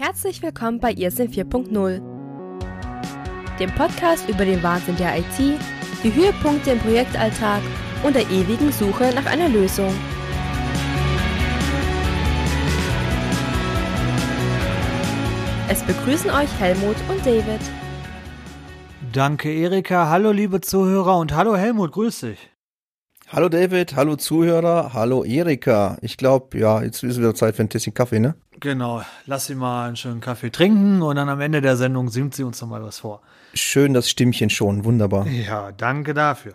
Herzlich 0.00 0.40
willkommen 0.42 0.78
bei 0.78 0.92
ISIN 0.92 1.28
4.0, 1.28 2.00
dem 3.58 3.74
Podcast 3.74 4.28
über 4.28 4.44
den 4.44 4.62
Wahnsinn 4.62 4.94
der 4.96 5.18
IT, 5.18 5.58
die 6.04 6.14
Höhepunkte 6.14 6.70
im 6.70 6.78
Projektalltag 6.78 7.60
und 8.04 8.14
der 8.14 8.22
ewigen 8.30 8.70
Suche 8.70 9.12
nach 9.12 9.26
einer 9.26 9.48
Lösung. 9.48 9.92
Es 15.68 15.82
begrüßen 15.82 16.30
euch 16.30 16.60
Helmut 16.60 16.94
und 17.08 17.26
David. 17.26 17.60
Danke, 19.12 19.52
Erika. 19.52 20.08
Hallo, 20.08 20.30
liebe 20.30 20.60
Zuhörer 20.60 21.18
und 21.18 21.34
hallo, 21.34 21.56
Helmut. 21.56 21.90
Grüß 21.90 22.20
dich. 22.20 22.50
Hallo 23.30 23.48
David, 23.48 23.96
hallo 23.96 24.14
Zuhörer, 24.14 24.94
hallo 24.94 25.24
Erika. 25.24 25.98
Ich 26.02 26.16
glaube, 26.16 26.56
ja, 26.56 26.82
jetzt 26.82 27.02
ist 27.02 27.18
wieder 27.18 27.34
Zeit 27.34 27.56
für 27.56 27.62
ein 27.62 27.68
Tässchen 27.68 27.92
Kaffee, 27.92 28.20
ne? 28.20 28.36
Genau, 28.60 29.02
lass 29.26 29.46
sie 29.46 29.54
mal 29.54 29.86
einen 29.86 29.96
schönen 29.96 30.20
Kaffee 30.20 30.50
trinken 30.50 31.02
und 31.02 31.16
dann 31.16 31.28
am 31.28 31.40
Ende 31.40 31.60
der 31.60 31.76
Sendung 31.76 32.08
singt 32.08 32.34
sie 32.34 32.42
uns 32.42 32.60
noch 32.60 32.68
mal 32.68 32.82
was 32.82 32.98
vor. 32.98 33.20
Schön 33.54 33.94
das 33.94 34.10
Stimmchen 34.10 34.50
schon, 34.50 34.84
wunderbar. 34.84 35.26
Ja, 35.26 35.70
danke 35.72 36.12
dafür. 36.14 36.54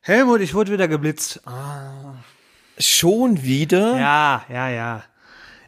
Helmut, 0.00 0.40
ich 0.40 0.54
wurde 0.54 0.72
wieder 0.72 0.88
geblitzt. 0.88 1.40
Ah. 1.46 2.14
Schon 2.78 3.42
wieder? 3.42 3.98
Ja, 3.98 4.44
ja, 4.48 4.68
ja. 4.68 5.02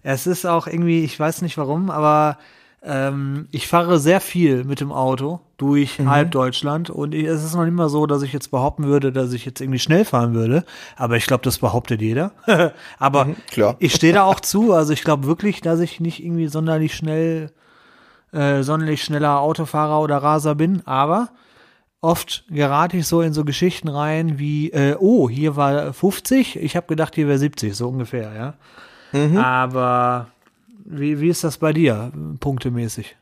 Es 0.02 0.26
ist 0.26 0.46
auch 0.46 0.66
irgendwie, 0.66 1.04
ich 1.04 1.18
weiß 1.18 1.42
nicht 1.42 1.58
warum, 1.58 1.90
aber 1.90 2.38
ähm, 2.82 3.48
ich 3.50 3.66
fahre 3.66 3.98
sehr 3.98 4.20
viel 4.20 4.64
mit 4.64 4.80
dem 4.80 4.92
Auto 4.92 5.40
durch 5.58 5.98
mhm. 5.98 6.08
halb 6.08 6.30
Deutschland 6.30 6.88
und 6.88 7.14
es 7.14 7.44
ist 7.44 7.54
noch 7.54 7.64
nicht 7.64 7.74
mal 7.74 7.88
so, 7.88 8.06
dass 8.06 8.22
ich 8.22 8.32
jetzt 8.32 8.50
behaupten 8.52 8.84
würde, 8.84 9.12
dass 9.12 9.32
ich 9.32 9.44
jetzt 9.44 9.60
irgendwie 9.60 9.80
schnell 9.80 10.04
fahren 10.04 10.32
würde. 10.32 10.64
Aber 10.96 11.16
ich 11.16 11.26
glaube, 11.26 11.42
das 11.42 11.58
behauptet 11.58 12.00
jeder. 12.00 12.30
aber 12.98 13.26
mhm, 13.26 13.36
ich 13.80 13.94
stehe 13.94 14.12
da 14.12 14.22
auch 14.22 14.40
zu. 14.40 14.72
Also 14.72 14.92
ich 14.92 15.02
glaube 15.02 15.26
wirklich, 15.26 15.60
dass 15.60 15.80
ich 15.80 15.98
nicht 15.98 16.24
irgendwie 16.24 16.46
sonderlich 16.46 16.94
schnell, 16.94 17.50
äh, 18.32 18.62
sonderlich 18.62 19.02
schneller 19.02 19.40
Autofahrer 19.40 20.00
oder 20.00 20.18
Raser 20.18 20.54
bin. 20.54 20.86
Aber 20.86 21.30
oft 22.00 22.44
gerate 22.48 22.96
ich 22.96 23.08
so 23.08 23.20
in 23.20 23.32
so 23.32 23.44
Geschichten 23.44 23.88
rein 23.88 24.38
wie, 24.38 24.70
äh, 24.70 24.96
oh, 24.98 25.28
hier 25.28 25.56
war 25.56 25.92
50, 25.92 26.56
ich 26.56 26.76
habe 26.76 26.86
gedacht, 26.86 27.16
hier 27.16 27.26
wäre 27.26 27.38
70, 27.38 27.74
so 27.74 27.88
ungefähr, 27.88 28.32
ja. 28.32 28.54
Mhm. 29.12 29.38
Aber 29.38 30.28
wie, 30.84 31.20
wie 31.20 31.28
ist 31.28 31.42
das 31.42 31.58
bei 31.58 31.72
dir, 31.72 32.12
punktemäßig? 32.38 33.16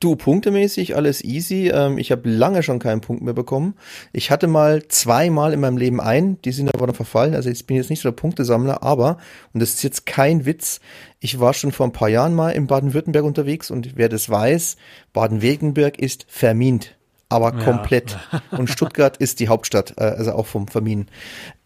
Du, 0.00 0.16
punktemäßig 0.16 0.96
alles 0.96 1.22
easy. 1.22 1.68
Ähm, 1.68 1.98
ich 1.98 2.10
habe 2.10 2.28
lange 2.28 2.62
schon 2.62 2.78
keinen 2.78 3.02
Punkt 3.02 3.22
mehr 3.22 3.34
bekommen. 3.34 3.74
Ich 4.14 4.30
hatte 4.30 4.46
mal 4.46 4.88
zweimal 4.88 5.52
in 5.52 5.60
meinem 5.60 5.76
Leben 5.76 6.00
ein, 6.00 6.40
die 6.42 6.52
sind 6.52 6.74
aber 6.74 6.86
noch 6.86 6.96
verfallen. 6.96 7.34
Also 7.34 7.50
ich 7.50 7.66
bin 7.66 7.76
jetzt 7.76 7.90
nicht 7.90 8.00
so 8.00 8.08
der 8.08 8.16
Punktesammler, 8.16 8.82
aber, 8.82 9.18
und 9.52 9.60
das 9.60 9.74
ist 9.74 9.82
jetzt 9.82 10.06
kein 10.06 10.46
Witz, 10.46 10.80
ich 11.18 11.38
war 11.38 11.52
schon 11.52 11.70
vor 11.70 11.86
ein 11.86 11.92
paar 11.92 12.08
Jahren 12.08 12.34
mal 12.34 12.50
in 12.50 12.66
Baden-Württemberg 12.66 13.24
unterwegs 13.24 13.70
und 13.70 13.96
wer 13.96 14.08
das 14.08 14.30
weiß, 14.30 14.78
Baden-Württemberg 15.12 15.98
ist 15.98 16.24
vermint. 16.28 16.96
Aber 17.28 17.52
komplett. 17.52 18.18
Ja. 18.32 18.42
Und 18.58 18.68
Stuttgart 18.68 19.16
ist 19.16 19.38
die 19.38 19.46
Hauptstadt, 19.46 19.94
äh, 19.98 20.02
also 20.02 20.32
auch 20.32 20.46
vom 20.46 20.66
Verminen. 20.66 21.06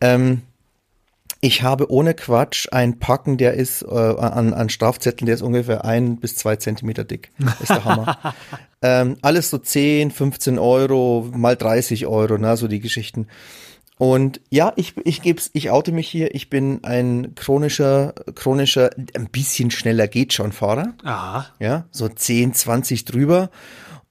Ähm, 0.03 0.43
ich 1.45 1.63
habe 1.63 1.91
ohne 1.91 2.15
Quatsch 2.15 2.69
ein 2.73 2.99
Packen, 2.99 3.37
der 3.37 3.53
ist 3.53 3.83
äh, 3.83 3.95
an, 3.95 4.55
an 4.55 4.71
Strafzetteln, 4.71 5.27
der 5.27 5.35
ist 5.35 5.43
ungefähr 5.43 5.85
ein 5.85 6.17
bis 6.17 6.37
zwei 6.37 6.57
Zentimeter 6.57 7.05
dick. 7.05 7.33
Ist 7.61 7.69
der 7.69 7.85
Hammer. 7.85 8.19
ähm, 8.83 9.19
alles 9.21 9.51
so 9.51 9.59
10, 9.59 10.11
15 10.11 10.59
Euro, 10.59 11.29
mal 11.35 11.55
30 11.55 12.07
Euro, 12.07 12.39
na, 12.39 12.57
so 12.57 12.67
die 12.67 12.81
Geschichten. 12.81 13.27
Und 13.99 14.41
ja, 14.49 14.73
ich, 14.77 14.95
ich 15.05 15.21
geb's, 15.21 15.51
ich 15.53 15.71
oute 15.71 15.93
mich 15.93 16.09
hier. 16.09 16.35
Ich 16.35 16.49
bin 16.49 16.83
ein 16.83 17.35
chronischer, 17.35 18.15
chronischer, 18.35 18.89
ein 19.15 19.29
bisschen 19.29 19.71
schneller 19.71 20.09
geht 20.09 20.33
schon 20.33 20.51
Fahrer. 20.51 20.95
Aha. 21.05 21.47
Ja, 21.59 21.85
so 21.91 22.09
10, 22.09 22.55
20 22.55 23.05
drüber. 23.05 23.51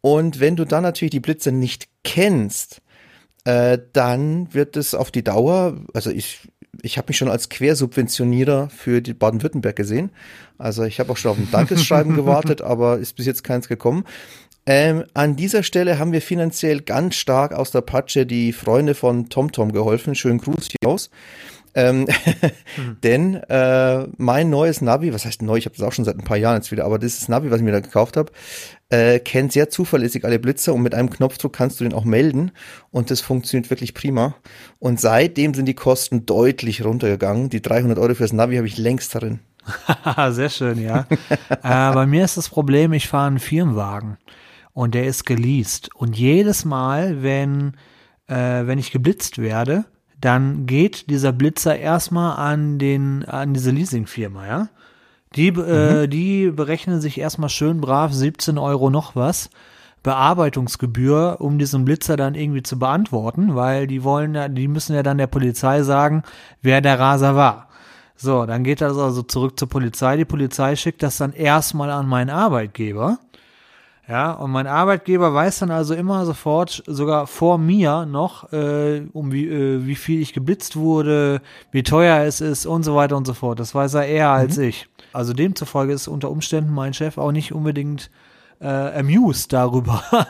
Und 0.01 0.39
wenn 0.39 0.55
du 0.55 0.65
dann 0.65 0.83
natürlich 0.83 1.09
die 1.09 1.19
Blitze 1.19 1.51
nicht 1.51 1.87
kennst, 2.03 2.83
äh, 3.45 3.77
dann 3.91 4.53
wird 4.53 4.77
es 4.77 4.95
auf 4.95 5.11
die 5.11 5.23
Dauer, 5.23 5.81
also 5.93 6.11
ich, 6.11 6.47
ich 6.81 6.97
habe 6.97 7.07
mich 7.09 7.17
schon 7.17 7.29
als 7.29 7.49
Quersubventionierer 7.49 8.69
für 8.69 9.01
die 9.01 9.13
Baden-Württemberg 9.13 9.75
gesehen. 9.75 10.11
Also 10.57 10.83
ich 10.83 10.99
habe 10.99 11.11
auch 11.11 11.17
schon 11.17 11.31
auf 11.31 11.37
ein 11.37 11.51
Dankesschreiben 11.51 12.15
gewartet, 12.15 12.61
aber 12.61 12.97
ist 12.97 13.15
bis 13.15 13.25
jetzt 13.25 13.43
keins 13.43 13.67
gekommen. 13.67 14.05
Ähm, 14.65 15.03
an 15.13 15.35
dieser 15.35 15.61
Stelle 15.61 15.99
haben 15.99 16.13
wir 16.13 16.21
finanziell 16.21 16.81
ganz 16.81 17.15
stark 17.15 17.53
aus 17.53 17.71
der 17.71 17.81
Patsche 17.81 18.25
die 18.25 18.53
Freunde 18.53 18.95
von 18.95 19.29
TomTom 19.29 19.73
geholfen. 19.73 20.15
Schönen 20.15 20.39
Gruß 20.39 20.69
hier 20.69 20.89
aus. 20.89 21.09
Ähm, 21.75 22.01
mhm. 22.01 22.97
Denn 23.03 23.35
äh, 23.35 24.07
mein 24.17 24.49
neues 24.49 24.81
Navi, 24.81 25.13
was 25.13 25.25
heißt 25.25 25.41
neu, 25.41 25.57
ich 25.57 25.65
habe 25.65 25.75
das 25.75 25.85
auch 25.85 25.91
schon 25.91 26.05
seit 26.05 26.17
ein 26.17 26.23
paar 26.23 26.37
Jahren 26.37 26.57
jetzt 26.57 26.71
wieder, 26.71 26.85
aber 26.85 26.99
dieses 26.99 27.27
Navi, 27.27 27.51
was 27.51 27.59
ich 27.59 27.63
mir 27.63 27.71
da 27.71 27.79
gekauft 27.79 28.17
habe, 28.17 28.31
äh, 28.89 29.19
kennt 29.19 29.53
sehr 29.53 29.69
zuverlässig 29.69 30.25
alle 30.25 30.39
Blitzer 30.39 30.73
und 30.73 30.81
mit 30.81 30.93
einem 30.93 31.09
Knopfdruck 31.09 31.53
kannst 31.53 31.79
du 31.79 31.83
den 31.83 31.93
auch 31.93 32.05
melden 32.05 32.51
und 32.91 33.11
das 33.11 33.21
funktioniert 33.21 33.69
wirklich 33.69 33.93
prima. 33.93 34.35
Und 34.79 34.99
seitdem 34.99 35.53
sind 35.53 35.65
die 35.65 35.73
Kosten 35.73 36.25
deutlich 36.25 36.85
runtergegangen. 36.85 37.49
Die 37.49 37.61
300 37.61 37.97
Euro 37.97 38.13
fürs 38.15 38.33
Navi 38.33 38.57
habe 38.57 38.67
ich 38.67 38.77
längst 38.77 39.15
darin. 39.15 39.39
sehr 40.29 40.49
schön, 40.49 40.81
ja. 40.81 41.07
äh, 41.49 41.93
bei 41.93 42.05
mir 42.05 42.25
ist 42.25 42.37
das 42.37 42.49
Problem, 42.49 42.93
ich 42.93 43.07
fahre 43.07 43.27
einen 43.27 43.39
Firmenwagen 43.39 44.17
und 44.73 44.93
der 44.93 45.05
ist 45.05 45.25
geleast 45.25 45.89
und 45.95 46.17
jedes 46.17 46.65
Mal, 46.65 47.23
wenn 47.23 47.73
äh, 48.27 48.65
wenn 48.67 48.79
ich 48.79 48.91
geblitzt 48.91 49.37
werde, 49.39 49.85
dann 50.23 50.65
geht 50.65 51.09
dieser 51.09 51.33
Blitzer 51.33 51.77
erstmal 51.77 52.37
an 52.37 52.79
den, 52.79 53.25
an 53.25 53.53
diese 53.53 53.71
Leasingfirma, 53.71 54.47
ja. 54.47 54.69
Die, 55.35 55.47
äh, 55.47 55.51
mhm. 55.51 56.03
äh, 56.03 56.07
die 56.07 56.51
berechnen 56.51 57.01
sich 57.01 57.19
erstmal 57.19 57.49
schön 57.49 57.81
brav 57.81 58.13
17 58.13 58.57
Euro 58.57 58.89
noch 58.89 59.15
was. 59.15 59.49
Bearbeitungsgebühr, 60.03 61.37
um 61.39 61.57
diesen 61.57 61.85
Blitzer 61.85 62.17
dann 62.17 62.35
irgendwie 62.35 62.61
zu 62.61 62.77
beantworten, 62.77 63.55
weil 63.55 63.87
die 63.87 64.03
wollen 64.03 64.35
ja, 64.35 64.49
die 64.49 64.67
müssen 64.67 64.95
ja 64.95 65.01
dann 65.01 65.17
der 65.17 65.27
Polizei 65.27 65.81
sagen, 65.83 66.23
wer 66.61 66.81
der 66.81 66.99
Raser 66.99 67.35
war. 67.35 67.69
So, 68.15 68.45
dann 68.45 68.63
geht 68.63 68.81
das 68.81 68.97
also 68.97 69.23
zurück 69.23 69.57
zur 69.57 69.69
Polizei. 69.69 70.17
Die 70.17 70.25
Polizei 70.25 70.75
schickt 70.75 71.03
das 71.03 71.17
dann 71.17 71.33
erstmal 71.33 71.89
an 71.89 72.07
meinen 72.07 72.29
Arbeitgeber. 72.29 73.17
Ja, 74.07 74.31
und 74.33 74.51
mein 74.51 74.67
Arbeitgeber 74.67 75.33
weiß 75.33 75.59
dann 75.59 75.71
also 75.71 75.93
immer 75.93 76.25
sofort, 76.25 76.83
sogar 76.87 77.25
vor 77.25 77.57
mir 77.57 78.05
noch, 78.05 78.51
äh, 78.51 79.03
um 79.13 79.31
wie, 79.31 79.47
äh, 79.47 79.85
wie 79.85 79.95
viel 79.95 80.21
ich 80.21 80.33
geblitzt 80.33 80.75
wurde, 80.75 81.41
wie 81.71 81.83
teuer 81.83 82.25
es 82.25 82.41
ist 82.41 82.65
und 82.65 82.83
so 82.83 82.95
weiter 82.95 83.15
und 83.15 83.25
so 83.25 83.33
fort. 83.33 83.61
Das 83.61 83.73
weiß 83.73 83.93
er 83.93 84.05
eher 84.05 84.27
mhm. 84.27 84.35
als 84.35 84.57
ich. 84.57 84.89
Also 85.13 85.31
demzufolge 85.31 85.93
ist 85.93 86.09
unter 86.09 86.31
Umständen 86.31 86.73
mein 86.73 86.93
Chef 86.93 87.17
auch 87.17 87.31
nicht 87.31 87.53
unbedingt 87.53 88.11
äh, 88.59 88.67
amused 88.67 89.53
darüber, 89.53 90.03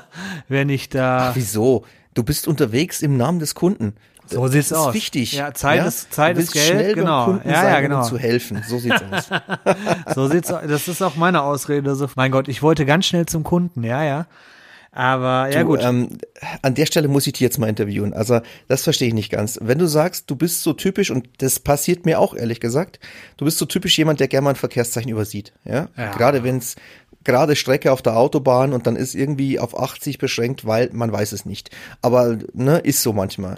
wenn 0.47 0.69
ich 0.69 0.89
da. 0.89 1.29
Ach, 1.29 1.35
wieso? 1.35 1.83
Du 2.13 2.23
bist 2.23 2.47
unterwegs 2.47 3.01
im 3.01 3.17
Namen 3.17 3.39
des 3.39 3.55
Kunden. 3.55 3.95
So 4.27 4.47
sieht's 4.47 4.69
das 4.69 4.77
aus. 4.77 4.87
ist 4.89 4.93
wichtig. 4.93 5.33
Ja, 5.33 5.53
Zeit 5.53 5.79
ja? 5.79 5.85
ist 5.85 6.13
Zeit 6.13 6.37
ist 6.37 6.53
Geld, 6.53 6.65
schnell 6.65 6.93
genau. 6.95 7.25
Kunden 7.25 7.49
ja, 7.49 7.61
sein, 7.61 7.73
ja, 7.73 7.79
genau. 7.81 7.99
Um 7.99 8.03
zu 8.03 8.17
helfen. 8.17 8.63
So 8.67 8.79
sieht's 8.79 9.01
aus. 9.11 9.29
so 10.15 10.27
sieht's 10.27 10.51
aus. 10.51 10.61
Das 10.67 10.87
ist 10.87 11.01
auch 11.01 11.15
meine 11.15 11.41
Ausrede. 11.41 11.95
So, 11.95 12.07
mein 12.15 12.31
Gott, 12.31 12.47
ich 12.47 12.61
wollte 12.61 12.85
ganz 12.85 13.05
schnell 13.05 13.25
zum 13.25 13.43
Kunden. 13.43 13.83
Ja, 13.83 14.03
ja. 14.03 14.25
Aber 14.95 15.49
ja 15.51 15.61
du, 15.61 15.65
gut. 15.65 15.79
Ähm, 15.81 16.19
an 16.61 16.75
der 16.75 16.85
Stelle 16.85 17.07
muss 17.07 17.25
ich 17.25 17.33
dich 17.33 17.41
jetzt 17.41 17.57
mal 17.57 17.67
interviewen. 17.67 18.13
Also 18.13 18.41
das 18.67 18.83
verstehe 18.83 19.07
ich 19.07 19.13
nicht 19.13 19.31
ganz. 19.31 19.57
Wenn 19.61 19.79
du 19.79 19.87
sagst, 19.87 20.29
du 20.29 20.35
bist 20.35 20.61
so 20.61 20.73
typisch 20.73 21.09
und 21.09 21.27
das 21.39 21.59
passiert 21.59 22.05
mir 22.05 22.19
auch 22.19 22.35
ehrlich 22.35 22.59
gesagt, 22.59 22.99
du 23.37 23.45
bist 23.45 23.57
so 23.57 23.65
typisch 23.65 23.97
jemand, 23.97 24.19
der 24.19 24.27
gerne 24.27 24.45
mal 24.45 24.49
ein 24.51 24.55
Verkehrszeichen 24.55 25.09
übersieht. 25.09 25.51
Ja. 25.65 25.89
ja. 25.97 26.11
Gerade 26.11 26.43
wenn 26.43 26.57
es 26.57 26.75
gerade 27.23 27.55
Strecke 27.55 27.91
auf 27.91 28.01
der 28.01 28.17
Autobahn 28.17 28.73
und 28.73 28.85
dann 28.85 28.95
ist 28.95 29.15
irgendwie 29.15 29.59
auf 29.59 29.79
80 29.79 30.19
beschränkt, 30.19 30.65
weil 30.65 30.89
man 30.93 31.11
weiß 31.11 31.31
es 31.31 31.45
nicht. 31.45 31.71
Aber 32.01 32.37
ne, 32.53 32.77
ist 32.79 33.01
so 33.01 33.13
manchmal. 33.13 33.55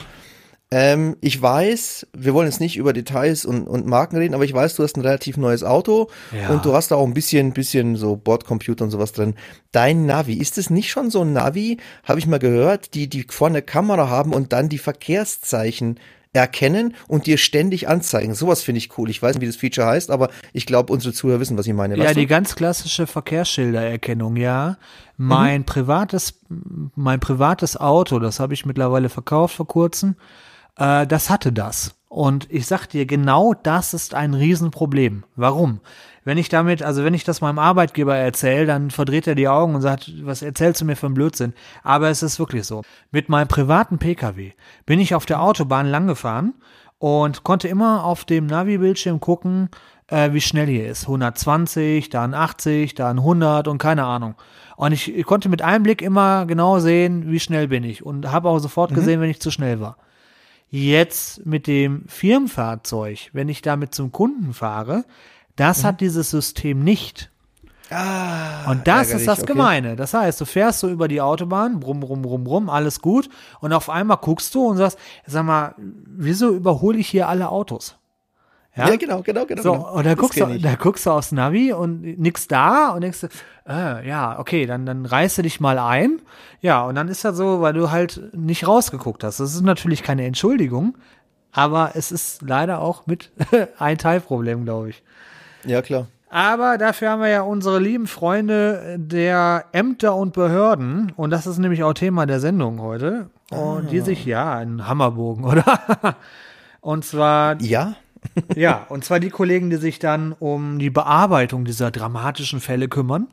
Ähm, 0.77 1.15
ich 1.21 1.41
weiß, 1.41 2.05
wir 2.11 2.33
wollen 2.33 2.49
jetzt 2.49 2.59
nicht 2.59 2.75
über 2.75 2.91
Details 2.91 3.45
und, 3.45 3.65
und 3.65 3.87
Marken 3.87 4.17
reden, 4.17 4.33
aber 4.33 4.43
ich 4.43 4.53
weiß, 4.53 4.75
du 4.75 4.83
hast 4.83 4.97
ein 4.97 5.03
relativ 5.03 5.37
neues 5.37 5.63
Auto 5.63 6.09
ja. 6.37 6.49
und 6.49 6.65
du 6.65 6.73
hast 6.73 6.91
da 6.91 6.95
auch 6.95 7.07
ein 7.07 7.13
bisschen, 7.13 7.53
bisschen 7.53 7.95
so 7.95 8.17
Bordcomputer 8.17 8.83
und 8.83 8.91
sowas 8.91 9.13
drin. 9.13 9.35
Dein 9.71 10.05
Navi, 10.05 10.33
ist 10.33 10.57
es 10.57 10.69
nicht 10.69 10.89
schon 10.89 11.09
so 11.09 11.21
ein 11.21 11.31
Navi, 11.31 11.77
habe 12.03 12.19
ich 12.19 12.27
mal 12.27 12.39
gehört, 12.39 12.93
die, 12.93 13.07
die 13.07 13.25
vorne 13.29 13.61
Kamera 13.61 14.09
haben 14.09 14.33
und 14.33 14.51
dann 14.51 14.67
die 14.67 14.77
Verkehrszeichen 14.77 15.97
erkennen 16.33 16.93
und 17.07 17.25
dir 17.25 17.37
ständig 17.37 17.87
anzeigen. 17.87 18.35
Sowas 18.35 18.61
finde 18.61 18.79
ich 18.79 18.97
cool. 18.97 19.09
Ich 19.09 19.21
weiß 19.21 19.35
nicht, 19.35 19.43
wie 19.43 19.47
das 19.47 19.55
Feature 19.55 19.87
heißt, 19.87 20.11
aber 20.11 20.29
ich 20.51 20.65
glaube, 20.65 20.91
unsere 20.91 21.13
Zuhörer 21.13 21.39
wissen, 21.39 21.57
was 21.57 21.67
ich 21.67 21.73
meine. 21.73 21.95
Ja, 21.95 22.13
die 22.13 22.27
ganz 22.27 22.53
klassische 22.53 23.07
Verkehrsschildererkennung, 23.07 24.35
ja. 24.35 24.75
Mein 25.15 25.61
mhm. 25.61 25.65
privates, 25.65 26.41
mein 26.95 27.21
privates 27.21 27.77
Auto, 27.77 28.19
das 28.19 28.41
habe 28.41 28.53
ich 28.53 28.65
mittlerweile 28.65 29.07
verkauft 29.07 29.55
vor 29.55 29.67
kurzem 29.67 30.15
äh, 30.77 31.05
das 31.07 31.29
hatte 31.29 31.51
das. 31.51 31.95
Und 32.09 32.47
ich 32.49 32.65
sag 32.65 32.87
dir, 32.87 33.05
genau 33.05 33.53
das 33.53 33.93
ist 33.93 34.13
ein 34.13 34.33
Riesenproblem. 34.33 35.25
Warum? 35.35 35.81
Wenn 36.23 36.37
ich 36.37 36.47
damit, 36.49 36.81
also 36.81 37.03
wenn 37.03 37.13
ich 37.13 37.23
das 37.25 37.41
meinem 37.41 37.59
Arbeitgeber 37.59 38.15
erzähle, 38.15 38.65
dann 38.65 38.89
verdreht 38.89 39.27
er 39.27 39.35
die 39.35 39.49
Augen 39.49 39.75
und 39.75 39.81
sagt, 39.81 40.11
was 40.25 40.41
erzählst 40.41 40.79
du 40.81 40.85
mir 40.85 40.95
für 40.95 41.07
einen 41.07 41.15
Blödsinn? 41.15 41.53
Aber 41.83 42.09
es 42.09 42.23
ist 42.23 42.39
wirklich 42.39 42.65
so. 42.65 42.83
Mit 43.11 43.27
meinem 43.27 43.47
privaten 43.49 43.97
Pkw 43.99 44.53
bin 44.85 44.99
ich 45.01 45.13
auf 45.13 45.25
der 45.25 45.41
Autobahn 45.41 45.87
langgefahren 45.87 46.53
und 46.99 47.43
konnte 47.43 47.67
immer 47.67 48.05
auf 48.05 48.23
dem 48.23 48.45
Navi-Bildschirm 48.47 49.19
gucken, 49.19 49.69
äh, 50.07 50.31
wie 50.31 50.41
schnell 50.41 50.67
hier 50.67 50.87
ist. 50.87 51.03
120, 51.03 52.09
dann 52.09 52.33
80, 52.33 52.95
dann 52.95 53.17
100 53.19 53.67
und 53.67 53.77
keine 53.77 54.05
Ahnung. 54.05 54.35
Und 54.77 54.93
ich, 54.93 55.13
ich 55.13 55.25
konnte 55.25 55.49
mit 55.49 55.61
einem 55.61 55.83
Blick 55.83 56.01
immer 56.01 56.45
genau 56.45 56.79
sehen, 56.79 57.29
wie 57.29 57.39
schnell 57.39 57.67
bin 57.67 57.83
ich 57.83 58.05
und 58.05 58.31
habe 58.31 58.49
auch 58.49 58.59
sofort 58.59 58.91
Mhm. 58.91 58.95
gesehen, 58.95 59.21
wenn 59.21 59.29
ich 59.29 59.41
zu 59.41 59.51
schnell 59.51 59.79
war. 59.81 59.97
Jetzt 60.77 61.45
mit 61.45 61.67
dem 61.67 62.03
Firmenfahrzeug, 62.07 63.29
wenn 63.31 63.47
ich 63.47 63.61
damit 63.61 63.95
zum 63.95 64.11
Kunden 64.11 64.53
fahre, 64.53 65.05
das 65.55 65.83
Mhm. 65.83 65.87
hat 65.87 66.01
dieses 66.01 66.29
System 66.31 66.83
nicht. 66.83 67.31
Ah, 67.91 68.69
Und 68.69 68.87
das 68.87 69.11
ist 69.11 69.25
das 69.27 69.43
okay. 69.43 69.53
Gemeine. 69.53 69.95
Das 69.95 70.13
heißt, 70.13 70.41
du 70.41 70.45
fährst 70.45 70.79
so 70.79 70.89
über 70.89 71.07
die 71.07 71.21
Autobahn, 71.21 71.79
brumm, 71.79 71.99
brumm, 72.01 72.23
brumm, 72.23 72.43
brumm, 72.43 72.69
alles 72.69 72.99
gut. 72.99 73.29
Und 73.61 73.71
auf 73.73 73.89
einmal 73.89 74.17
guckst 74.17 74.53
du 74.55 74.65
und 74.67 74.75
sagst, 74.77 74.97
sag 75.25 75.45
mal, 75.45 75.75
wieso 75.77 76.49
überhole 76.53 76.97
ich 76.97 77.07
hier 77.07 77.29
alle 77.29 77.47
Autos? 77.49 77.95
Ja, 78.75 78.95
genau, 78.97 79.21
genau, 79.21 79.45
genau. 79.45 79.61
So, 79.61 79.71
genau. 79.71 79.93
und 79.93 80.05
da 80.05 80.15
guckst, 80.15 80.39
du, 80.39 80.59
da 80.59 80.75
guckst 80.75 81.05
du 81.05 81.11
aufs 81.11 81.31
Navi 81.31 81.71
und 81.71 82.19
nix 82.19 82.47
da 82.47 82.89
und 82.89 83.01
denkst, 83.01 83.21
du, 83.21 83.27
äh, 83.67 84.07
ja, 84.07 84.37
okay, 84.37 84.65
dann, 84.65 84.85
dann 84.85 85.05
reißt 85.05 85.37
du 85.37 85.41
dich 85.43 85.59
mal 85.59 85.79
ein. 85.79 86.21
Ja, 86.59 86.83
und 86.83 86.95
dann 86.95 87.07
ist 87.07 87.23
das 87.23 87.37
so, 87.37 87.61
weil 87.61 87.73
du 87.73 87.91
halt 87.91 88.21
nicht 88.33 88.67
rausgeguckt 88.67 89.23
hast. 89.23 89.39
Das 89.39 89.53
ist 89.53 89.61
natürlich 89.61 90.03
keine 90.03 90.25
Entschuldigung, 90.25 90.97
aber 91.53 91.91
es 91.95 92.11
ist 92.11 92.41
leider 92.41 92.81
auch 92.81 93.07
mit 93.07 93.31
ein 93.79 93.97
Teilproblem, 93.97 94.65
glaube 94.65 94.89
ich. 94.89 95.03
Ja, 95.63 95.81
klar. 95.81 96.07
Aber 96.29 96.77
dafür 96.77 97.11
haben 97.11 97.21
wir 97.21 97.29
ja 97.29 97.43
unsere 97.43 97.79
lieben 97.79 98.07
Freunde 98.07 98.97
der 98.99 99.65
Ämter 99.71 100.15
und 100.15 100.33
Behörden. 100.33 101.13
Und 101.15 101.29
das 101.29 101.47
ist 101.47 101.59
nämlich 101.59 101.83
auch 101.83 101.93
Thema 101.93 102.25
der 102.25 102.41
Sendung 102.41 102.81
heute. 102.81 103.29
Und 103.51 103.91
die 103.91 104.01
sich, 104.01 104.25
ja, 104.25 104.55
ein 104.55 104.85
Hammerbogen, 104.85 105.45
oder? 105.45 105.63
und 106.81 107.05
zwar, 107.05 107.61
Ja, 107.61 107.95
ja, 108.55 108.85
und 108.89 109.03
zwar 109.03 109.19
die 109.19 109.29
Kollegen, 109.29 109.69
die 109.69 109.77
sich 109.77 109.99
dann 109.99 110.33
um 110.33 110.79
die 110.79 110.89
Bearbeitung 110.89 111.65
dieser 111.65 111.91
dramatischen 111.91 112.59
Fälle 112.59 112.87
kümmern. 112.87 113.27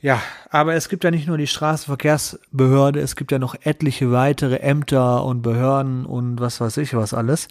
Ja, 0.00 0.20
aber 0.50 0.74
es 0.74 0.88
gibt 0.88 1.04
ja 1.04 1.10
nicht 1.10 1.28
nur 1.28 1.38
die 1.38 1.46
Straßenverkehrsbehörde, 1.46 3.00
es 3.00 3.16
gibt 3.16 3.30
ja 3.30 3.38
noch 3.38 3.54
etliche 3.62 4.10
weitere 4.10 4.56
Ämter 4.56 5.24
und 5.24 5.42
Behörden 5.42 6.06
und 6.06 6.40
was 6.40 6.60
weiß 6.60 6.78
ich 6.78 6.94
was 6.94 7.14
alles. 7.14 7.48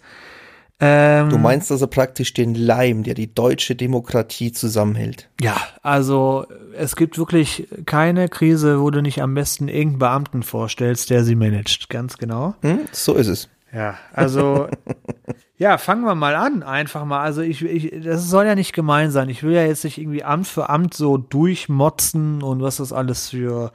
Ähm, 0.84 1.28
du 1.28 1.38
meinst 1.38 1.70
also 1.70 1.86
praktisch 1.86 2.34
den 2.34 2.56
Leim, 2.56 3.04
der 3.04 3.14
die 3.14 3.32
deutsche 3.32 3.76
Demokratie 3.76 4.50
zusammenhält. 4.50 5.28
Ja, 5.40 5.56
also 5.82 6.44
es 6.76 6.96
gibt 6.96 7.18
wirklich 7.18 7.68
keine 7.86 8.28
Krise, 8.28 8.80
wo 8.80 8.90
du 8.90 9.00
nicht 9.00 9.22
am 9.22 9.32
besten 9.32 9.68
irgendeinen 9.68 9.98
Beamten 10.00 10.42
vorstellst, 10.42 11.10
der 11.10 11.22
sie 11.22 11.36
managt. 11.36 11.88
Ganz 11.88 12.18
genau. 12.18 12.54
Hm? 12.62 12.80
So 12.90 13.14
ist 13.14 13.28
es. 13.28 13.48
Ja, 13.72 13.96
also 14.12 14.68
ja, 15.56 15.78
fangen 15.78 16.04
wir 16.04 16.14
mal 16.14 16.34
an, 16.34 16.62
einfach 16.62 17.04
mal. 17.04 17.22
Also 17.22 17.40
ich, 17.40 17.64
ich, 17.64 18.04
das 18.04 18.28
soll 18.28 18.46
ja 18.46 18.54
nicht 18.54 18.72
gemein 18.74 19.10
sein. 19.10 19.28
Ich 19.28 19.42
will 19.42 19.54
ja 19.54 19.64
jetzt 19.64 19.84
nicht 19.84 19.98
irgendwie 19.98 20.24
Amt 20.24 20.46
für 20.46 20.68
Amt 20.68 20.94
so 20.94 21.16
durchmotzen 21.16 22.42
und 22.42 22.60
was 22.60 22.76
das 22.76 22.92
alles 22.92 23.30
für 23.30 23.72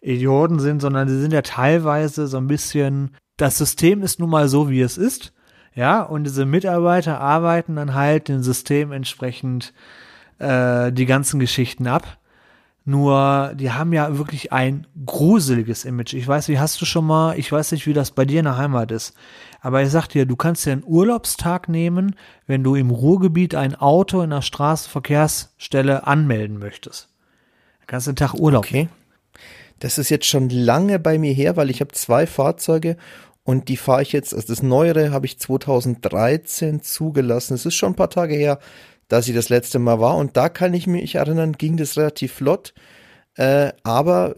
Idioten 0.00 0.58
sind, 0.58 0.80
sondern 0.80 1.08
sie 1.08 1.20
sind 1.20 1.32
ja 1.32 1.42
teilweise 1.42 2.26
so 2.26 2.36
ein 2.36 2.46
bisschen. 2.46 3.16
Das 3.36 3.58
System 3.58 4.02
ist 4.02 4.20
nun 4.20 4.30
mal 4.30 4.48
so, 4.48 4.68
wie 4.70 4.80
es 4.80 4.98
ist. 4.98 5.32
Ja, 5.74 6.02
und 6.02 6.24
diese 6.24 6.44
Mitarbeiter 6.44 7.18
arbeiten 7.20 7.76
dann 7.76 7.94
halt 7.94 8.28
dem 8.28 8.42
System 8.42 8.92
entsprechend 8.92 9.72
äh, 10.38 10.92
die 10.92 11.06
ganzen 11.06 11.40
Geschichten 11.40 11.86
ab. 11.86 12.18
Nur, 12.84 13.52
die 13.54 13.70
haben 13.70 13.92
ja 13.92 14.18
wirklich 14.18 14.52
ein 14.52 14.88
gruseliges 15.06 15.84
Image. 15.84 16.14
Ich 16.14 16.26
weiß, 16.26 16.48
wie 16.48 16.58
hast 16.58 16.80
du 16.80 16.84
schon 16.84 17.06
mal, 17.06 17.38
ich 17.38 17.50
weiß 17.50 17.72
nicht, 17.72 17.86
wie 17.86 17.92
das 17.92 18.10
bei 18.10 18.24
dir 18.24 18.40
in 18.40 18.46
der 18.46 18.56
Heimat 18.56 18.90
ist. 18.90 19.14
Aber 19.60 19.82
ich 19.82 19.90
sag 19.90 20.08
dir, 20.08 20.26
du 20.26 20.34
kannst 20.34 20.66
dir 20.66 20.72
einen 20.72 20.82
Urlaubstag 20.84 21.68
nehmen, 21.68 22.16
wenn 22.48 22.64
du 22.64 22.74
im 22.74 22.90
Ruhrgebiet 22.90 23.54
ein 23.54 23.76
Auto 23.76 24.20
in 24.22 24.30
der 24.30 24.42
Straßenverkehrsstelle 24.42 26.06
anmelden 26.08 26.58
möchtest. 26.58 27.08
Da 27.80 27.86
kannst 27.86 28.08
du 28.08 28.10
einen 28.10 28.16
Tag 28.16 28.34
Urlaub. 28.34 28.64
Okay. 28.64 28.88
Das 29.78 29.98
ist 29.98 30.10
jetzt 30.10 30.26
schon 30.26 30.48
lange 30.48 30.98
bei 30.98 31.18
mir 31.18 31.32
her, 31.32 31.56
weil 31.56 31.70
ich 31.70 31.80
habe 31.80 31.92
zwei 31.92 32.26
Fahrzeuge 32.26 32.96
und 33.44 33.68
die 33.68 33.76
fahre 33.76 34.02
ich 34.02 34.12
jetzt, 34.12 34.34
also 34.34 34.46
das 34.46 34.62
neuere 34.62 35.10
habe 35.10 35.26
ich 35.26 35.38
2013 35.38 36.82
zugelassen. 36.82 37.54
Es 37.54 37.66
ist 37.66 37.74
schon 37.74 37.92
ein 37.92 37.96
paar 37.96 38.10
Tage 38.10 38.34
her, 38.34 38.60
dass 39.08 39.28
ich 39.28 39.34
das 39.34 39.48
letzte 39.48 39.78
Mal 39.78 40.00
war 40.00 40.16
und 40.16 40.36
da 40.36 40.48
kann 40.48 40.74
ich 40.74 40.86
mich 40.86 41.14
erinnern, 41.16 41.52
ging 41.52 41.76
das 41.76 41.96
relativ 41.96 42.32
flott. 42.32 42.74
Äh, 43.34 43.72
aber 43.82 44.34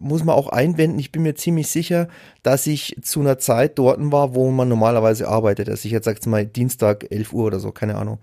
muss 0.00 0.24
man 0.24 0.34
auch 0.34 0.48
einwenden, 0.48 0.98
ich 0.98 1.12
bin 1.12 1.22
mir 1.22 1.34
ziemlich 1.34 1.68
sicher, 1.68 2.08
dass 2.42 2.66
ich 2.66 2.96
zu 3.02 3.20
einer 3.20 3.38
Zeit 3.38 3.78
dort 3.78 4.00
war, 4.10 4.34
wo 4.34 4.50
man 4.50 4.68
normalerweise 4.68 5.28
arbeitet. 5.28 5.68
Also 5.68 5.86
ich 5.86 5.92
jetzt 5.92 6.06
sag's 6.06 6.26
mal 6.26 6.44
Dienstag 6.44 7.06
11 7.10 7.32
Uhr 7.32 7.44
oder 7.44 7.60
so, 7.60 7.70
keine 7.72 7.96
Ahnung. 7.96 8.18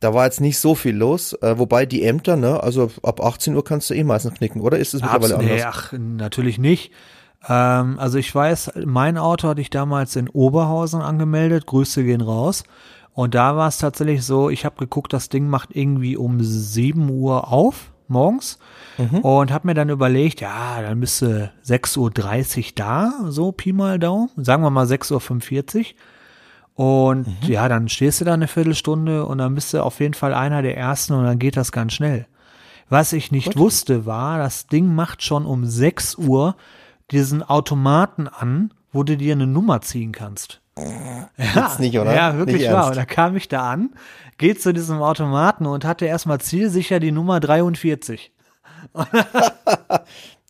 Da 0.00 0.14
war 0.14 0.24
jetzt 0.24 0.40
nicht 0.40 0.58
so 0.58 0.74
viel 0.74 0.96
los, 0.96 1.32
äh, 1.42 1.58
wobei 1.58 1.86
die 1.86 2.02
Ämter, 2.02 2.36
ne, 2.36 2.62
also 2.62 2.90
ab 3.02 3.20
18 3.20 3.54
Uhr 3.54 3.64
kannst 3.64 3.88
du 3.90 3.94
eh 3.94 4.04
meistens 4.04 4.34
knicken, 4.34 4.60
oder 4.60 4.78
ist 4.78 4.94
es 4.94 5.02
mittlerweile 5.02 5.34
Abs- 5.36 5.44
nee, 5.44 5.62
anders? 5.62 5.74
ach, 5.74 5.92
natürlich 5.96 6.58
nicht. 6.58 6.92
Ähm, 7.48 7.98
also 7.98 8.18
ich 8.18 8.32
weiß, 8.34 8.72
mein 8.84 9.16
Auto 9.18 9.48
hatte 9.48 9.60
ich 9.60 9.70
damals 9.70 10.16
in 10.16 10.28
Oberhausen 10.28 11.02
angemeldet, 11.02 11.66
Grüße 11.66 12.04
gehen 12.04 12.20
raus. 12.20 12.64
Und 13.14 13.34
da 13.34 13.56
war 13.56 13.68
es 13.68 13.78
tatsächlich 13.78 14.24
so, 14.24 14.48
ich 14.48 14.64
habe 14.64 14.76
geguckt, 14.76 15.12
das 15.12 15.28
Ding 15.28 15.48
macht 15.48 15.76
irgendwie 15.76 16.16
um 16.16 16.38
7 16.40 17.10
Uhr 17.10 17.52
auf 17.52 17.92
morgens 18.08 18.58
und 19.22 19.50
habe 19.50 19.66
mir 19.66 19.74
dann 19.74 19.88
überlegt, 19.88 20.40
ja, 20.40 20.80
dann 20.82 21.00
bist 21.00 21.22
du 21.22 21.50
6.30 21.66 21.98
Uhr 21.98 22.72
da, 22.74 23.12
so 23.28 23.52
Pi 23.52 23.72
mal 23.72 23.98
Daumen, 23.98 24.30
sagen 24.36 24.62
wir 24.62 24.70
mal 24.70 24.86
6.45 24.86 25.78
Uhr. 25.78 25.84
Und 26.74 27.26
ja, 27.46 27.68
dann 27.68 27.88
stehst 27.88 28.20
du 28.20 28.24
da 28.24 28.32
eine 28.32 28.48
Viertelstunde 28.48 29.26
und 29.26 29.38
dann 29.38 29.54
bist 29.54 29.74
du 29.74 29.82
auf 29.82 30.00
jeden 30.00 30.14
Fall 30.14 30.32
einer 30.32 30.62
der 30.62 30.76
Ersten 30.76 31.12
und 31.12 31.24
dann 31.24 31.38
geht 31.38 31.56
das 31.56 31.70
ganz 31.70 31.92
schnell. 31.92 32.26
Was 32.88 33.12
ich 33.12 33.30
nicht 33.30 33.58
wusste, 33.58 34.06
war, 34.06 34.38
das 34.38 34.66
Ding 34.68 34.94
macht 34.94 35.22
schon 35.22 35.44
um 35.44 35.66
6 35.66 36.16
Uhr 36.16 36.56
diesen 37.10 37.42
Automaten 37.42 38.26
an, 38.26 38.72
wo 38.90 39.02
du 39.02 39.18
dir 39.18 39.34
eine 39.34 39.46
Nummer 39.46 39.82
ziehen 39.82 40.12
kannst. 40.12 40.61
Ja, 40.78 41.28
Jetzt 41.36 41.80
nicht, 41.80 41.98
oder? 41.98 42.14
ja 42.14 42.36
wirklich 42.38 42.70
wahr. 42.70 42.88
Und 42.88 42.96
da 42.96 43.04
kam 43.04 43.36
ich 43.36 43.48
da 43.48 43.70
an, 43.70 43.90
geht 44.38 44.62
zu 44.62 44.72
diesem 44.72 45.02
Automaten 45.02 45.66
und 45.66 45.84
hatte 45.84 46.06
erstmal 46.06 46.40
zielsicher 46.40 46.98
die 47.00 47.12
Nummer 47.12 47.40
43. 47.40 48.32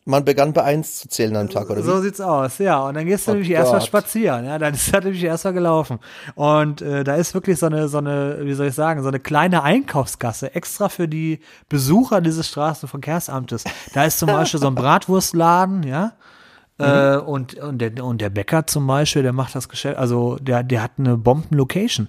Man 0.05 0.25
begann 0.25 0.53
bei 0.53 0.65
1 0.65 0.99
zu 0.99 1.09
zählen 1.09 1.37
am 1.37 1.49
Tag, 1.49 1.71
oder 1.71 1.81
So 1.83 1.99
wie? 1.99 2.03
sieht's 2.03 2.21
aus, 2.21 2.59
ja. 2.59 2.81
Und 2.83 2.95
dann 2.95 3.07
gehst 3.07 3.29
du 3.29 3.31
Oh 3.31 3.35
nämlich 3.35 3.53
erstmal 3.53 3.81
spazieren, 3.83 4.45
ja. 4.47 4.59
Dann 4.59 4.75
ist 4.75 4.93
das 4.93 5.05
nämlich 5.05 5.23
erstmal 5.23 5.53
gelaufen. 5.53 6.01
Und 6.35 6.83
äh, 6.83 7.05
da 7.05 7.15
ist 7.15 7.35
wirklich 7.35 7.61
so 7.61 7.67
eine, 7.67 7.87
so 7.87 7.99
eine, 7.99 8.39
wie 8.41 8.55
soll 8.55 8.67
ich 8.67 8.75
sagen, 8.75 9.03
so 9.03 9.09
eine 9.09 9.21
kleine 9.21 9.63
Einkaufsgasse 9.63 10.57
extra 10.57 10.89
für 10.89 11.07
die 11.07 11.39
Besucher 11.69 12.21
dieses 12.21 12.49
Straßenverkehrsamtes. 12.49 13.63
Da 13.95 14.05
ist 14.05 14.19
zum 14.19 14.27
Beispiel 14.27 14.59
so 14.59 14.67
ein 14.67 14.75
Bratwurstladen, 14.77 15.85
ja. 15.85 16.13
Äh, 16.83 17.17
und, 17.19 17.55
und, 17.55 17.79
der, 17.79 18.05
und 18.05 18.21
der 18.21 18.31
Bäcker 18.31 18.67
zum 18.67 18.87
Beispiel, 18.87 19.23
der 19.23 19.33
macht 19.33 19.55
das 19.55 19.69
Geschäft, 19.69 19.97
also 19.97 20.37
der, 20.41 20.63
der 20.63 20.83
hat 20.83 20.93
eine 20.99 21.17
Bomben-Location. 21.17 22.09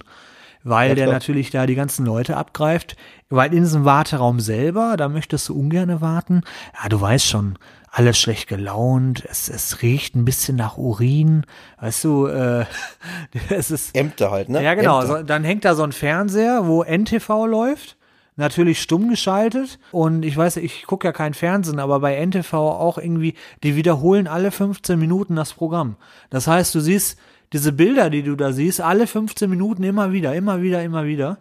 Weil 0.66 0.90
Ja, 0.90 0.94
der 0.94 1.04
klar. 1.04 1.14
natürlich 1.14 1.50
da 1.50 1.66
die 1.66 1.74
ganzen 1.74 2.06
Leute 2.06 2.36
abgreift. 2.36 2.96
Weil 3.28 3.52
in 3.52 3.62
diesem 3.64 3.84
Warteraum 3.84 4.40
selber, 4.40 4.96
da 4.96 5.08
möchtest 5.08 5.48
du 5.48 5.58
ungerne 5.58 6.00
warten. 6.00 6.42
Ja, 6.82 6.88
du 6.88 7.00
weißt 7.00 7.26
schon, 7.26 7.58
alles 7.94 8.18
schlecht 8.18 8.48
gelaunt, 8.48 9.24
es, 9.30 9.48
es 9.48 9.80
riecht 9.82 10.16
ein 10.16 10.24
bisschen 10.24 10.56
nach 10.56 10.76
Urin, 10.76 11.44
weißt 11.80 12.04
du, 12.04 12.26
äh, 12.26 12.64
es 13.50 13.70
ist, 13.70 13.94
Ämter 13.94 14.32
halt, 14.32 14.48
ne? 14.48 14.64
ja 14.64 14.74
genau, 14.74 15.04
so, 15.06 15.22
dann 15.22 15.44
hängt 15.44 15.64
da 15.64 15.76
so 15.76 15.84
ein 15.84 15.92
Fernseher, 15.92 16.66
wo 16.66 16.82
NTV 16.82 17.46
läuft, 17.46 17.96
natürlich 18.36 18.80
stumm 18.82 19.08
geschaltet 19.08 19.78
und 19.92 20.24
ich 20.24 20.36
weiß, 20.36 20.56
ich 20.56 20.86
gucke 20.86 21.06
ja 21.06 21.12
kein 21.12 21.34
Fernsehen, 21.34 21.78
aber 21.78 22.00
bei 22.00 22.14
NTV 22.24 22.52
auch 22.54 22.98
irgendwie, 22.98 23.34
die 23.62 23.76
wiederholen 23.76 24.26
alle 24.26 24.50
15 24.50 24.98
Minuten 24.98 25.36
das 25.36 25.52
Programm. 25.52 25.96
Das 26.30 26.46
heißt, 26.46 26.74
du 26.74 26.80
siehst 26.80 27.18
diese 27.52 27.72
Bilder, 27.72 28.10
die 28.10 28.22
du 28.24 28.34
da 28.34 28.52
siehst, 28.52 28.80
alle 28.80 29.06
15 29.06 29.48
Minuten 29.48 29.84
immer 29.84 30.10
wieder, 30.12 30.34
immer 30.34 30.60
wieder, 30.62 30.82
immer 30.82 31.04
wieder. 31.04 31.38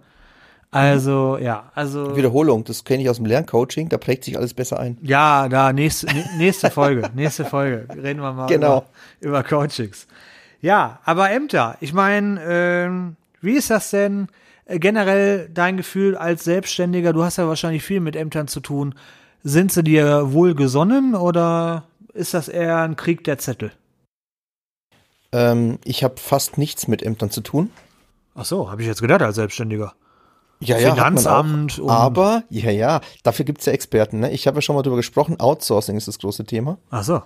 Also, 0.72 1.38
ja, 1.38 1.72
also. 1.76 2.16
Wiederholung, 2.18 2.64
das 2.64 2.84
kenne 2.84 3.04
ich 3.04 3.10
aus 3.10 3.18
dem 3.18 3.28
Lerncoaching, 3.28 3.90
da 3.90 3.98
prägt 4.00 4.24
sich 4.24 4.38
alles 4.38 4.56
besser 4.56 4.80
ein. 4.80 4.98
Ja, 5.04 5.48
da, 5.48 5.72
nächste, 5.72 6.08
nä- 6.08 6.38
nächste 6.38 6.72
Folge, 6.72 7.10
nächste 7.16 7.46
Folge. 7.46 7.88
Reden 7.96 8.22
wir 8.22 8.34
mal 8.34 8.48
Genau. 8.48 8.86
über, 9.22 9.42
über 9.42 9.44
Coachings. 9.44 10.08
Ja, 10.62 11.00
aber 11.06 11.30
Ämter, 11.30 11.78
ich 11.80 11.94
meine, 11.94 12.40
ähm, 12.48 13.16
wie 13.42 13.52
ist 13.54 13.70
das 13.70 13.92
denn 13.92 14.30
generell 14.68 15.50
dein 15.50 15.78
Gefühl 15.78 16.16
als 16.16 16.44
Selbstständiger? 16.44 17.14
Du 17.14 17.24
hast 17.24 17.38
ja 17.38 17.48
wahrscheinlich 17.48 17.84
viel 17.84 18.00
mit 18.00 18.16
Ämtern 18.16 18.48
zu 18.48 18.60
tun. 18.60 18.96
Sind 19.44 19.72
sie 19.72 19.84
dir 19.84 20.32
wohl 20.34 20.56
gesonnen 20.56 21.16
oder 21.16 21.84
ist 22.14 22.34
das 22.34 22.48
eher 22.48 22.78
ein 22.78 22.96
Krieg 22.96 23.24
der 23.24 23.38
Zettel? 23.38 23.72
Ähm, 25.34 25.80
ich 25.84 26.04
habe 26.04 26.16
fast 26.18 26.58
nichts 26.58 26.88
mit 26.88 27.04
Ämtern 27.04 27.32
zu 27.32 27.42
tun. 27.42 27.72
Ach 28.36 28.46
so, 28.46 28.72
habe 28.72 28.82
ich 28.82 28.88
jetzt 28.88 29.02
gedacht 29.02 29.22
als 29.22 29.36
Selbstständiger. 29.36 29.94
Ja, 30.60 30.78
ja, 30.78 30.94
Finanzamt 30.94 31.82
Aber, 31.88 32.44
ja, 32.50 32.72
ja, 32.72 33.02
dafür 33.24 33.44
gibt's 33.44 33.66
ja 33.66 33.74
Experten. 33.74 34.20
Ne? 34.22 34.32
Ich 34.32 34.48
habe 34.48 34.58
ja 34.58 34.62
schon 34.62 34.76
mal 34.76 34.82
drüber 34.82 34.96
gesprochen, 34.96 35.40
Outsourcing 35.40 35.98
ist 35.98 36.08
das 36.08 36.20
große 36.20 36.46
Thema. 36.46 36.78
Ach 36.90 37.04
so. 37.04 37.22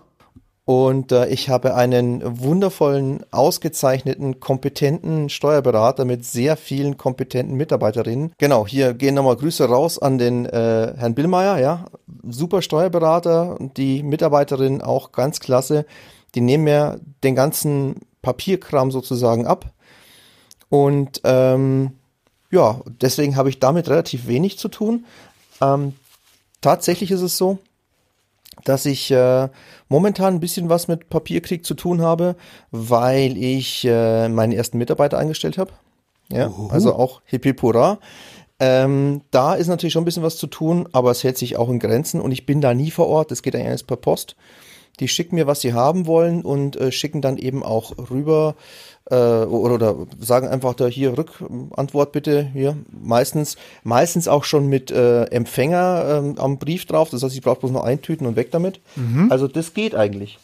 Und 0.67 1.13
äh, 1.13 1.29
ich 1.29 1.47
habe 1.47 1.75
einen 1.75 2.41
wundervollen, 2.41 3.23
ausgezeichneten, 3.31 4.41
kompetenten 4.41 5.29
Steuerberater 5.29 6.03
mit 6.03 6.25
sehr 6.25 6.57
vielen 6.57 6.97
kompetenten 6.97 7.55
Mitarbeiterinnen. 7.55 8.33
Genau, 8.37 8.67
hier 8.67 8.93
gehen 8.93 9.15
nochmal 9.15 9.37
Grüße 9.37 9.63
raus 9.63 9.97
an 9.97 10.17
den 10.17 10.45
äh, 10.45 10.93
Herrn 10.97 11.15
Billmeier, 11.15 11.57
ja. 11.59 11.85
Super 12.27 12.61
Steuerberater, 12.61 13.57
die 13.77 14.03
Mitarbeiterin 14.03 14.81
auch 14.81 15.13
ganz 15.13 15.39
klasse. 15.39 15.85
Die 16.35 16.41
nehmen 16.41 16.65
mir 16.65 16.99
den 17.23 17.33
ganzen 17.33 18.01
Papierkram 18.21 18.91
sozusagen 18.91 19.47
ab. 19.47 19.71
Und 20.67 21.21
ähm, 21.23 21.91
ja, 22.51 22.81
deswegen 22.99 23.37
habe 23.37 23.47
ich 23.47 23.59
damit 23.59 23.87
relativ 23.87 24.27
wenig 24.27 24.59
zu 24.59 24.67
tun. 24.67 25.05
Ähm, 25.61 25.93
tatsächlich 26.59 27.11
ist 27.11 27.21
es 27.21 27.37
so, 27.37 27.59
dass 28.63 28.85
ich 28.85 29.11
äh, 29.11 29.49
momentan 29.89 30.35
ein 30.35 30.39
bisschen 30.39 30.69
was 30.69 30.87
mit 30.87 31.09
Papierkrieg 31.09 31.65
zu 31.65 31.73
tun 31.73 32.01
habe, 32.01 32.35
weil 32.71 33.37
ich 33.37 33.85
äh, 33.85 34.29
meinen 34.29 34.53
ersten 34.53 34.77
Mitarbeiter 34.77 35.17
eingestellt 35.17 35.57
habe. 35.57 35.71
Ja, 36.31 36.49
Uhu. 36.49 36.67
also 36.69 36.95
auch 36.95 37.21
Hippipura. 37.25 37.99
Ähm, 38.59 39.21
da 39.31 39.53
ist 39.53 39.67
natürlich 39.67 39.93
schon 39.93 40.01
ein 40.01 40.05
bisschen 40.05 40.23
was 40.23 40.37
zu 40.37 40.47
tun, 40.47 40.89
aber 40.91 41.11
es 41.11 41.23
hält 41.23 41.37
sich 41.37 41.57
auch 41.57 41.69
in 41.69 41.79
Grenzen 41.79 42.19
und 42.19 42.31
ich 42.31 42.45
bin 42.45 42.59
da 42.59 42.73
nie 42.73 42.91
vor 42.91 43.07
Ort. 43.07 43.31
Das 43.31 43.43
geht 43.43 43.55
eigentlich 43.55 43.67
alles 43.67 43.83
per 43.83 43.97
Post. 43.97 44.35
Die 44.99 45.07
schicken 45.07 45.35
mir, 45.35 45.47
was 45.47 45.61
sie 45.61 45.73
haben 45.73 46.07
wollen 46.07 46.41
und 46.41 46.75
äh, 46.75 46.91
schicken 46.91 47.21
dann 47.21 47.37
eben 47.37 47.63
auch 47.63 47.93
rüber 48.09 48.55
äh, 49.09 49.15
oder, 49.15 49.75
oder 49.75 49.95
sagen 50.19 50.47
einfach 50.47 50.73
da 50.73 50.87
hier 50.87 51.17
Rückantwort 51.17 52.11
bitte 52.11 52.49
hier. 52.53 52.77
Meistens, 52.89 53.57
meistens 53.83 54.27
auch 54.27 54.43
schon 54.43 54.67
mit 54.67 54.91
äh, 54.91 55.25
Empfänger 55.25 56.33
äh, 56.37 56.39
am 56.39 56.57
Brief 56.57 56.85
drauf. 56.85 57.09
Das 57.09 57.23
heißt, 57.23 57.35
ich 57.35 57.41
brauche 57.41 57.59
bloß 57.59 57.71
noch 57.71 57.83
eintüten 57.83 58.27
und 58.27 58.35
weg 58.35 58.51
damit. 58.51 58.79
Mhm. 58.95 59.31
Also 59.31 59.47
das 59.47 59.73
geht 59.73 59.95
eigentlich. 59.95 60.39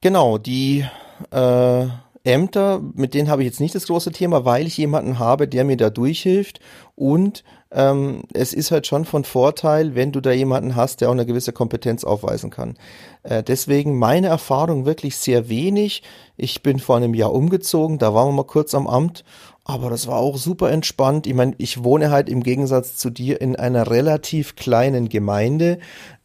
Genau, 0.00 0.38
die 0.38 0.84
äh, 1.30 1.86
Ämter, 2.24 2.80
mit 2.94 3.14
denen 3.14 3.28
habe 3.28 3.42
ich 3.42 3.46
jetzt 3.46 3.60
nicht 3.60 3.74
das 3.74 3.86
große 3.86 4.12
Thema, 4.12 4.44
weil 4.44 4.66
ich 4.66 4.76
jemanden 4.76 5.18
habe, 5.18 5.46
der 5.46 5.64
mir 5.64 5.76
da 5.76 5.90
durchhilft 5.90 6.60
und 6.94 7.44
ähm, 7.72 8.22
es 8.32 8.52
ist 8.52 8.70
halt 8.70 8.86
schon 8.86 9.04
von 9.04 9.24
Vorteil, 9.24 9.94
wenn 9.94 10.12
du 10.12 10.20
da 10.20 10.30
jemanden 10.30 10.76
hast, 10.76 11.00
der 11.00 11.08
auch 11.08 11.12
eine 11.12 11.26
gewisse 11.26 11.52
Kompetenz 11.52 12.04
aufweisen 12.04 12.50
kann. 12.50 12.76
Äh, 13.22 13.42
deswegen 13.42 13.98
meine 13.98 14.28
Erfahrung 14.28 14.86
wirklich 14.86 15.16
sehr 15.16 15.48
wenig. 15.48 16.02
Ich 16.36 16.62
bin 16.62 16.78
vor 16.78 16.96
einem 16.96 17.14
Jahr 17.14 17.32
umgezogen, 17.32 17.98
da 17.98 18.14
waren 18.14 18.28
wir 18.28 18.32
mal 18.32 18.44
kurz 18.44 18.74
am 18.74 18.86
Amt, 18.86 19.24
aber 19.64 19.90
das 19.90 20.06
war 20.06 20.18
auch 20.18 20.36
super 20.36 20.70
entspannt. 20.70 21.26
Ich 21.26 21.34
meine, 21.34 21.54
ich 21.58 21.82
wohne 21.82 22.10
halt 22.10 22.28
im 22.28 22.42
Gegensatz 22.44 22.96
zu 22.96 23.10
dir 23.10 23.40
in 23.40 23.56
einer 23.56 23.90
relativ 23.90 24.54
kleinen 24.54 25.08
Gemeinde. 25.08 25.78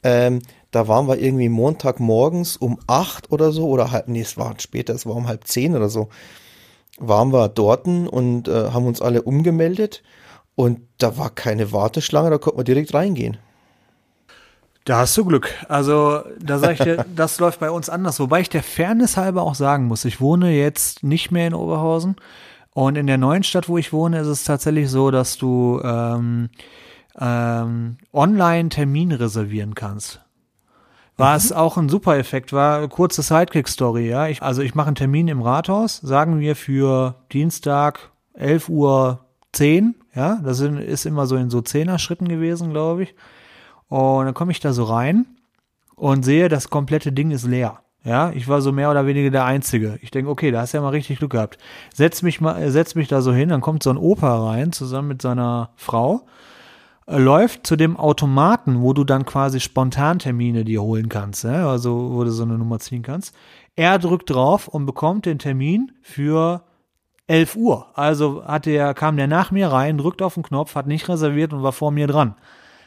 Ähm, 0.03 0.41
da 0.69 0.87
waren 0.87 1.07
wir 1.07 1.17
irgendwie 1.17 1.49
Montagmorgens 1.49 2.55
um 2.55 2.79
acht 2.85 3.31
oder 3.31 3.51
so, 3.51 3.67
oder 3.67 3.91
halb, 3.91 4.07
nee, 4.07 4.21
es 4.21 4.37
war 4.37 4.53
später, 4.59 4.93
es 4.93 5.05
war 5.07 5.15
um 5.15 5.27
halb 5.27 5.47
zehn 5.47 5.75
oder 5.75 5.89
so, 5.89 6.09
waren 6.99 7.33
wir 7.33 7.49
dorten 7.49 8.07
und 8.07 8.47
äh, 8.47 8.69
haben 8.69 8.85
uns 8.85 9.01
alle 9.01 9.23
umgemeldet. 9.23 10.03
Und 10.55 10.81
da 10.97 11.17
war 11.17 11.29
keine 11.29 11.71
Warteschlange, 11.71 12.29
da 12.29 12.37
konnte 12.37 12.57
man 12.57 12.65
direkt 12.65 12.93
reingehen. 12.93 13.37
Da 14.85 14.99
hast 14.99 15.15
du 15.15 15.25
Glück. 15.25 15.53
Also, 15.69 16.21
da 16.39 16.57
sage 16.57 16.73
ich 16.73 16.79
dir, 16.79 17.05
das 17.15 17.39
läuft 17.39 17.59
bei 17.59 17.69
uns 17.69 17.89
anders. 17.89 18.19
Wobei 18.19 18.41
ich 18.41 18.49
der 18.49 18.63
Fairness 18.63 19.17
halber 19.17 19.43
auch 19.43 19.55
sagen 19.55 19.85
muss, 19.85 20.05
ich 20.05 20.19
wohne 20.19 20.51
jetzt 20.51 21.03
nicht 21.03 21.31
mehr 21.31 21.47
in 21.47 21.53
Oberhausen. 21.53 22.15
Und 22.73 22.97
in 22.97 23.07
der 23.07 23.17
neuen 23.17 23.43
Stadt, 23.43 23.69
wo 23.69 23.77
ich 23.77 23.93
wohne, 23.93 24.19
ist 24.19 24.27
es 24.27 24.43
tatsächlich 24.43 24.89
so, 24.89 25.11
dass 25.11 25.37
du 25.37 25.81
ähm, 25.83 26.49
ähm, 27.19 27.97
online 28.13 28.69
Termin 28.69 29.11
reservieren 29.11 29.75
kannst. 29.75 30.21
Was 31.17 31.51
mhm. 31.51 31.57
auch 31.57 31.77
ein 31.77 31.89
super 31.89 32.17
Effekt 32.17 32.53
war, 32.53 32.87
kurze 32.87 33.21
Sidekick-Story, 33.21 34.09
ja. 34.09 34.27
Ich, 34.27 34.41
also 34.41 34.61
ich 34.61 34.73
mache 34.73 34.87
einen 34.87 34.95
Termin 34.95 35.27
im 35.27 35.41
Rathaus, 35.41 35.97
sagen 35.97 36.39
wir 36.39 36.55
für 36.55 37.15
Dienstag 37.31 38.09
11 38.33 38.69
Uhr 38.69 39.25
10, 39.53 39.95
ja. 40.15 40.39
Das 40.43 40.59
ist 40.59 41.05
immer 41.05 41.27
so 41.27 41.35
in 41.35 41.49
so 41.49 41.61
Zehner-Schritten 41.61 42.27
gewesen, 42.27 42.71
glaube 42.71 43.03
ich. 43.03 43.15
Und 43.87 44.25
dann 44.25 44.33
komme 44.33 44.51
ich 44.51 44.59
da 44.59 44.73
so 44.73 44.85
rein 44.85 45.25
und 45.95 46.23
sehe, 46.23 46.49
das 46.49 46.69
komplette 46.69 47.11
Ding 47.11 47.31
ist 47.31 47.45
leer. 47.45 47.79
Ja, 48.03 48.31
ich 48.31 48.47
war 48.47 48.61
so 48.61 48.71
mehr 48.71 48.89
oder 48.89 49.05
weniger 49.05 49.29
der 49.29 49.45
Einzige. 49.45 49.99
Ich 50.01 50.09
denke, 50.09 50.31
okay, 50.31 50.49
da 50.49 50.61
hast 50.61 50.73
du 50.73 50.77
ja 50.77 50.81
mal 50.81 50.89
richtig 50.89 51.19
Glück 51.19 51.31
gehabt. 51.31 51.59
Setz 51.93 52.23
mich 52.23 52.41
mal, 52.41 52.71
setz 52.71 52.95
mich 52.95 53.07
da 53.07 53.21
so 53.21 53.31
hin, 53.31 53.49
dann 53.49 53.61
kommt 53.61 53.83
so 53.83 53.91
ein 53.91 53.97
Opa 53.97 54.49
rein, 54.49 54.71
zusammen 54.71 55.09
mit 55.09 55.21
seiner 55.21 55.69
Frau, 55.75 56.25
äh, 57.05 57.19
läuft 57.19 57.67
zu 57.67 57.75
dem 57.75 57.97
Automaten, 57.97 58.81
wo 58.81 58.93
du 58.93 59.03
dann 59.03 59.25
quasi 59.25 59.59
spontan 59.59 60.17
Termine 60.17 60.65
dir 60.65 60.81
holen 60.81 61.09
kannst, 61.09 61.43
ja? 61.43 61.69
also 61.69 62.13
wo 62.13 62.23
du 62.23 62.31
so 62.31 62.41
eine 62.41 62.57
Nummer 62.57 62.79
ziehen 62.79 63.03
kannst. 63.03 63.35
Er 63.75 63.99
drückt 63.99 64.31
drauf 64.31 64.67
und 64.67 64.87
bekommt 64.87 65.27
den 65.27 65.37
Termin 65.37 65.91
für 66.01 66.63
11 67.31 67.55
Uhr. 67.55 67.87
Also 67.93 68.43
hat 68.45 68.65
der, 68.65 68.93
kam 68.93 69.15
der 69.15 69.27
nach 69.27 69.51
mir 69.51 69.71
rein, 69.71 69.97
drückt 69.97 70.21
auf 70.21 70.33
den 70.33 70.43
Knopf, 70.43 70.75
hat 70.75 70.85
nicht 70.85 71.07
reserviert 71.07 71.53
und 71.53 71.63
war 71.63 71.71
vor 71.71 71.91
mir 71.91 72.07
dran. 72.07 72.35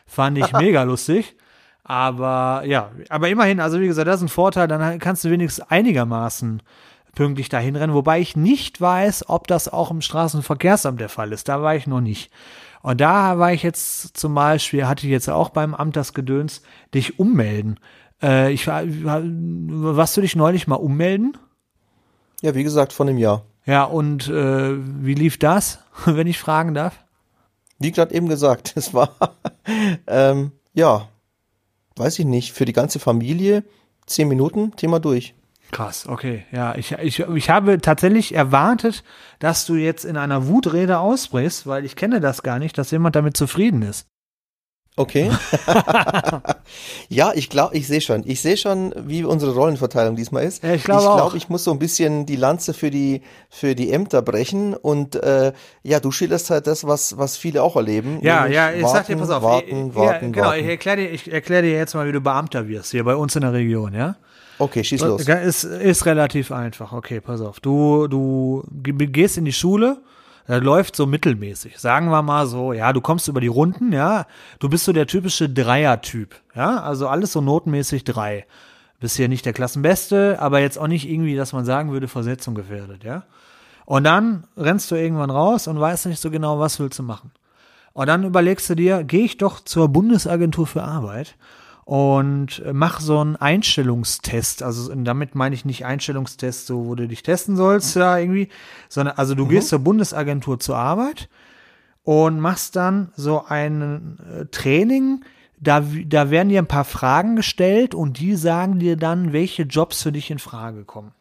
Fand 0.07 0.37
ich 0.37 0.53
mega 0.59 0.83
lustig. 0.83 1.37
Aber 1.83 2.63
ja, 2.67 2.91
aber 3.09 3.29
immerhin, 3.29 3.61
also 3.61 3.81
wie 3.81 3.87
gesagt, 3.87 4.07
das 4.07 4.17
ist 4.17 4.23
ein 4.23 4.29
Vorteil, 4.29 4.69
dann 4.69 4.99
kannst 4.99 5.25
du 5.25 5.31
wenigstens 5.31 5.67
einigermaßen 5.69 6.63
pünktlich 7.15 7.49
dahin 7.49 7.77
rennen, 7.77 7.95
wobei 7.95 8.21
ich 8.21 8.37
nicht 8.37 8.81
weiß, 8.81 9.29
ob 9.29 9.47
das 9.47 9.69
auch 9.69 9.91
im 9.91 10.01
Straßenverkehrsamt 10.01 11.01
der 11.01 11.09
Fall 11.09 11.33
ist. 11.33 11.49
Da 11.49 11.63
war 11.63 11.77
ich 11.77 11.87
noch 11.87 12.01
nicht. 12.01 12.31
Und 12.83 13.01
da 13.01 13.39
war 13.39 13.53
ich 13.53 13.63
jetzt 13.63 14.17
zum 14.17 14.35
Beispiel, 14.35 14.87
hatte 14.87 15.07
ich 15.07 15.13
jetzt 15.13 15.31
auch 15.31 15.49
beim 15.49 15.75
Amt 15.75 15.97
das 15.97 16.13
Gedöns, 16.13 16.63
dich 16.93 17.19
ummelden. 17.19 17.81
Äh, 18.23 18.53
ich 18.53 18.67
war, 18.67 18.83
warst 18.85 20.17
du 20.17 20.21
dich 20.21 20.37
neulich 20.37 20.67
mal 20.67 20.77
ummelden? 20.77 21.37
Ja, 22.43 22.55
wie 22.55 22.65
gesagt, 22.65 22.93
von 22.93 23.09
einem 23.09 23.19
Jahr. 23.19 23.43
Ja, 23.67 23.85
und 23.85 24.29
äh, 24.29 24.77
wie 24.77 25.15
lief 25.15 25.39
das, 25.39 25.79
wenn 26.05 26.27
ich 26.27 26.39
fragen 26.39 26.75
darf? 26.75 27.05
wie 27.79 27.93
gerade 27.93 28.15
eben 28.15 28.29
gesagt, 28.29 28.73
es 28.77 28.95
war, 28.95 29.15
ähm, 30.07 30.53
ja, 30.73 31.09
weiß 31.97 32.19
ich 32.19 32.25
nicht, 32.25 32.53
für 32.53 32.65
die 32.65 32.73
ganze 32.73 32.99
Familie 32.99 33.65
zehn 34.07 34.29
Minuten, 34.29 34.75
Thema 34.77 35.01
durch. 35.01 35.35
Krass, 35.71 36.07
okay. 36.07 36.45
Ja, 36.53 36.75
ich, 36.77 36.93
ich, 36.93 37.21
ich 37.21 37.51
habe 37.51 37.81
tatsächlich 37.81 38.35
erwartet, 38.35 39.03
dass 39.39 39.67
du 39.67 39.75
jetzt 39.75 40.05
in 40.05 40.17
einer 40.17 40.47
Wutrede 40.47 40.99
ausbrichst, 40.99 41.67
weil 41.67 41.85
ich 41.85 41.97
kenne 41.97 42.21
das 42.21 42.43
gar 42.43 42.59
nicht, 42.59 42.79
dass 42.79 42.91
jemand 42.91 43.17
damit 43.17 43.37
zufrieden 43.37 43.83
ist. 43.83 44.07
Okay. 44.97 45.29
ja, 47.09 47.33
ich 47.35 47.51
glaube, 47.51 47.77
ich 47.77 47.89
sehe 47.89 48.01
schon. 48.01 48.23
Ich 48.27 48.41
sehe 48.41 48.57
schon, 48.57 48.95
wie 48.97 49.25
unsere 49.25 49.53
Rollenverteilung 49.53 50.15
diesmal 50.15 50.45
ist. 50.45 50.63
Ja, 50.63 50.73
ich 50.73 50.85
glaube, 50.85 51.03
ich, 51.03 51.17
glaub, 51.17 51.35
ich 51.35 51.49
muss 51.49 51.65
so 51.65 51.73
ein 51.73 51.81
bisschen 51.81 52.27
die 52.27 52.37
Lanze 52.37 52.75
für 52.75 52.93
die 52.93 53.23
für 53.51 53.75
die 53.75 53.91
Ämter 53.91 54.23
brechen 54.23 54.75
und 54.75 55.17
äh, 55.17 55.53
ja, 55.83 55.99
du 55.99 56.13
schilderst 56.13 56.51
halt 56.51 56.69
das, 56.69 56.87
was 56.87 57.19
was 57.19 57.37
viele 57.37 57.65
auch 57.65 57.75
erleben. 57.75 58.21
Ja, 58.23 58.47
ja, 58.47 58.71
ich 58.71 58.85
warten, 58.85 58.97
sag 58.97 59.07
dir, 59.09 59.17
pass 59.17 59.31
auf, 59.31 59.43
warten, 59.43 59.89
ich, 59.89 59.95
warten, 59.97 60.27
ja, 60.27 60.31
genau, 60.31 60.47
warten. 60.47 60.61
ich 60.61 60.67
erkläre 60.67 60.97
dir, 60.99 61.11
ich 61.11 61.33
erkläre 61.33 61.63
dir 61.63 61.73
jetzt 61.73 61.95
mal, 61.95 62.07
wie 62.07 62.13
du 62.13 62.21
Beamter 62.21 62.69
wirst 62.69 62.93
hier 62.93 63.03
bei 63.03 63.17
uns 63.17 63.35
in 63.35 63.43
der 63.43 63.53
Region, 63.53 63.95
ja? 63.95 64.15
Okay, 64.61 64.85
schieß 64.85 65.01
los. 65.01 65.27
Ist, 65.27 65.65
ist 65.65 66.07
relativ 66.07 66.53
einfach. 66.53 66.93
Okay, 66.93 67.21
pass 67.21 67.41
auf. 67.41 67.59
Du 67.59 68.07
du 68.07 68.63
gehst 68.71 69.39
in 69.39 69.45
die 69.45 69.53
Schule 69.53 69.99
das 70.47 70.63
läuft 70.63 70.97
so 70.97 71.07
mittelmäßig. 71.07 71.79
Sagen 71.79 72.11
wir 72.11 72.23
mal 72.23 72.47
so, 72.47 72.73
ja, 72.73 72.93
du 72.93 73.01
kommst 73.01 73.29
über 73.29 73.41
die 73.41 73.49
Runden, 73.49 73.93
ja, 73.93 74.27
du 74.59 74.69
bist 74.69 74.85
so 74.85 74.93
der 74.93 75.07
typische 75.07 75.49
Dreier-Typ, 75.49 76.35
ja, 76.55 76.83
also 76.83 77.09
alles 77.09 77.33
so 77.33 77.41
notenmäßig 77.41 78.05
drei. 78.05 78.47
Bist 79.01 79.17
hier 79.17 79.29
nicht 79.29 79.45
der 79.45 79.53
Klassenbeste, 79.53 80.39
aber 80.41 80.61
jetzt 80.61 80.79
auch 80.79 80.87
nicht 80.87 81.09
irgendwie, 81.09 81.37
dass 81.37 81.53
man 81.53 81.65
sagen 81.65 81.93
würde, 81.93 82.09
Versetzung 82.09 82.55
gefährdet, 82.55 83.05
ja. 83.05 83.25
Und 83.87 84.05
dann 84.05 84.45
rennst 84.57 84.91
du 84.91 84.95
irgendwann 84.95 85.31
raus 85.31 85.67
und 85.67 85.79
weißt 85.79 86.07
nicht 86.07 86.21
so 86.21 86.31
genau, 86.31 86.59
was 86.59 86.81
willst 86.81 86.99
du 86.99 87.03
machen. 87.03 87.33
Und 87.93 88.07
dann 88.07 88.25
überlegst 88.25 88.69
du 88.71 88.75
dir, 88.75 89.05
gehe 89.05 89.25
ich 89.25 89.37
doch 89.37 89.61
zur 89.61 89.89
Bundesagentur 89.89 90.67
für 90.67 90.83
Arbeit 90.83 91.37
und 91.85 92.63
mach 92.73 93.01
so 93.01 93.19
einen 93.19 93.37
Einstellungstest. 93.37 94.63
Also 94.63 94.95
damit 94.95 95.35
meine 95.35 95.55
ich 95.55 95.65
nicht 95.65 95.85
Einstellungstest, 95.85 96.67
so 96.67 96.87
wo 96.87 96.95
du 96.95 97.07
dich 97.07 97.23
testen 97.23 97.57
sollst, 97.57 97.97
ja, 97.97 98.19
irgendwie, 98.19 98.49
sondern 98.89 99.17
also 99.17 99.35
du 99.35 99.45
mhm. 99.45 99.51
gehst 99.51 99.69
zur 99.69 99.81
Bundesagentur 99.81 100.59
zur 100.59 100.77
Arbeit 100.77 101.29
und 102.03 102.41
machst 102.41 102.77
dann 102.77 103.13
so 103.17 103.45
ein 103.47 104.19
äh, 104.31 104.47
Training. 104.47 105.25
Da, 105.61 105.83
da 106.07 106.31
werden 106.31 106.49
dir 106.49 106.61
ein 106.61 106.67
paar 106.67 106.85
Fragen 106.85 107.37
gestellt 107.37 107.95
und 107.95 108.19
die 108.19 108.35
sagen 108.35 108.79
dir 108.79 108.97
dann, 108.97 109.33
welche 109.33 109.63
Jobs 109.63 110.03
für 110.03 110.13
dich 110.13 110.31
in 110.31 110.39
Frage 110.39 110.85
kommen. 110.85 111.13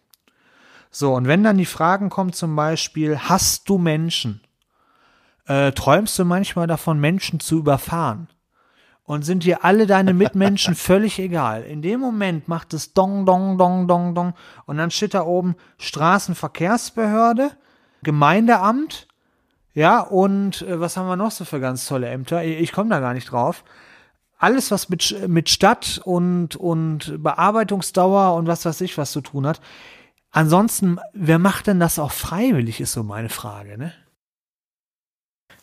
So, 0.92 1.14
und 1.14 1.28
wenn 1.28 1.44
dann 1.44 1.58
die 1.58 1.66
Fragen 1.66 2.10
kommen, 2.10 2.34
zum 2.34 2.56
Beispiel, 2.56 3.18
hast 3.18 3.68
du 3.68 3.78
Menschen? 3.78 4.42
Äh, 5.46 5.72
träumst 5.72 6.18
du 6.20 6.26
manchmal 6.26 6.68
davon, 6.68 7.00
Menschen 7.00 7.40
zu 7.40 7.58
überfahren? 7.58 8.28
Und 9.04 9.24
sind 9.24 9.44
dir 9.44 9.64
alle 9.66 9.86
deine 9.86 10.14
Mitmenschen 10.14 10.76
völlig 10.90 11.20
egal. 11.20 11.64
In 11.64 11.82
dem 11.82 12.00
Moment 12.00 12.48
macht 12.48 12.74
es 12.74 12.94
dong, 12.94 13.26
dong, 13.26 13.58
dong, 13.58 13.88
dong, 13.88 14.16
dong 14.16 14.34
und 14.66 14.78
dann 14.78 14.92
steht 14.92 15.14
da 15.14 15.24
oben 15.24 15.56
Straßenverkehrsbehörde, 15.78 17.52
Gemeindeamt, 18.02 19.08
ja, 19.74 20.02
und 20.02 20.62
äh, 20.62 20.80
was 20.80 20.98
haben 20.98 21.08
wir 21.08 21.16
noch 21.16 21.32
so 21.32 21.46
für 21.46 21.60
ganz 21.60 21.88
tolle 21.88 22.08
Ämter? 22.08 22.44
Ich, 22.44 22.60
ich 22.60 22.72
komme 22.72 22.90
da 22.90 23.00
gar 23.00 23.14
nicht 23.14 23.32
drauf. 23.32 23.64
alles, 24.38 24.72
was 24.72 24.90
mit, 24.90 25.28
mit 25.28 25.50
Stadt 25.50 26.02
und, 26.04 26.56
und 26.56 27.24
Bearbeitungsdauer 27.24 28.36
und 28.36 28.46
was 28.46 28.66
weiß 28.66 28.82
ich 28.82 28.98
was 28.98 29.12
zu 29.12 29.22
tun 29.22 29.48
hat. 29.48 29.62
Ansonsten, 30.32 31.00
wer 31.14 31.40
macht 31.40 31.68
denn 31.68 31.80
das 31.80 32.00
auch 32.00 32.12
freiwillig, 32.12 32.82
ist 32.82 32.94
so 32.94 33.04
meine 33.04 33.30
Frage, 33.30 33.78
ne? 33.78 33.94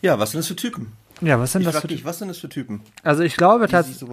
Ja, 0.00 0.18
was 0.18 0.30
sind 0.30 0.38
das 0.38 0.46
für 0.46 0.56
Typen? 0.56 0.92
Ja, 1.20 1.38
was 1.38 1.52
sind 1.52 1.62
Ich 1.62 1.68
das 1.68 1.80
für 1.80 1.88
dich, 1.88 2.04
was 2.04 2.18
sind 2.18 2.28
das 2.28 2.38
für 2.38 2.48
Typen, 2.48 2.80
Also 3.02 3.22
ich 3.22 3.36
glaube 3.36 3.68
tatsächlich. 3.68 4.08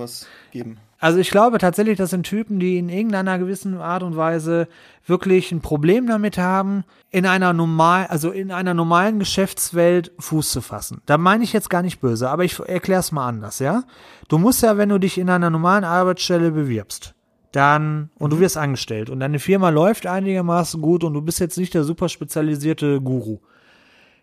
Also 1.00 1.20
ich 1.20 1.30
glaube 1.30 1.60
tatsächlich, 1.60 1.98
das 1.98 2.10
sind 2.10 2.24
Typen, 2.24 2.60
die 2.60 2.78
in 2.78 2.90
irgendeiner 2.90 3.38
gewissen 3.38 3.78
Art 3.80 4.04
und 4.04 4.18
Weise 4.18 4.68
wirklich 5.06 5.52
ein 5.52 5.62
Problem 5.62 6.08
damit 6.08 6.38
haben, 6.38 6.84
in 7.12 7.26
einer 7.26 7.54
normal, 7.54 8.08
also 8.08 8.32
in 8.32 8.52
einer 8.52 8.74
normalen 8.74 9.20
Geschäftswelt 9.20 10.12
Fuß 10.20 10.52
zu 10.52 10.62
fassen. 10.62 11.02
Da 11.06 11.18
meine 11.18 11.44
ich 11.44 11.54
jetzt 11.54 11.70
gar 11.70 11.84
nicht 11.84 12.02
böse, 12.02 12.30
aber 12.30 12.44
ich 12.44 12.60
erkläre 12.60 13.02
es 13.02 13.12
mal 13.12 13.28
anders, 13.28 13.60
ja? 13.60 13.84
Du 14.28 14.38
musst 14.38 14.64
ja, 14.64 14.78
wenn 14.78 14.90
du 14.90 14.98
dich 14.98 15.18
in 15.18 15.30
einer 15.30 15.50
normalen 15.50 15.84
Arbeitsstelle 15.84 16.52
bewirbst, 16.52 17.14
dann 17.52 18.10
und 18.18 18.34
du 18.34 18.40
wirst 18.40 18.58
angestellt 18.58 19.10
und 19.10 19.20
deine 19.20 19.40
Firma 19.40 19.70
läuft 19.70 20.08
einigermaßen 20.08 20.82
gut 20.82 21.04
und 21.04 21.14
du 21.14 21.22
bist 21.22 21.40
jetzt 21.40 21.58
nicht 21.58 21.74
der 21.74 21.84
super 21.84 22.10
spezialisierte 22.10 23.00
Guru. 23.02 23.40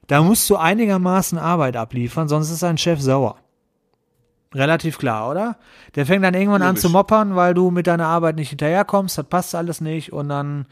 Da 0.06 0.22
musst 0.22 0.48
du 0.50 0.56
einigermaßen 0.56 1.38
Arbeit 1.38 1.76
abliefern, 1.76 2.28
sonst 2.28 2.50
ist 2.50 2.62
dein 2.62 2.78
Chef 2.78 3.00
sauer. 3.00 3.36
Relativ 4.54 4.98
klar, 4.98 5.30
oder? 5.30 5.56
Der 5.96 6.06
fängt 6.06 6.24
dann 6.24 6.34
irgendwann 6.34 6.62
an 6.62 6.68
Logisch. 6.68 6.82
zu 6.82 6.90
moppern, 6.90 7.34
weil 7.34 7.54
du 7.54 7.70
mit 7.70 7.86
deiner 7.86 8.06
Arbeit 8.06 8.36
nicht 8.36 8.50
hinterherkommst, 8.50 9.18
das 9.18 9.26
passt 9.26 9.54
alles 9.54 9.80
nicht 9.80 10.12
und 10.12 10.28
dann, 10.28 10.66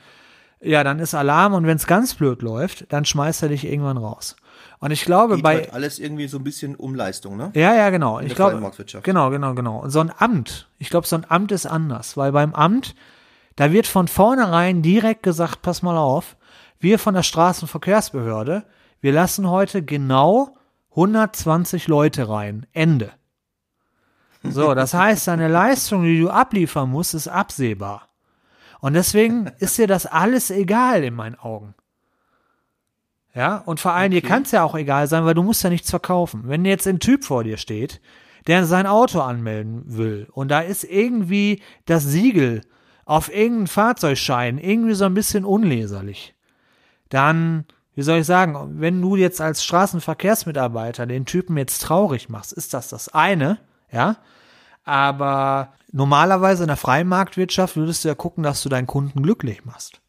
ja, 0.61 0.85
dann 0.85 1.01
ist 1.01 1.15
Alarm 1.15 1.55
und 1.55 1.67
wenn 1.67 1.77
es 1.77 1.87
ganz 1.87 2.15
blöd 2.15 2.43
läuft, 2.43 2.93
dann 2.93 3.05
schmeißt 3.05 3.43
er 3.43 3.49
dich 3.49 3.65
irgendwann 3.65 3.97
raus. 3.97 4.37
Und 4.79 4.93
ich 4.93 5.05
glaube, 5.05 5.37
Geht 5.37 5.43
bei, 5.43 5.55
halt 5.57 5.73
alles 5.75 5.99
irgendwie 5.99 6.29
so 6.29 6.39
ein 6.39 6.45
bisschen 6.45 6.77
um 6.77 6.95
Leistung, 6.95 7.37
ne? 7.37 7.51
ja, 7.55 7.75
ja, 7.75 7.91
genau. 7.91 8.21
Ich 8.21 8.35
der 8.35 8.37
glaube, 8.37 8.73
genau, 9.03 9.31
genau, 9.31 9.55
genau. 9.55 9.79
Und 9.79 9.91
so 9.91 10.01
ein 10.01 10.13
Amt, 10.17 10.69
ich 10.79 10.89
glaube, 10.89 11.07
so 11.07 11.17
ein 11.17 11.25
Amt 11.29 11.51
ist 11.51 11.67
anders, 11.67 12.17
weil 12.17 12.31
beim 12.31 12.55
Amt, 12.55 12.95
da 13.57 13.73
wird 13.73 13.87
von 13.87 14.07
vornherein 14.07 14.83
direkt 14.83 15.25
gesagt, 15.25 15.63
pass 15.63 15.83
mal 15.83 15.97
auf, 15.97 16.37
wir 16.79 16.99
von 16.99 17.15
der 17.15 17.23
Straßenverkehrsbehörde, 17.23 18.65
wir 19.03 19.13
lassen 19.13 19.51
heute 19.51 19.83
genau 19.83 20.57
120 20.91 21.89
Leute 21.89 22.29
rein. 22.29 22.67
Ende. 22.73 23.13
So, 24.43 24.75
das 24.75 24.95
heißt, 24.95 25.29
deine 25.29 25.49
Leistung, 25.49 26.05
die 26.05 26.21
du 26.21 26.31
abliefern 26.31 26.89
musst, 26.91 27.13
ist 27.13 27.29
absehbar. 27.29 28.09
Und 28.81 28.95
deswegen 28.95 29.51
ist 29.59 29.77
dir 29.79 29.87
das 29.87 30.07
alles 30.07 30.51
egal 30.51 31.05
in 31.05 31.15
meinen 31.15 31.37
Augen. 31.37 31.75
Ja, 33.35 33.59
und 33.59 33.81
vor 33.81 33.93
allem, 33.93 34.11
dir 34.11 34.19
Okay. 34.19 34.27
kann 34.29 34.43
es 34.43 34.51
ja 34.51 34.63
auch 34.63 34.75
egal 34.75 35.07
sein, 35.07 35.25
weil 35.25 35.35
du 35.35 35.43
musst 35.43 35.63
ja 35.63 35.71
nichts 35.71 35.89
verkaufen. 35.91 36.43
Wenn 36.47 36.65
jetzt 36.65 36.87
ein 36.87 36.99
Typ 37.01 37.25
vor 37.25 37.45
dir 37.45 37.57
steht, 37.57 38.01
der 38.47 38.65
sein 38.67 38.87
Auto 38.87 39.21
anmelden 39.21 39.83
will 39.87 40.29
und 40.33 40.49
da 40.49 40.61
ist 40.61 40.85
irgendwie 40.85 41.63
das 41.87 42.05
Siegel 42.05 42.63
auf 43.05 43.33
irgendeinem 43.33 43.69
Fahrzeugschein 43.69 44.59
irgendwie 44.59 44.95
so 44.95 45.05
ein 45.05 45.15
bisschen 45.15 45.45
unleserlich, 45.45 46.35
dann, 47.09 47.65
wie 47.95 48.03
soll 48.03 48.19
ich 48.19 48.27
sagen, 48.27 48.81
wenn 48.81 49.01
du 49.01 49.17
jetzt 49.17 49.41
als 49.41 49.65
Straßenverkehrsmitarbeiter 49.65 51.07
den 51.07 51.27
Typen 51.27 51.57
jetzt 51.57 51.83
traurig 51.83 52.29
machst, 52.29 52.53
ist 52.53 52.75
das 52.75 52.89
das 52.89 53.09
eine, 53.09 53.59
ja, 53.91 54.17
aber 54.85 55.73
normalerweise 55.93 56.65
in 56.65 56.69
der 56.69 56.77
freien 56.77 57.09
Marktwirtschaft 57.09 57.77
würdest 57.77 58.05
du 58.05 58.09
ja 58.09 58.15
gucken, 58.15 58.43
dass 58.43 58.63
du 58.63 58.69
deinen 58.69 58.87
Kunden 58.87 59.23
glücklich 59.23 59.65
machst. 59.65 60.01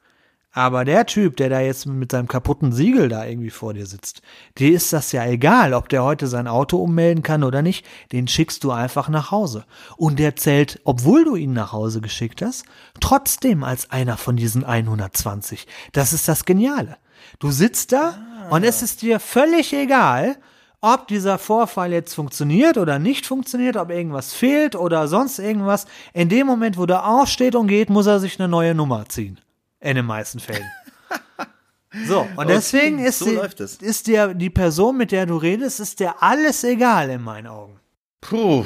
Aber 0.55 0.85
der 0.85 1.07
Typ, 1.07 1.35
der 1.37 1.49
da 1.49 1.61
jetzt 1.61 1.87
mit 1.87 2.11
seinem 2.11 2.27
kaputten 2.27 2.71
Siegel 2.71 3.09
da 3.09 3.25
irgendwie 3.25 3.49
vor 3.49 3.73
dir 3.73 3.87
sitzt, 3.87 4.21
dir 4.59 4.71
ist 4.71 4.93
das 4.93 5.11
ja 5.11 5.25
egal, 5.25 5.73
ob 5.73 5.89
der 5.89 6.03
heute 6.03 6.27
sein 6.27 6.47
Auto 6.47 6.77
ummelden 6.77 7.23
kann 7.23 7.43
oder 7.43 7.63
nicht, 7.63 7.83
den 8.11 8.27
schickst 8.27 8.63
du 8.63 8.71
einfach 8.71 9.09
nach 9.09 9.31
Hause. 9.31 9.65
Und 9.97 10.19
der 10.19 10.35
zählt, 10.35 10.79
obwohl 10.83 11.23
du 11.23 11.35
ihn 11.35 11.53
nach 11.53 11.71
Hause 11.71 12.01
geschickt 12.01 12.43
hast, 12.43 12.65
trotzdem 12.99 13.63
als 13.63 13.89
einer 13.89 14.15
von 14.15 14.35
diesen 14.35 14.63
120. 14.63 15.65
Das 15.91 16.13
ist 16.13 16.27
das 16.27 16.45
Geniale. 16.45 16.97
Du 17.39 17.51
sitzt 17.51 17.91
da 17.91 18.17
und 18.49 18.63
es 18.63 18.81
ist 18.81 19.01
dir 19.01 19.19
völlig 19.19 19.73
egal, 19.73 20.37
ob 20.81 21.07
dieser 21.07 21.37
Vorfall 21.37 21.93
jetzt 21.93 22.13
funktioniert 22.13 22.77
oder 22.77 22.99
nicht 22.99 23.25
funktioniert, 23.25 23.77
ob 23.77 23.89
irgendwas 23.89 24.33
fehlt 24.33 24.75
oder 24.75 25.07
sonst 25.07 25.39
irgendwas. 25.39 25.85
In 26.13 26.27
dem 26.29 26.45
Moment, 26.47 26.77
wo 26.77 26.85
der 26.85 27.05
aufsteht 27.07 27.55
und 27.55 27.67
geht, 27.67 27.89
muss 27.89 28.05
er 28.05 28.19
sich 28.19 28.39
eine 28.39 28.49
neue 28.49 28.75
Nummer 28.75 29.05
ziehen. 29.07 29.39
In 29.79 29.95
den 29.95 30.05
meisten 30.05 30.39
Fällen. 30.39 30.65
So, 32.07 32.27
und 32.37 32.49
deswegen 32.49 32.97
ist, 32.97 33.19
so 33.19 33.25
die, 33.25 33.35
läuft 33.35 33.59
es. 33.59 33.75
ist 33.75 34.07
dir 34.07 34.33
die 34.33 34.49
Person, 34.49 34.97
mit 34.97 35.11
der 35.11 35.27
du 35.27 35.37
redest, 35.37 35.79
ist 35.79 35.99
dir 35.99 36.23
alles 36.23 36.63
egal 36.63 37.11
in 37.11 37.21
meinen 37.21 37.45
Augen. 37.45 37.79
Puh. 38.19 38.65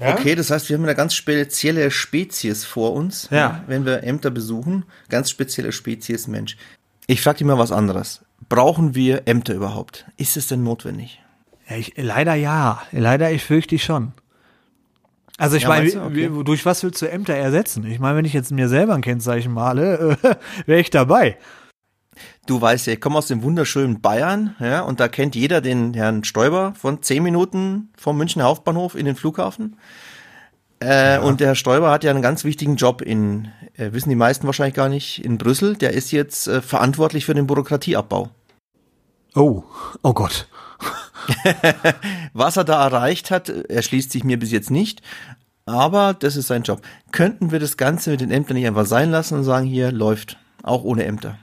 Okay, 0.00 0.34
das 0.34 0.50
heißt, 0.50 0.68
wir 0.68 0.76
haben 0.76 0.82
eine 0.82 0.96
ganz 0.96 1.14
spezielle 1.14 1.92
Spezies 1.92 2.64
vor 2.64 2.92
uns, 2.92 3.28
Ja. 3.30 3.62
wenn 3.68 3.86
wir 3.86 4.02
Ämter 4.02 4.32
besuchen. 4.32 4.84
Ganz 5.08 5.30
spezielle 5.30 5.70
Spezies 5.70 6.26
Mensch. 6.26 6.56
Ich 7.06 7.20
frage 7.22 7.38
dich 7.38 7.46
mal 7.46 7.58
was 7.58 7.72
anderes. 7.72 8.24
Brauchen 8.48 8.94
wir 8.94 9.26
Ämter 9.26 9.54
überhaupt? 9.54 10.06
Ist 10.16 10.36
es 10.36 10.48
denn 10.48 10.62
notwendig? 10.62 11.20
Ich, 11.68 11.94
leider 11.96 12.34
ja. 12.34 12.82
Leider, 12.92 13.30
ich 13.32 13.44
fürchte 13.44 13.74
ich 13.74 13.84
schon. 13.84 14.12
Also 15.38 15.56
ich 15.56 15.64
Ja, 15.64 15.68
meine? 15.70 16.02
Okay. 16.04 16.30
durch 16.44 16.64
was 16.64 16.82
willst 16.82 17.02
du 17.02 17.10
Ämter 17.10 17.34
ersetzen? 17.34 17.84
Ich 17.86 17.98
meine, 17.98 18.18
wenn 18.18 18.24
ich 18.24 18.32
jetzt 18.32 18.52
mir 18.52 18.68
selber 18.68 18.94
ein 18.94 19.00
Kennzeichen 19.02 19.52
male, 19.52 20.16
äh, 20.22 20.34
wäre 20.66 20.80
ich 20.80 20.90
dabei. 20.90 21.38
Du 22.46 22.60
weißt 22.60 22.86
ja, 22.86 22.92
ich 22.92 23.00
komme 23.00 23.18
aus 23.18 23.26
dem 23.26 23.42
wunderschönen 23.42 24.00
Bayern, 24.00 24.54
ja, 24.60 24.82
und 24.82 25.00
da 25.00 25.08
kennt 25.08 25.34
jeder 25.34 25.60
den 25.60 25.94
Herrn 25.94 26.22
Stoiber 26.22 26.74
von 26.78 27.02
zehn 27.02 27.22
Minuten 27.22 27.88
vom 27.96 28.16
Münchner 28.16 28.44
Hauptbahnhof 28.44 28.94
in 28.94 29.06
den 29.06 29.16
Flughafen. 29.16 29.76
Äh, 30.84 31.18
Und 31.18 31.40
der 31.40 31.48
Herr 31.48 31.54
Stoiber 31.54 31.90
hat 31.90 32.04
ja 32.04 32.10
einen 32.10 32.22
ganz 32.22 32.44
wichtigen 32.44 32.76
Job 32.76 33.00
in, 33.00 33.48
äh, 33.76 33.92
wissen 33.92 34.10
die 34.10 34.16
meisten 34.16 34.46
wahrscheinlich 34.46 34.74
gar 34.74 34.88
nicht, 34.88 35.24
in 35.24 35.38
Brüssel. 35.38 35.76
Der 35.76 35.92
ist 35.92 36.10
jetzt 36.12 36.46
äh, 36.46 36.60
verantwortlich 36.60 37.24
für 37.24 37.34
den 37.34 37.46
Bürokratieabbau. 37.46 38.28
Oh, 39.34 39.64
oh 40.02 40.12
Gott. 40.12 40.46
Was 42.34 42.56
er 42.56 42.64
da 42.64 42.84
erreicht 42.84 43.30
hat, 43.30 43.48
erschließt 43.48 44.12
sich 44.12 44.24
mir 44.24 44.38
bis 44.38 44.52
jetzt 44.52 44.70
nicht. 44.70 45.00
Aber 45.64 46.12
das 46.12 46.36
ist 46.36 46.48
sein 46.48 46.62
Job. 46.62 46.82
Könnten 47.10 47.50
wir 47.50 47.58
das 47.58 47.78
Ganze 47.78 48.10
mit 48.10 48.20
den 48.20 48.30
Ämtern 48.30 48.56
nicht 48.56 48.66
einfach 48.66 48.86
sein 48.86 49.10
lassen 49.10 49.38
und 49.38 49.44
sagen, 49.44 49.66
hier 49.66 49.90
läuft, 49.90 50.36
auch 50.62 50.84
ohne 50.84 51.04
Ämter. 51.04 51.38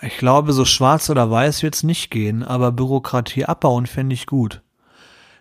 Ich 0.00 0.18
glaube, 0.18 0.52
so 0.52 0.64
schwarz 0.64 1.10
oder 1.10 1.30
weiß 1.30 1.62
wird's 1.62 1.82
nicht 1.82 2.10
gehen, 2.10 2.42
aber 2.44 2.70
Bürokratie 2.70 3.46
abbauen 3.46 3.86
fände 3.86 4.14
ich 4.14 4.26
gut. 4.26 4.62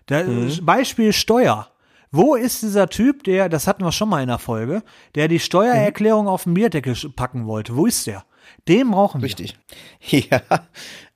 Der, 0.09 0.25
Beispiel 0.61 1.13
Steuer. 1.13 1.67
Wo 2.15 2.35
ist 2.35 2.61
dieser 2.61 2.87
Typ, 2.89 3.23
der, 3.23 3.49
das 3.49 3.65
hatten 3.65 3.83
wir 3.83 3.91
schon 3.91 4.07
mal 4.07 4.21
in 4.21 4.27
der 4.27 4.37
Folge, 4.37 4.83
der 5.15 5.27
die 5.27 5.39
Steuererklärung 5.39 6.27
auf 6.27 6.43
den 6.43 6.53
Bierdeckel 6.53 6.95
packen 7.15 7.47
wollte? 7.47 7.75
Wo 7.75 7.87
ist 7.87 8.05
der? 8.05 8.23
Den 8.67 8.91
brauchen 8.91 9.21
wir. 9.21 9.25
Richtig. 9.25 9.57
Ja. 10.09 10.41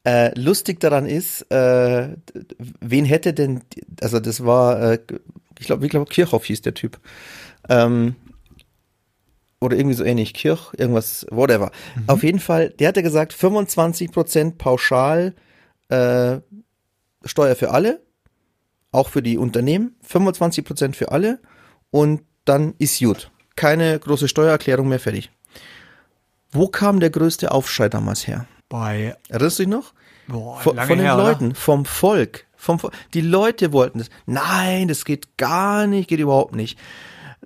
Äh, 0.04 0.40
lustig 0.40 0.80
daran 0.80 1.06
ist, 1.06 1.42
äh, 1.52 2.16
wen 2.80 3.04
hätte 3.04 3.34
denn, 3.34 3.62
also 4.02 4.22
das 4.22 4.44
war, 4.46 4.94
äh, 4.94 5.00
ich 5.60 5.66
glaube, 5.66 5.86
ich 5.86 5.92
glaube, 5.92 6.10
Kirchhoff 6.10 6.46
hieß 6.46 6.62
der 6.62 6.74
Typ. 6.74 6.98
Ähm, 7.68 8.16
oder 9.60 9.76
irgendwie 9.76 9.96
so 9.96 10.06
ähnlich, 10.06 10.34
Kirch, 10.34 10.74
irgendwas, 10.78 11.28
whatever. 11.30 11.72
Auf 12.08 12.24
jeden 12.24 12.40
Fall, 12.40 12.70
der 12.70 12.88
hatte 12.88 13.04
gesagt, 13.04 13.34
25% 13.34 14.58
pauschal 14.58 15.36
äh, 15.90 16.38
Steuer 17.26 17.56
für 17.56 17.72
alle, 17.72 18.02
auch 18.92 19.10
für 19.10 19.22
die 19.22 19.38
Unternehmen, 19.38 19.96
25% 20.10 20.94
für 20.96 21.12
alle 21.12 21.40
und 21.92 22.22
dann 22.46 22.74
ist 22.78 23.00
gut. 23.00 23.32
Keine 23.56 23.98
große 24.00 24.28
Steuererklärung 24.28 24.88
mehr 24.88 25.00
fertig. 25.00 25.32
Wo 26.52 26.68
kam 26.68 27.00
der 27.00 27.10
größte 27.10 27.52
Aufschrei 27.52 27.90
damals 27.90 28.28
her? 28.28 28.46
Bei, 28.70 29.16
Erinnerst 29.30 29.60
du 29.60 29.64
dich 29.64 29.72
noch? 29.72 29.94
boah, 30.28 30.60
Von, 30.60 30.78
von 30.78 30.88
den 30.90 31.00
her, 31.00 31.16
oder? 31.16 31.24
Leuten, 31.26 31.56
vom 31.56 31.86
Volk. 31.86 32.46
Vom, 32.56 32.78
Vo- 32.80 32.92
die 33.14 33.22
Leute 33.22 33.72
wollten 33.74 34.00
das. 34.00 34.10
Nein, 34.26 34.88
das 34.88 35.06
geht 35.06 35.38
gar 35.38 35.88
nicht, 35.88 36.08
geht 36.10 36.20
überhaupt 36.20 36.56
nicht. 36.56 36.78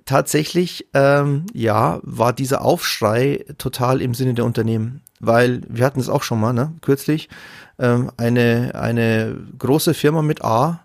Tatsächlich, 0.04 0.88
ähm, 0.94 1.46
ja, 1.52 2.00
war 2.02 2.32
dieser 2.32 2.62
Aufschrei 2.64 3.44
total 3.58 4.00
im 4.02 4.14
Sinne 4.14 4.34
der 4.34 4.44
Unternehmen. 4.44 5.02
Weil, 5.20 5.60
wir 5.68 5.84
hatten 5.84 6.00
es 6.00 6.08
auch 6.08 6.24
schon 6.24 6.40
mal, 6.40 6.52
ne, 6.52 6.72
kürzlich, 6.80 7.28
ähm, 7.78 8.10
eine, 8.16 8.72
eine 8.74 9.36
große 9.58 9.94
Firma 9.94 10.22
mit 10.22 10.42
A 10.44 10.84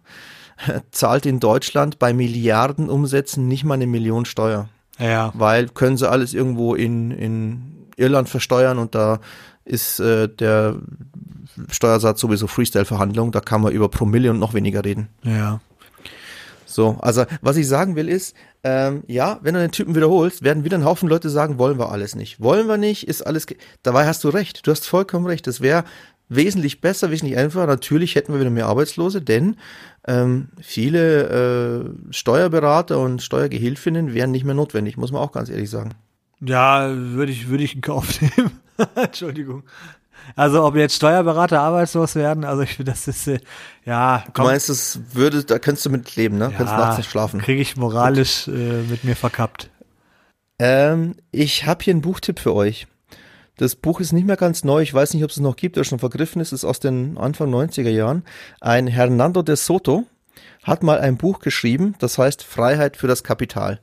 zahlt 0.91 1.25
in 1.25 1.39
Deutschland 1.39 1.99
bei 1.99 2.13
Milliarden 2.13 2.89
Umsätzen 2.89 3.47
nicht 3.47 3.63
mal 3.63 3.75
eine 3.75 3.87
Million 3.87 4.25
Steuer 4.25 4.69
Ja. 4.99 5.31
weil 5.35 5.67
können 5.69 5.97
sie 5.97 6.09
alles 6.09 6.33
irgendwo 6.33 6.75
in, 6.75 7.11
in 7.11 7.87
Irland 7.97 8.29
versteuern 8.29 8.77
und 8.77 8.95
da 8.95 9.19
ist 9.65 9.99
äh, 9.99 10.29
der 10.29 10.75
Steuersatz 11.69 12.19
sowieso 12.21 12.47
Freestyle-Verhandlung, 12.47 13.31
da 13.31 13.39
kann 13.41 13.61
man 13.61 13.73
über 13.73 13.89
Promille 13.89 14.29
und 14.29 14.39
noch 14.39 14.53
weniger 14.53 14.85
reden. 14.85 15.09
Ja. 15.23 15.59
So, 16.65 16.97
also 17.01 17.25
was 17.41 17.57
ich 17.57 17.67
sagen 17.67 17.95
will 17.95 18.07
ist, 18.07 18.35
ähm, 18.63 19.03
ja, 19.07 19.39
wenn 19.41 19.55
du 19.55 19.59
den 19.59 19.71
Typen 19.71 19.95
wiederholst, 19.95 20.43
werden 20.43 20.63
wieder 20.63 20.77
ein 20.77 20.85
Haufen 20.85 21.09
Leute 21.09 21.29
sagen, 21.29 21.57
wollen 21.57 21.79
wir 21.79 21.91
alles 21.91 22.15
nicht. 22.15 22.39
Wollen 22.39 22.67
wir 22.67 22.77
nicht, 22.77 23.07
ist 23.07 23.25
alles, 23.25 23.47
dabei 23.81 24.05
hast 24.05 24.23
du 24.23 24.29
recht, 24.29 24.67
du 24.67 24.71
hast 24.71 24.87
vollkommen 24.87 25.25
recht, 25.25 25.47
das 25.47 25.61
wäre 25.61 25.85
wesentlich 26.29 26.81
besser, 26.81 27.11
wesentlich 27.11 27.37
einfacher. 27.37 27.67
Natürlich 27.67 28.15
hätten 28.15 28.33
wir 28.33 28.39
wieder 28.39 28.49
mehr 28.49 28.67
Arbeitslose, 28.67 29.21
denn 29.21 29.57
ähm, 30.05 30.49
viele 30.61 31.89
äh, 32.09 32.13
Steuerberater 32.13 32.99
und 32.99 33.21
Steuergehilfinnen 33.21 34.13
wären 34.13 34.31
nicht 34.31 34.45
mehr 34.45 34.55
notwendig, 34.55 34.97
muss 34.97 35.11
man 35.11 35.21
auch 35.21 35.31
ganz 35.31 35.49
ehrlich 35.49 35.69
sagen. 35.69 35.93
Ja, 36.39 36.89
würde 36.93 37.31
ich, 37.31 37.47
würde 37.49 37.63
ich 37.63 37.75
in 37.75 37.81
Kauf 37.81 38.21
nehmen. 38.21 38.51
Entschuldigung. 38.95 39.63
Also 40.35 40.63
ob 40.65 40.75
jetzt 40.75 40.95
Steuerberater 40.95 41.61
arbeitslos 41.61 42.15
werden, 42.15 42.43
also 42.43 42.61
ich 42.61 42.75
finde, 42.75 42.91
das 42.91 43.07
ist 43.07 43.27
äh, 43.27 43.39
ja. 43.85 44.23
Komm, 44.33 44.45
du 44.45 44.51
meinst, 44.51 44.69
das 44.69 44.99
würde, 45.13 45.43
da 45.43 45.57
könntest 45.57 45.85
du 45.85 45.89
mit 45.89 46.15
leben, 46.15 46.37
ne? 46.37 46.45
Ja, 46.51 46.57
Kannst 46.57 46.73
nachts 46.73 46.97
nicht 46.97 47.09
schlafen. 47.09 47.41
Kriege 47.41 47.61
ich 47.61 47.77
moralisch 47.77 48.47
äh, 48.47 48.81
mit 48.89 49.03
mir 49.03 49.15
verkappt. 49.15 49.69
Ähm, 50.59 51.15
ich 51.31 51.65
habe 51.65 51.83
hier 51.83 51.93
einen 51.93 52.01
Buchtipp 52.01 52.39
für 52.39 52.53
euch. 52.53 52.87
Das 53.57 53.75
Buch 53.75 53.99
ist 53.99 54.13
nicht 54.13 54.27
mehr 54.27 54.37
ganz 54.37 54.63
neu. 54.63 54.81
Ich 54.81 54.93
weiß 54.93 55.13
nicht, 55.13 55.23
ob 55.23 55.31
es 55.31 55.39
noch 55.39 55.55
gibt 55.55 55.77
oder 55.77 55.83
schon 55.83 55.99
vergriffen 55.99 56.41
ist. 56.41 56.51
Es 56.51 56.61
ist 56.61 56.65
aus 56.65 56.79
den 56.79 57.17
Anfang 57.17 57.53
90er 57.53 57.89
Jahren. 57.89 58.23
Ein 58.61 58.87
Hernando 58.87 59.41
de 59.41 59.55
Soto 59.55 60.05
hat 60.63 60.83
mal 60.83 60.99
ein 60.99 61.17
Buch 61.17 61.39
geschrieben, 61.39 61.95
das 61.99 62.17
heißt 62.17 62.43
Freiheit 62.43 62.97
für 62.97 63.07
das 63.07 63.23
Kapital. 63.23 63.79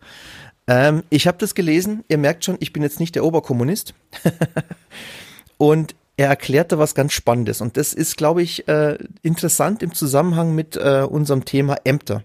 Ähm, 0.66 1.02
ich 1.10 1.26
habe 1.26 1.38
das 1.38 1.54
gelesen. 1.54 2.04
Ihr 2.08 2.18
merkt 2.18 2.44
schon, 2.44 2.56
ich 2.60 2.72
bin 2.72 2.82
jetzt 2.82 3.00
nicht 3.00 3.16
der 3.16 3.24
Oberkommunist. 3.24 3.94
und 5.58 5.96
er 6.16 6.28
erklärte 6.28 6.78
was 6.78 6.94
ganz 6.94 7.12
Spannendes. 7.12 7.60
Und 7.60 7.76
das 7.76 7.92
ist, 7.92 8.16
glaube 8.16 8.42
ich, 8.42 8.68
äh, 8.68 8.98
interessant 9.22 9.82
im 9.82 9.92
Zusammenhang 9.92 10.54
mit 10.54 10.76
äh, 10.76 11.06
unserem 11.08 11.44
Thema 11.44 11.76
Ämter. 11.84 12.22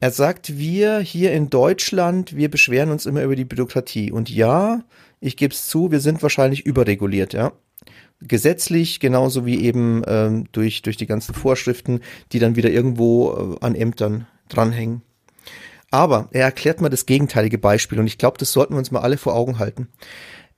Er 0.00 0.10
sagt, 0.10 0.56
wir 0.56 0.98
hier 0.98 1.32
in 1.32 1.50
Deutschland, 1.50 2.34
wir 2.34 2.50
beschweren 2.50 2.90
uns 2.90 3.06
immer 3.06 3.22
über 3.22 3.36
die 3.36 3.44
Bürokratie. 3.44 4.10
Und 4.10 4.30
ja, 4.30 4.82
ich 5.20 5.36
gebe 5.36 5.54
es 5.54 5.66
zu, 5.68 5.90
wir 5.90 6.00
sind 6.00 6.22
wahrscheinlich 6.22 6.66
überreguliert, 6.66 7.32
ja. 7.32 7.52
Gesetzlich, 8.22 9.00
genauso 9.00 9.46
wie 9.46 9.62
eben 9.62 10.02
ähm, 10.06 10.46
durch, 10.52 10.82
durch 10.82 10.98
die 10.98 11.06
ganzen 11.06 11.34
Vorschriften, 11.34 12.00
die 12.32 12.38
dann 12.38 12.56
wieder 12.56 12.70
irgendwo 12.70 13.56
äh, 13.60 13.64
an 13.64 13.74
Ämtern 13.74 14.26
dranhängen. 14.48 15.02
Aber 15.90 16.28
er 16.32 16.44
erklärt 16.44 16.80
mal 16.80 16.88
das 16.88 17.06
gegenteilige 17.06 17.58
Beispiel 17.58 17.98
und 17.98 18.06
ich 18.06 18.18
glaube, 18.18 18.38
das 18.38 18.52
sollten 18.52 18.74
wir 18.74 18.78
uns 18.78 18.90
mal 18.90 19.00
alle 19.00 19.16
vor 19.16 19.34
Augen 19.34 19.58
halten. 19.58 19.88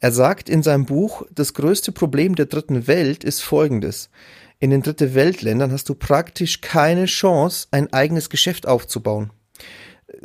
Er 0.01 0.11
sagt 0.11 0.49
in 0.49 0.65
seinem 0.65 0.85
Buch, 0.85 1.23
das 1.33 1.55
größte 1.55 1.93
Problem 1.93 2.35
der 2.35 2.47
dritten 2.47 2.89
Welt 2.89 3.23
ist 3.23 3.41
folgendes. 3.41 4.11
In 4.59 4.71
den 4.71 4.83
dritte 4.83 5.15
Weltländern 5.15 5.73
hast 5.73 5.89
du 5.89 5.95
praktisch 5.95 6.61
keine 6.61 7.07
Chance, 7.07 7.69
ein 7.71 7.93
eigenes 7.93 8.29
Geschäft 8.29 8.67
aufzubauen. 8.67 9.31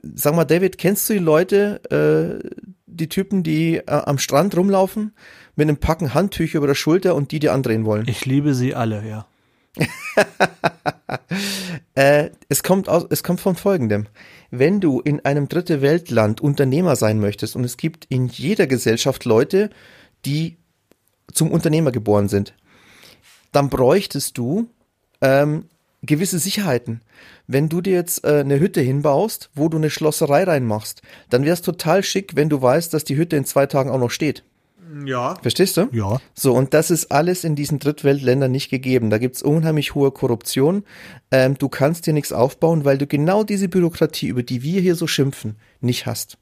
Sag 0.02 0.36
mal, 0.36 0.46
David, 0.46 0.78
kennst 0.78 1.08
du 1.10 1.14
die 1.14 1.20
Leute, 1.20 1.82
äh, 1.92 2.50
die 2.98 3.10
Typen, 3.10 3.44
die 3.44 3.78
äh, 3.78 3.84
am 3.88 4.18
Strand 4.18 4.56
rumlaufen, 4.58 5.14
mit 5.56 5.68
einem 5.68 5.78
Packen 5.78 6.14
Handtücher 6.14 6.58
über 6.58 6.68
der 6.68 6.76
Schulter 6.76 7.16
und 7.16 7.32
die 7.32 7.40
dir 7.40 7.54
andrehen 7.54 7.86
wollen? 7.86 8.08
Ich 8.08 8.26
liebe 8.26 8.54
sie 8.54 8.76
alle, 8.76 9.08
ja. 9.08 9.28
äh, 11.96 12.32
es 12.50 12.64
kommt 12.64 12.90
aus, 12.90 13.06
es 13.10 13.24
kommt 13.24 13.40
von 13.40 13.56
folgendem 13.56 14.08
wenn 14.52 14.80
du 14.80 15.00
in 15.00 15.24
einem 15.26 15.48
dritte 15.48 15.82
Weltland 15.82 16.42
Unternehmer 16.42 16.96
sein 16.96 17.20
möchtest 17.20 17.56
und 17.56 17.64
es 17.64 17.78
gibt 17.78 18.06
in 18.06 18.28
jeder 18.28 18.68
Gesellschaft 18.68 19.26
Leute, 19.26 19.70
die 20.26 20.58
zum 21.34 21.52
Unternehmer 21.52 21.92
geboren 21.92 22.30
sind, 22.30 22.54
dann 23.52 23.70
bräuchtest 23.70 24.38
du 24.38 24.70
ähm, 25.22 25.66
gewisse 26.02 26.40
Sicherheiten. 26.40 27.02
Wenn 27.48 27.70
du 27.70 27.82
dir 27.82 27.94
jetzt 27.94 28.26
äh, 28.26 28.42
eine 28.42 28.60
Hütte 28.60 28.82
hinbaust, 28.82 29.50
wo 29.56 29.70
du 29.70 29.78
eine 29.78 29.90
Schlosserei 29.90 30.44
reinmachst, 30.44 31.02
dann 31.30 31.44
wäre 31.44 31.54
es 31.54 31.62
total 31.62 32.04
schick, 32.04 32.36
wenn 32.36 32.50
du 32.50 32.62
weißt, 32.62 32.94
dass 32.94 33.06
die 33.06 33.16
Hütte 33.16 33.38
in 33.38 33.46
zwei 33.46 33.66
Tagen 33.66 33.90
auch 33.90 34.00
noch 34.00 34.12
steht. 34.12 34.44
Ja. 35.06 35.36
Verstehst 35.42 35.78
du? 35.78 35.88
Ja. 35.92 36.20
So, 36.34 36.54
und 36.54 36.74
das 36.74 36.92
ist 36.92 37.12
alles 37.12 37.44
in 37.44 37.56
diesen 37.56 37.80
Drittweltländern 37.80 38.52
nicht 38.52 38.70
gegeben. 38.70 39.10
Da 39.10 39.18
gibt's 39.18 39.42
unheimlich 39.42 39.96
hohe 39.96 40.12
Korruption. 40.12 40.84
Ähm, 41.32 41.58
du 41.58 41.70
kannst 41.70 42.06
dir 42.06 42.14
nichts 42.14 42.32
aufbauen, 42.32 42.86
weil 42.86 42.98
du 42.98 43.08
genau 43.08 43.44
diese 43.44 43.68
Bürokratie, 43.68 44.28
über 44.28 44.44
die 44.44 44.64
wir 44.64 44.82
hier 44.82 44.96
so 44.96 45.08
schimpfen, 45.08 45.56
nicht 45.82 46.06
hast. 46.06 46.38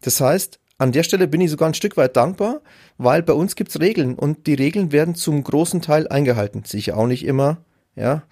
Das 0.00 0.20
heißt, 0.20 0.60
an 0.78 0.92
der 0.92 1.02
Stelle 1.02 1.28
bin 1.28 1.40
ich 1.40 1.50
sogar 1.50 1.68
ein 1.68 1.74
Stück 1.74 1.96
weit 1.96 2.16
dankbar, 2.16 2.60
weil 2.98 3.22
bei 3.22 3.32
uns 3.32 3.56
gibt's 3.56 3.80
Regeln 3.80 4.14
und 4.14 4.46
die 4.46 4.54
Regeln 4.54 4.92
werden 4.92 5.14
zum 5.14 5.42
großen 5.42 5.82
Teil 5.82 6.08
eingehalten. 6.08 6.64
Sicher 6.64 6.96
auch 6.96 7.06
nicht 7.06 7.24
immer, 7.24 7.58
ja. 7.96 8.22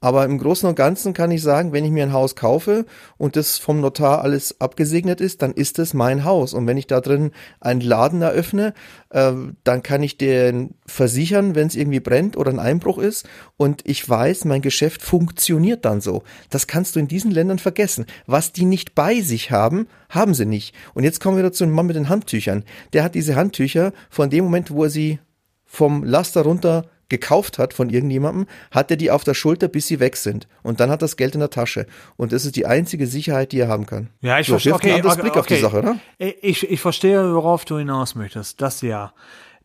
Aber 0.00 0.24
im 0.24 0.38
Großen 0.38 0.68
und 0.68 0.76
Ganzen 0.76 1.12
kann 1.12 1.32
ich 1.32 1.42
sagen, 1.42 1.72
wenn 1.72 1.84
ich 1.84 1.90
mir 1.90 2.04
ein 2.04 2.12
Haus 2.12 2.36
kaufe 2.36 2.86
und 3.16 3.34
das 3.34 3.58
vom 3.58 3.80
Notar 3.80 4.22
alles 4.22 4.60
abgesegnet 4.60 5.20
ist, 5.20 5.42
dann 5.42 5.52
ist 5.52 5.80
es 5.80 5.92
mein 5.92 6.24
Haus. 6.24 6.54
Und 6.54 6.68
wenn 6.68 6.76
ich 6.76 6.86
da 6.86 7.00
drin 7.00 7.32
einen 7.60 7.80
Laden 7.80 8.22
eröffne, 8.22 8.74
äh, 9.10 9.32
dann 9.64 9.82
kann 9.82 10.04
ich 10.04 10.16
den 10.16 10.74
versichern, 10.86 11.56
wenn 11.56 11.66
es 11.66 11.74
irgendwie 11.74 11.98
brennt 11.98 12.36
oder 12.36 12.52
ein 12.52 12.60
Einbruch 12.60 12.98
ist. 12.98 13.28
Und 13.56 13.82
ich 13.86 14.08
weiß, 14.08 14.44
mein 14.44 14.62
Geschäft 14.62 15.02
funktioniert 15.02 15.84
dann 15.84 16.00
so. 16.00 16.22
Das 16.48 16.68
kannst 16.68 16.94
du 16.94 17.00
in 17.00 17.08
diesen 17.08 17.32
Ländern 17.32 17.58
vergessen. 17.58 18.06
Was 18.26 18.52
die 18.52 18.66
nicht 18.66 18.94
bei 18.94 19.20
sich 19.20 19.50
haben, 19.50 19.88
haben 20.10 20.34
sie 20.34 20.46
nicht. 20.46 20.76
Und 20.94 21.02
jetzt 21.02 21.20
kommen 21.20 21.36
wir 21.36 21.42
dazu 21.42 21.64
einem 21.64 21.72
Mann 21.72 21.86
mit 21.86 21.96
den 21.96 22.08
Handtüchern. 22.08 22.62
Der 22.92 23.02
hat 23.02 23.16
diese 23.16 23.34
Handtücher 23.34 23.92
von 24.10 24.30
dem 24.30 24.44
Moment, 24.44 24.70
wo 24.70 24.84
er 24.84 24.90
sie 24.90 25.18
vom 25.64 26.04
Laster 26.04 26.42
runter 26.42 26.84
gekauft 27.08 27.58
hat 27.58 27.72
von 27.74 27.90
irgendjemandem, 27.90 28.46
hat 28.70 28.90
er 28.90 28.96
die 28.96 29.10
auf 29.10 29.24
der 29.24 29.34
Schulter, 29.34 29.68
bis 29.68 29.86
sie 29.86 30.00
weg 30.00 30.16
sind. 30.16 30.48
Und 30.62 30.80
dann 30.80 30.90
hat 30.90 31.02
das 31.02 31.16
Geld 31.16 31.34
in 31.34 31.40
der 31.40 31.50
Tasche. 31.50 31.86
Und 32.16 32.32
das 32.32 32.44
ist 32.44 32.56
die 32.56 32.66
einzige 32.66 33.06
Sicherheit, 33.06 33.52
die 33.52 33.60
er 33.60 33.68
haben 33.68 33.86
kann. 33.86 34.08
Ja, 34.20 34.38
ich 34.38 34.46
so, 34.46 34.54
verstehe. 34.54 34.74
Okay, 34.74 35.02
okay, 35.02 35.20
Blick 35.20 35.30
okay. 35.30 35.38
auf 35.38 35.46
die 35.46 35.56
Sache, 35.56 35.78
oder? 35.78 35.96
Ich, 36.18 36.68
ich 36.68 36.80
verstehe, 36.80 37.34
worauf 37.34 37.64
du 37.64 37.78
hinaus 37.78 38.14
möchtest. 38.14 38.60
Das 38.60 38.82
ja. 38.82 39.12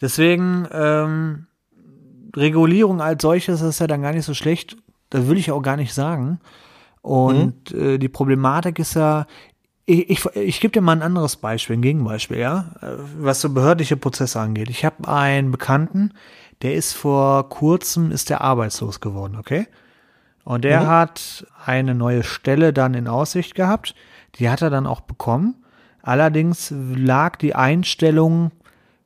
Deswegen, 0.02 0.68
ähm, 0.72 1.48
Regulierung 2.36 3.02
als 3.02 3.22
solches 3.22 3.62
ist 3.62 3.80
ja 3.80 3.88
dann 3.88 4.02
gar 4.02 4.14
nicht 4.14 4.26
so 4.26 4.34
schlecht. 4.34 4.78
Das 5.10 5.28
will 5.28 5.38
ich 5.38 5.52
auch 5.52 5.62
gar 5.62 5.78
nicht 5.78 5.94
sagen. 5.94 6.40
Und 7.02 7.74
mhm. 7.74 7.80
äh, 7.80 7.98
die 7.98 8.10
Problematik 8.10 8.80
ist 8.80 8.96
ja, 8.96 9.28
ich, 9.86 10.10
ich, 10.10 10.26
ich 10.36 10.62
gebe 10.62 10.72
dir 10.72 10.82
mal 10.82 10.94
ein 10.94 11.02
anderes 11.02 11.36
Beispiel, 11.36 11.76
ein 11.76 11.82
Gegenbeispiel, 11.82 12.38
ja, 12.38 12.72
äh, 12.82 12.88
was 13.20 13.42
so 13.42 13.50
behördliche 13.50 13.98
Prozesse 13.98 14.40
angeht. 14.40 14.70
Ich 14.70 14.86
habe 14.86 15.08
einen 15.08 15.52
Bekannten, 15.52 16.14
der 16.64 16.74
ist 16.74 16.94
vor 16.94 17.50
kurzem, 17.50 18.12
ist 18.12 18.30
der 18.30 18.42
arbeitslos 18.42 19.02
geworden, 19.02 19.36
okay? 19.38 19.68
Und 20.46 20.64
der 20.64 20.82
mhm. 20.82 20.88
hat 20.88 21.46
eine 21.66 21.94
neue 21.94 22.24
Stelle 22.24 22.74
dann 22.74 22.94
in 22.94 23.08
Aussicht 23.08 23.54
gehabt. 23.56 23.96
Die 24.36 24.50
hat 24.50 24.62
er 24.62 24.70
dann 24.70 24.88
auch 24.88 25.02
bekommen. 25.02 25.56
Allerdings 26.02 26.74
lag 26.76 27.38
die 27.38 27.56
Einstellung, 27.56 28.52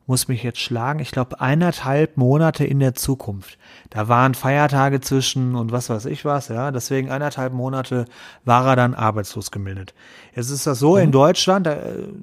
muss 0.08 0.28
mich 0.28 0.42
jetzt 0.42 0.60
schlagen, 0.60 1.00
ich 1.00 1.12
glaube 1.12 1.42
eineinhalb 1.42 2.16
Monate 2.16 2.64
in 2.64 2.80
der 2.80 2.96
Zukunft. 2.96 3.58
Da 3.90 4.08
waren 4.08 4.34
Feiertage 4.36 5.02
zwischen 5.02 5.56
und 5.56 5.72
was 5.72 5.90
weiß 5.90 6.06
ich 6.06 6.26
was, 6.26 6.48
ja. 6.48 6.72
Deswegen 6.72 7.12
eineinhalb 7.12 7.54
Monate 7.54 8.06
war 8.46 8.66
er 8.66 8.76
dann 8.76 8.96
arbeitslos 8.96 9.52
gemeldet. 9.52 9.94
Jetzt 10.34 10.50
ist 10.50 10.66
das 10.66 10.80
so, 10.80 10.96
mhm. 10.96 11.02
in 11.02 11.12
Deutschland, 11.12 11.68
da 11.68 11.76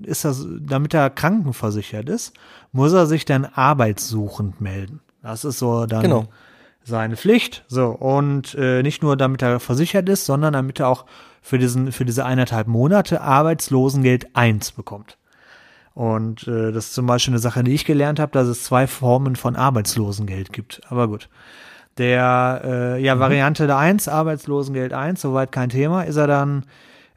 ist 0.03 0.25
das, 0.25 0.47
damit 0.61 0.95
er 0.95 1.11
krankenversichert 1.11 2.09
ist, 2.09 2.35
muss 2.73 2.93
er 2.93 3.07
sich 3.07 3.27
dann 3.27 3.45
arbeitssuchend 3.45 4.61
melden. 4.61 5.01
Das 5.25 5.43
ist 5.47 5.59
so 5.59 5.87
dann 5.87 6.03
genau. 6.03 6.27
seine 6.85 7.17
Pflicht. 7.17 7.65
So, 7.67 7.87
und 7.87 8.55
äh, 8.57 8.83
nicht 8.83 9.03
nur 9.03 9.17
damit 9.17 9.41
er 9.41 9.59
versichert 9.59 10.07
ist, 10.11 10.27
sondern 10.27 10.53
damit 10.53 10.81
er 10.81 10.89
auch 10.89 11.07
für, 11.41 11.59
diesen, 11.59 11.93
für 11.93 12.05
diese 12.05 12.27
eineinhalb 12.27 12.67
Monate 12.67 13.23
Arbeitslosengeld 13.23 14.37
1 14.37 14.73
bekommt. 14.73 15.17
Und 15.95 16.47
äh, 16.47 16.73
das 16.73 16.87
ist 16.87 16.95
zum 16.95 17.07
Beispiel 17.07 17.33
eine 17.33 17.39
Sache, 17.39 17.65
die 17.65 17.73
ich 17.73 17.87
gelernt 17.87 18.21
habe, 18.21 18.33
dass 18.33 18.49
es 18.49 18.65
zwei 18.65 18.87
Formen 18.87 19.35
von 19.35 19.57
Arbeitslosengeld 19.57 20.53
gibt. 20.53 20.83
Aber 20.91 21.09
gut. 21.09 21.31
Der 21.97 22.61
äh, 22.63 23.03
ja, 23.03 23.15
mhm. 23.15 23.21
Variante 23.21 23.67
der 23.67 23.79
1, 23.79 24.09
Arbeitslosengeld 24.09 24.93
1, 24.93 25.23
soweit 25.23 25.53
kein 25.53 25.71
Thema, 25.71 26.03
ist 26.03 26.17
er 26.17 26.27
dann 26.27 26.67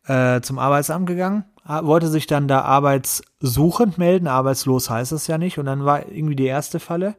äh, 0.08 0.40
zum 0.40 0.60
Arbeitsamt 0.60 1.08
gegangen, 1.08 1.44
wollte 1.66 2.08
sich 2.08 2.26
dann 2.26 2.48
da 2.48 2.62
arbeitssuchend 2.62 3.98
melden, 3.98 4.28
arbeitslos 4.28 4.90
heißt 4.90 5.12
es 5.12 5.28
ja 5.28 5.38
nicht. 5.38 5.58
Und 5.58 5.66
dann 5.66 5.84
war 5.84 6.08
irgendwie 6.08 6.38
die 6.38 6.46
erste 6.46 6.80
Falle, 6.80 7.16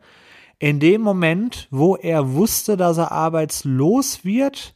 in 0.58 0.80
dem 0.80 1.02
Moment, 1.02 1.68
wo 1.70 1.96
er 1.96 2.32
wusste, 2.32 2.76
dass 2.76 2.98
er 2.98 3.12
arbeitslos 3.12 4.24
wird, 4.24 4.74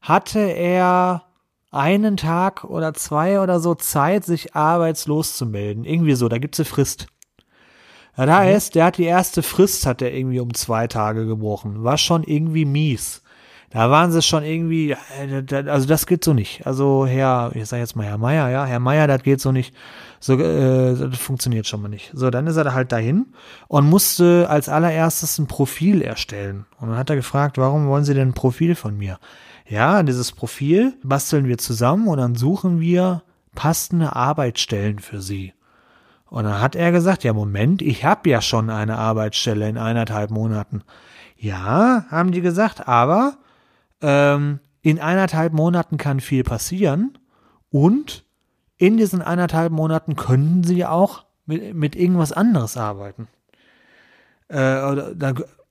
hatte 0.00 0.38
er 0.38 1.24
einen 1.72 2.16
Tag 2.16 2.64
oder 2.64 2.94
zwei 2.94 3.40
oder 3.40 3.60
so 3.60 3.74
Zeit, 3.74 4.24
sich 4.24 4.54
arbeitslos 4.54 5.36
zu 5.36 5.46
melden. 5.46 5.84
Irgendwie 5.84 6.14
so, 6.14 6.28
da 6.28 6.38
gibt's 6.38 6.60
eine 6.60 6.66
Frist. 6.66 7.08
Das 8.16 8.30
heißt, 8.30 8.74
der 8.74 8.86
hat 8.86 8.98
die 8.98 9.04
erste 9.04 9.42
Frist, 9.42 9.84
hat 9.84 10.00
er 10.00 10.14
irgendwie 10.14 10.40
um 10.40 10.54
zwei 10.54 10.86
Tage 10.86 11.26
gebrochen. 11.26 11.84
War 11.84 11.98
schon 11.98 12.22
irgendwie 12.22 12.64
mies. 12.64 13.22
Da 13.70 13.90
waren 13.90 14.12
sie 14.12 14.22
schon 14.22 14.44
irgendwie, 14.44 14.92
äh, 14.92 15.68
also 15.68 15.86
das 15.86 16.06
geht 16.06 16.24
so 16.24 16.32
nicht. 16.32 16.66
Also 16.66 17.06
Herr, 17.06 17.50
ich 17.54 17.66
sag 17.66 17.78
jetzt 17.78 17.96
mal 17.96 18.06
Herr 18.06 18.18
Meier, 18.18 18.48
ja, 18.48 18.64
Herr 18.64 18.80
Meier, 18.80 19.06
das 19.06 19.22
geht 19.22 19.40
so 19.40 19.52
nicht. 19.52 19.74
So, 20.20 20.34
äh, 20.34 20.94
das 20.94 21.18
funktioniert 21.18 21.66
schon 21.66 21.82
mal 21.82 21.88
nicht. 21.88 22.12
So, 22.14 22.30
dann 22.30 22.46
ist 22.46 22.56
er 22.56 22.72
halt 22.74 22.92
dahin 22.92 23.26
und 23.68 23.88
musste 23.88 24.46
als 24.48 24.68
allererstes 24.68 25.38
ein 25.38 25.46
Profil 25.46 26.02
erstellen. 26.02 26.66
Und 26.80 26.90
dann 26.90 26.98
hat 26.98 27.10
er 27.10 27.16
gefragt, 27.16 27.58
warum 27.58 27.88
wollen 27.88 28.04
Sie 28.04 28.14
denn 28.14 28.28
ein 28.28 28.34
Profil 28.34 28.74
von 28.74 28.96
mir? 28.96 29.18
Ja, 29.68 30.02
dieses 30.02 30.30
Profil 30.30 30.94
basteln 31.02 31.46
wir 31.46 31.58
zusammen 31.58 32.06
und 32.06 32.18
dann 32.18 32.36
suchen 32.36 32.80
wir 32.80 33.22
passende 33.54 34.14
Arbeitsstellen 34.14 35.00
für 35.00 35.20
Sie. 35.20 35.54
Und 36.28 36.44
dann 36.44 36.60
hat 36.60 36.76
er 36.76 36.92
gesagt, 36.92 37.24
ja 37.24 37.32
Moment, 37.32 37.82
ich 37.82 38.04
habe 38.04 38.30
ja 38.30 38.40
schon 38.40 38.70
eine 38.70 38.96
Arbeitsstelle 38.98 39.68
in 39.68 39.78
eineinhalb 39.78 40.30
Monaten. 40.30 40.82
Ja, 41.36 42.04
haben 42.10 42.32
die 42.32 42.40
gesagt, 42.40 42.88
aber 42.88 43.34
ähm, 44.00 44.60
in 44.82 45.00
eineinhalb 45.00 45.52
Monaten 45.52 45.96
kann 45.96 46.20
viel 46.20 46.44
passieren 46.44 47.18
und 47.70 48.24
in 48.78 48.96
diesen 48.96 49.22
eineinhalb 49.22 49.72
Monaten 49.72 50.16
können 50.16 50.62
sie 50.64 50.84
auch 50.84 51.24
mit, 51.46 51.74
mit 51.74 51.96
irgendwas 51.96 52.32
anderes 52.32 52.76
arbeiten. 52.76 53.28
Äh, 54.48 55.14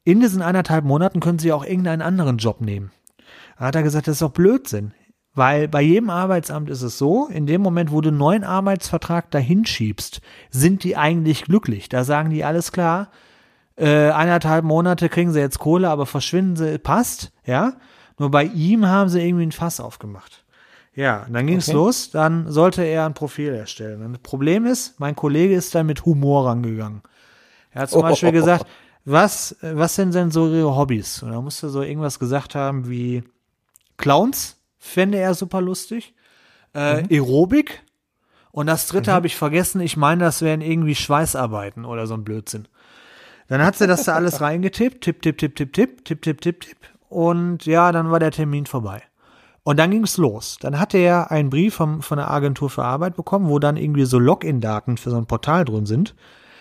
in 0.04 0.20
diesen 0.20 0.42
eineinhalb 0.42 0.86
Monaten 0.86 1.20
können 1.20 1.40
sie 1.40 1.52
auch 1.52 1.64
irgendeinen 1.64 2.02
anderen 2.02 2.38
Job 2.38 2.62
nehmen. 2.62 2.92
Da 3.58 3.66
hat 3.66 3.76
er 3.76 3.84
gesagt, 3.84 4.08
das 4.08 4.14
ist 4.14 4.22
doch 4.22 4.32
Blödsinn. 4.32 4.94
Weil 5.34 5.68
bei 5.68 5.82
jedem 5.82 6.10
Arbeitsamt 6.10 6.70
ist 6.70 6.82
es 6.82 6.98
so, 6.98 7.28
in 7.28 7.46
dem 7.46 7.62
Moment, 7.62 7.92
wo 7.92 8.00
du 8.00 8.08
einen 8.08 8.18
neuen 8.18 8.46
Arbeitsvertrag 8.46 9.30
dahin 9.32 9.66
schiebst, 9.66 10.22
sind 10.50 10.86
die 10.86 10.96
eigentlich 10.96 11.44
glücklich. 11.44 11.90
Da 11.90 12.06
sagen 12.06 12.30
die 12.30 12.46
alles 12.46 12.72
klar, 12.72 13.10
äh, 13.76 14.12
eineinhalb 14.12 14.64
Monate 14.64 15.10
kriegen 15.10 15.34
sie 15.34 15.42
jetzt 15.42 15.60
Kohle, 15.60 15.90
aber 15.90 16.06
verschwinden 16.06 16.56
sie, 16.56 16.78
passt, 16.80 17.34
ja. 17.46 17.74
Nur 18.18 18.32
bei 18.32 18.44
ihm 18.46 18.86
haben 18.86 19.10
sie 19.10 19.22
irgendwie 19.22 19.46
ein 19.46 19.52
Fass 19.52 19.80
aufgemacht. 19.80 20.44
Ja, 20.96 21.26
dann 21.30 21.46
ging's 21.46 21.68
okay. 21.68 21.76
los, 21.76 22.10
dann 22.12 22.50
sollte 22.50 22.82
er 22.82 23.06
ein 23.06 23.14
Profil 23.14 23.54
erstellen. 23.54 24.02
Und 24.02 24.14
das 24.14 24.22
Problem 24.22 24.66
ist, 24.66 24.98
mein 25.00 25.16
Kollege 25.16 25.54
ist 25.54 25.76
dann 25.76 25.88
mit 25.88 26.06
Humor 26.06 26.48
rangegangen. 26.48 27.02
Er 27.72 27.82
hat 27.82 27.90
zum 27.90 28.00
oh, 28.00 28.04
Beispiel 28.04 28.32
gesagt, 28.32 28.66
was, 29.04 29.58
was 29.62 29.96
sind 29.96 30.16
denn 30.16 30.32
so 30.32 30.48
ihre 30.48 30.76
Hobbys? 30.76 31.22
Und 31.22 31.32
da 31.32 31.42
musste 31.42 31.70
so 31.70 31.82
irgendwas 31.82 32.18
gesagt 32.18 32.56
haben 32.56 32.90
wie 32.90 33.24
Clowns, 33.98 34.58
fände 34.80 35.18
er 35.18 35.34
super 35.34 35.62
lustig. 35.62 36.14
Äh, 36.74 37.04
mhm. 37.04 37.08
Aerobik. 37.12 37.84
Und 38.52 38.68
das 38.68 38.88
dritte 38.88 39.12
mhm. 39.12 39.16
habe 39.16 39.28
ich 39.28 39.36
vergessen. 39.36 39.82
Ich 39.82 39.98
meine, 39.98 40.24
das 40.24 40.42
wären 40.42 40.62
irgendwie 40.62 40.96
Schweißarbeiten 40.96 41.84
oder 41.84 42.08
so 42.08 42.14
ein 42.14 42.24
Blödsinn. 42.24 42.70
Dann 43.50 43.62
hat 43.62 43.76
sie 43.76 43.86
das 43.86 44.06
da 44.06 44.16
alles 44.16 44.40
reingetippt. 44.42 45.04
Tipp, 45.04 45.22
tipp, 45.22 45.38
tipp, 45.38 45.56
tipp, 45.56 45.74
tipp, 45.74 46.06
tipp, 46.06 46.22
tipp, 46.22 46.42
tipp, 46.42 46.62
tipp. 46.62 46.78
Und 47.16 47.66
ja, 47.66 47.94
dann 47.94 48.12
war 48.12 48.20
der 48.20 48.32
Termin 48.32 48.66
vorbei. 48.66 49.02
Und 49.64 49.80
dann 49.80 49.90
ging 49.90 50.04
es 50.04 50.18
los. 50.18 50.58
Dann 50.60 50.78
hatte 50.78 50.98
er 50.98 51.32
einen 51.32 51.50
Brief 51.50 51.76
vom, 51.76 52.02
von 52.02 52.18
der 52.18 52.30
Agentur 52.30 52.70
für 52.70 52.84
Arbeit 52.84 53.16
bekommen, 53.16 53.48
wo 53.48 53.58
dann 53.58 53.78
irgendwie 53.78 54.04
so 54.04 54.20
Login-Daten 54.20 54.98
für 54.98 55.12
so 55.12 55.16
ein 55.16 55.26
Portal 55.26 55.64
drin 55.64 55.86
sind. 55.86 56.14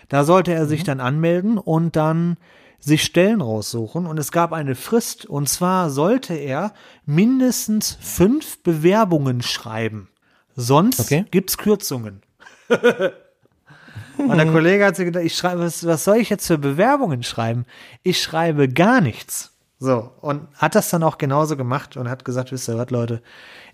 Da 0.08 0.22
sollte 0.22 0.54
er 0.54 0.66
sich 0.66 0.82
mhm. 0.82 0.86
dann 0.86 1.00
anmelden 1.00 1.58
und 1.58 1.96
dann 1.96 2.36
sich 2.78 3.02
Stellen 3.02 3.40
raussuchen 3.40 4.06
und 4.06 4.16
es 4.16 4.30
gab 4.30 4.52
eine 4.52 4.76
Frist 4.76 5.26
und 5.26 5.48
zwar 5.48 5.90
sollte 5.90 6.34
er 6.34 6.72
mindestens 7.04 7.98
fünf 8.00 8.62
Bewerbungen 8.62 9.42
schreiben. 9.42 10.08
Sonst 10.54 11.00
okay. 11.00 11.24
gibt's 11.32 11.58
Kürzungen. 11.58 12.22
und 12.68 14.36
der 14.36 14.46
Kollege 14.52 14.84
hat 14.84 14.94
sich 14.94 15.06
gedacht, 15.06 15.24
ich 15.24 15.34
schreibe, 15.34 15.62
was, 15.62 15.84
was 15.84 16.04
soll 16.04 16.18
ich 16.18 16.30
jetzt 16.30 16.46
für 16.46 16.58
Bewerbungen 16.58 17.24
schreiben? 17.24 17.64
Ich 18.04 18.22
schreibe 18.22 18.68
gar 18.68 19.00
nichts. 19.00 19.53
So, 19.78 20.12
und 20.20 20.48
hat 20.54 20.74
das 20.74 20.90
dann 20.90 21.02
auch 21.02 21.18
genauso 21.18 21.56
gemacht 21.56 21.96
und 21.96 22.08
hat 22.08 22.24
gesagt, 22.24 22.52
wisst 22.52 22.68
ihr 22.68 22.78
was, 22.78 22.90
Leute, 22.90 23.22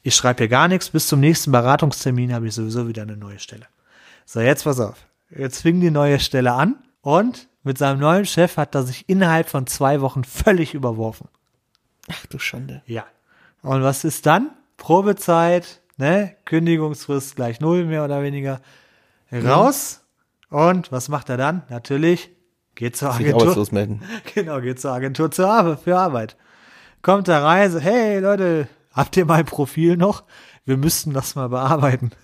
ich 0.03 0.15
schreibe 0.15 0.39
hier 0.39 0.49
gar 0.49 0.67
nichts, 0.67 0.91
bis 0.91 1.07
zum 1.07 1.21
nächsten 1.21 1.53
Beratungstermin 1.53 2.33
habe 2.33 2.49
ich 2.49 2.55
sowieso 2.55 2.89
wieder 2.89 3.03
eine 3.03 3.17
neue 3.17 3.39
Stelle. 3.39 3.67
So, 4.25 4.41
jetzt 4.41 4.65
pass 4.65 4.81
auf. 4.81 4.97
Jetzt 5.31 5.63
fing 5.63 5.81
die 5.81 5.91
neue 5.91 6.19
Stelle 6.19 6.53
an 6.53 6.77
und 7.03 7.49
mit 7.63 7.79
seinem 7.79 8.01
neuen 8.01 8.25
Chef 8.25 8.57
hat 8.57 8.75
er 8.75 8.83
sich 8.83 9.09
innerhalb 9.09 9.49
von 9.49 9.67
zwei 9.67 10.01
Wochen 10.01 10.25
völlig 10.25 10.75
überworfen. 10.75 11.29
Ach 12.11 12.27
du 12.27 12.39
Schande. 12.39 12.83
Ja. 12.87 13.05
Und 13.63 13.83
was 13.83 14.05
ist 14.05 14.27
dann? 14.27 14.51
Probezeit, 14.79 15.83
ne? 15.99 16.35
Kündigungsfrist 16.47 17.37
gleich 17.37 17.61
null, 17.61 17.85
mehr 17.85 18.05
oder 18.05 18.23
weniger. 18.23 18.61
Raus. 19.31 20.03
Mhm. 20.49 20.59
Und 20.59 20.93
was 20.93 21.09
macht 21.09 21.29
er 21.29 21.37
dann? 21.37 21.63
Natürlich 21.69 22.31
geht 22.81 22.97
zur 22.97 23.13
Agentur. 23.13 23.67
Genau, 24.35 24.61
geht 24.63 24.81
zur 24.81 24.93
Agentur 24.93 25.31
zur 25.31 25.51
Arbeit, 25.51 25.81
für 25.81 25.99
Arbeit. 25.99 26.37
Kommt 27.03 27.29
da 27.29 27.45
rein, 27.45 27.71
so, 27.71 27.79
hey 27.79 28.19
Leute, 28.21 28.69
habt 28.95 29.19
ihr 29.19 29.27
mein 29.27 29.45
Profil 29.45 29.99
noch? 29.99 30.25
Wir 30.65 30.79
müssten 30.79 31.13
das 31.13 31.37
mal 31.37 31.49
bearbeiten. 31.49 32.11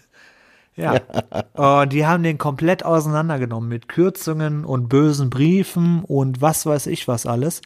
Ja. 0.78 1.00
Und 1.54 1.94
die 1.94 2.04
haben 2.04 2.22
den 2.22 2.36
komplett 2.36 2.84
auseinandergenommen 2.84 3.66
mit 3.66 3.88
Kürzungen 3.88 4.66
und 4.66 4.90
bösen 4.90 5.30
Briefen 5.30 6.04
und 6.04 6.42
was 6.42 6.66
weiß 6.66 6.88
ich 6.88 7.08
was 7.08 7.24
alles. 7.24 7.62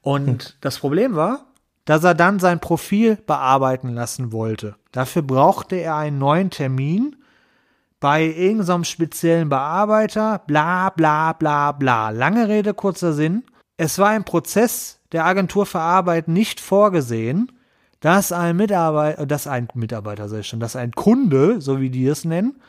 Und 0.00 0.44
hm. 0.44 0.52
das 0.62 0.78
Problem 0.78 1.14
war, 1.14 1.44
dass 1.84 2.04
er 2.04 2.14
dann 2.14 2.38
sein 2.38 2.58
Profil 2.58 3.16
bearbeiten 3.16 3.90
lassen 3.90 4.32
wollte. 4.32 4.76
Dafür 4.92 5.20
brauchte 5.20 5.76
er 5.76 5.96
einen 5.96 6.16
neuen 6.16 6.48
Termin 6.48 7.16
bei 8.00 8.24
irgendeinem 8.24 8.84
speziellen 8.84 9.48
Bearbeiter, 9.48 10.42
bla 10.46 10.90
bla 10.90 11.32
bla 11.32 11.72
bla. 11.72 12.10
Lange 12.10 12.48
Rede, 12.48 12.74
kurzer 12.74 13.12
Sinn. 13.12 13.44
Es 13.76 13.98
war 13.98 14.10
ein 14.10 14.24
Prozess 14.24 15.00
der 15.12 15.24
Agentur 15.24 15.66
für 15.66 15.80
Arbeit 15.80 16.28
nicht 16.28 16.60
vorgesehen, 16.60 17.52
dass 18.00 18.30
ein 18.30 18.56
Mitarbeiter, 18.56 19.26
dass 19.26 19.46
ein 19.46 19.68
Mitarbeiter, 19.74 20.28
sag 20.28 20.40
ich 20.40 20.48
schon, 20.48 20.60
dass 20.60 20.76
ein 20.76 20.92
Kunde, 20.92 21.60
so 21.60 21.80
wie 21.80 21.90
die 21.90 22.06
es 22.06 22.24
nennen, 22.24 22.60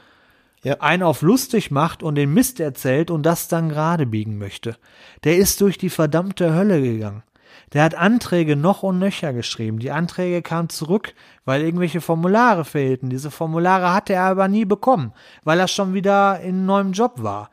ja. 0.63 0.78
einen 0.80 1.04
auf 1.04 1.22
lustig 1.22 1.72
macht 1.72 2.04
und 2.04 2.15
den 2.15 2.34
Mist 2.34 2.60
erzählt 2.60 3.12
und 3.12 3.24
das 3.24 3.48
dann 3.48 3.70
gerade 3.70 4.06
biegen 4.06 4.38
möchte. 4.38 4.78
Der 5.24 5.38
ist 5.38 5.62
durch 5.62 5.78
die 5.78 5.89
verdammte 5.89 6.54
Hölle 6.54 6.82
gegangen. 6.82 7.24
Der 7.73 7.84
hat 7.84 7.95
Anträge 7.95 8.55
noch 8.55 8.84
und 8.84 8.99
nöcher 8.99 9.34
geschrieben. 9.34 9.79
Die 9.79 9.91
Anträge 9.91 10.41
kamen 10.41 10.69
zurück, 10.69 11.13
weil 11.45 11.62
irgendwelche 11.62 12.01
Formulare 12.01 12.65
fehlten. 12.65 13.10
Diese 13.10 13.32
Formulare 13.32 13.93
hatte 13.93 14.13
er 14.13 14.23
aber 14.23 14.47
nie 14.47 14.65
bekommen, 14.65 15.13
weil 15.43 15.60
er 15.60 15.67
schon 15.67 15.93
wieder 15.93 16.39
in 16.39 16.55
einem 16.55 16.65
neuen 16.65 16.91
Job 16.93 17.13
war. 17.17 17.49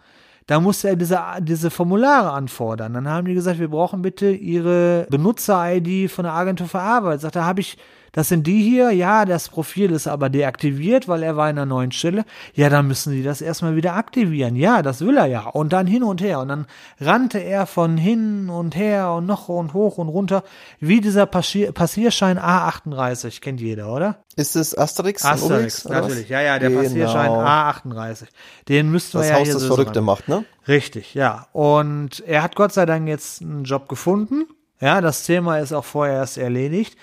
Da 0.47 0.61
musste 0.61 0.89
er 0.89 0.97
diese, 0.97 1.21
diese 1.41 1.71
Formulare 1.71 2.31
anfordern. 2.31 2.95
Dann 2.95 3.09
haben 3.09 3.27
die 3.27 3.35
gesagt, 3.35 3.59
wir 3.59 3.69
brauchen 3.69 4.01
bitte 4.01 4.31
ihre 4.31 5.07
Benutzer-ID 5.11 6.11
von 6.11 6.23
der 6.23 6.35
Agentur 6.35 6.69
für 6.69 6.81
Arbeit. 6.81 7.21
Sagt, 7.21 7.37
da 7.37 7.45
habe 7.45 7.61
ich 7.61 7.77
das 8.17 8.31
sind 8.31 8.47
die 8.47 8.63
hier, 8.63 8.93
ja, 8.93 9.27
das 9.27 9.51
Profil 9.51 9.93
ist 9.93 10.07
aber 10.07 10.31
deaktiviert, 10.31 11.07
weil 11.07 11.23
er 11.23 11.37
war 11.37 11.51
in 11.51 11.59
einer 11.59 11.67
neuen 11.67 11.93
Stelle. 11.93 12.25
Ja, 12.55 12.71
dann 12.71 12.89
müssen 12.89 13.13
sie 13.13 13.23
das 13.23 13.43
erstmal 13.43 13.77
wieder 13.77 13.93
aktivieren. 13.93 14.57
Ja, 14.57 14.81
das 14.81 15.03
will 15.03 15.19
er 15.19 15.27
ja. 15.27 15.41
Und 15.41 15.75
dann 15.75 15.87
hin 15.87 16.03
und 16.03 16.23
her. 16.23 16.41
Und 16.41 16.49
dann 16.49 16.67
rannte 16.99 17.39
er 17.41 17.67
von 17.67 17.99
hin 17.99 18.49
und 18.49 18.75
her 18.75 19.13
und 19.13 19.27
noch 19.27 19.51
und 19.51 19.75
hoch 19.75 19.99
und 19.99 20.09
runter, 20.09 20.45
wie 20.81 21.03
dieser 21.03 21.27
Passier 21.27 21.73
Passierschein 21.73 22.39
A38. 22.39 23.43
Kennt 23.43 23.61
jeder, 23.61 23.93
oder? 23.93 24.25
Ist 24.35 24.57
es 24.57 24.75
Asterix? 24.75 25.23
Asterix, 25.23 25.85
natürlich. 25.85 26.31
Ja, 26.31 26.41
ja, 26.41 26.59
der 26.59 26.71
genau. 26.71 26.85
Passierschein 26.85 27.31
A38. 27.31 28.29
Den 28.71 28.91
müssten 28.91 29.19
wir 29.19 29.25
das 29.25 29.29
ja 29.29 29.35
Haus 29.37 29.45
hier 29.45 29.53
das 29.53 29.63
so 29.65 29.75
Verrückte 29.75 29.99
ran. 29.99 30.07
macht, 30.07 30.27
ne? 30.29 30.47
Richtig, 30.67 31.13
ja. 31.13 31.49
Und 31.53 32.25
er 32.27 32.43
hat 32.43 32.57
Gott 32.57 32.73
sei 32.73 32.87
Dank 32.87 33.09
jetzt 33.09 33.43
einen 33.43 33.65
Job 33.65 33.91
gefunden. 33.91 34.47
Ja, 34.81 35.03
das 35.03 35.25
Thema 35.25 35.59
ist 35.59 35.75
auch 35.75 35.85
vorher 35.85 36.15
erst 36.17 36.39
erledigt. 36.39 36.97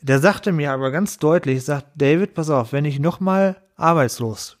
Der 0.00 0.20
sagte 0.20 0.52
mir 0.52 0.72
aber 0.72 0.90
ganz 0.90 1.18
deutlich, 1.18 1.64
sagt, 1.64 1.86
David, 1.96 2.34
pass 2.34 2.50
auf, 2.50 2.72
wenn 2.72 2.84
ich 2.84 3.00
nochmal 3.00 3.56
arbeitslos 3.76 4.58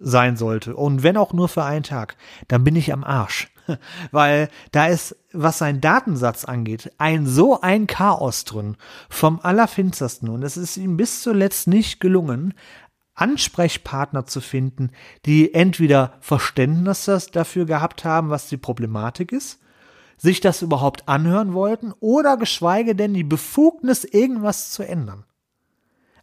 sein 0.00 0.36
sollte 0.36 0.76
und 0.76 1.02
wenn 1.02 1.16
auch 1.16 1.32
nur 1.32 1.48
für 1.48 1.64
einen 1.64 1.82
Tag, 1.82 2.16
dann 2.46 2.64
bin 2.64 2.76
ich 2.76 2.92
am 2.92 3.04
Arsch. 3.04 3.48
Weil 4.12 4.48
da 4.72 4.86
ist, 4.86 5.16
was 5.32 5.58
sein 5.58 5.80
Datensatz 5.80 6.44
angeht, 6.44 6.92
ein 6.98 7.26
so 7.26 7.60
ein 7.60 7.86
Chaos 7.86 8.44
drin 8.44 8.76
vom 9.08 9.40
Allerfinstersten 9.42 10.28
und 10.28 10.42
es 10.42 10.56
ist 10.56 10.76
ihm 10.76 10.96
bis 10.96 11.22
zuletzt 11.22 11.68
nicht 11.68 12.00
gelungen, 12.00 12.54
Ansprechpartner 13.14 14.26
zu 14.26 14.40
finden, 14.40 14.90
die 15.26 15.52
entweder 15.52 16.14
Verständnis 16.20 17.10
dafür 17.32 17.66
gehabt 17.66 18.04
haben, 18.04 18.30
was 18.30 18.48
die 18.48 18.56
Problematik 18.56 19.32
ist, 19.32 19.58
sich 20.18 20.40
das 20.40 20.62
überhaupt 20.62 21.08
anhören 21.08 21.54
wollten 21.54 21.94
oder 22.00 22.36
geschweige 22.36 22.94
denn 22.94 23.14
die 23.14 23.24
Befugnis, 23.24 24.04
irgendwas 24.04 24.72
zu 24.72 24.82
ändern. 24.82 25.24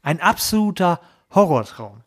Ein 0.02 0.22
absoluter 0.22 1.00
Horrortraum. 1.34 2.04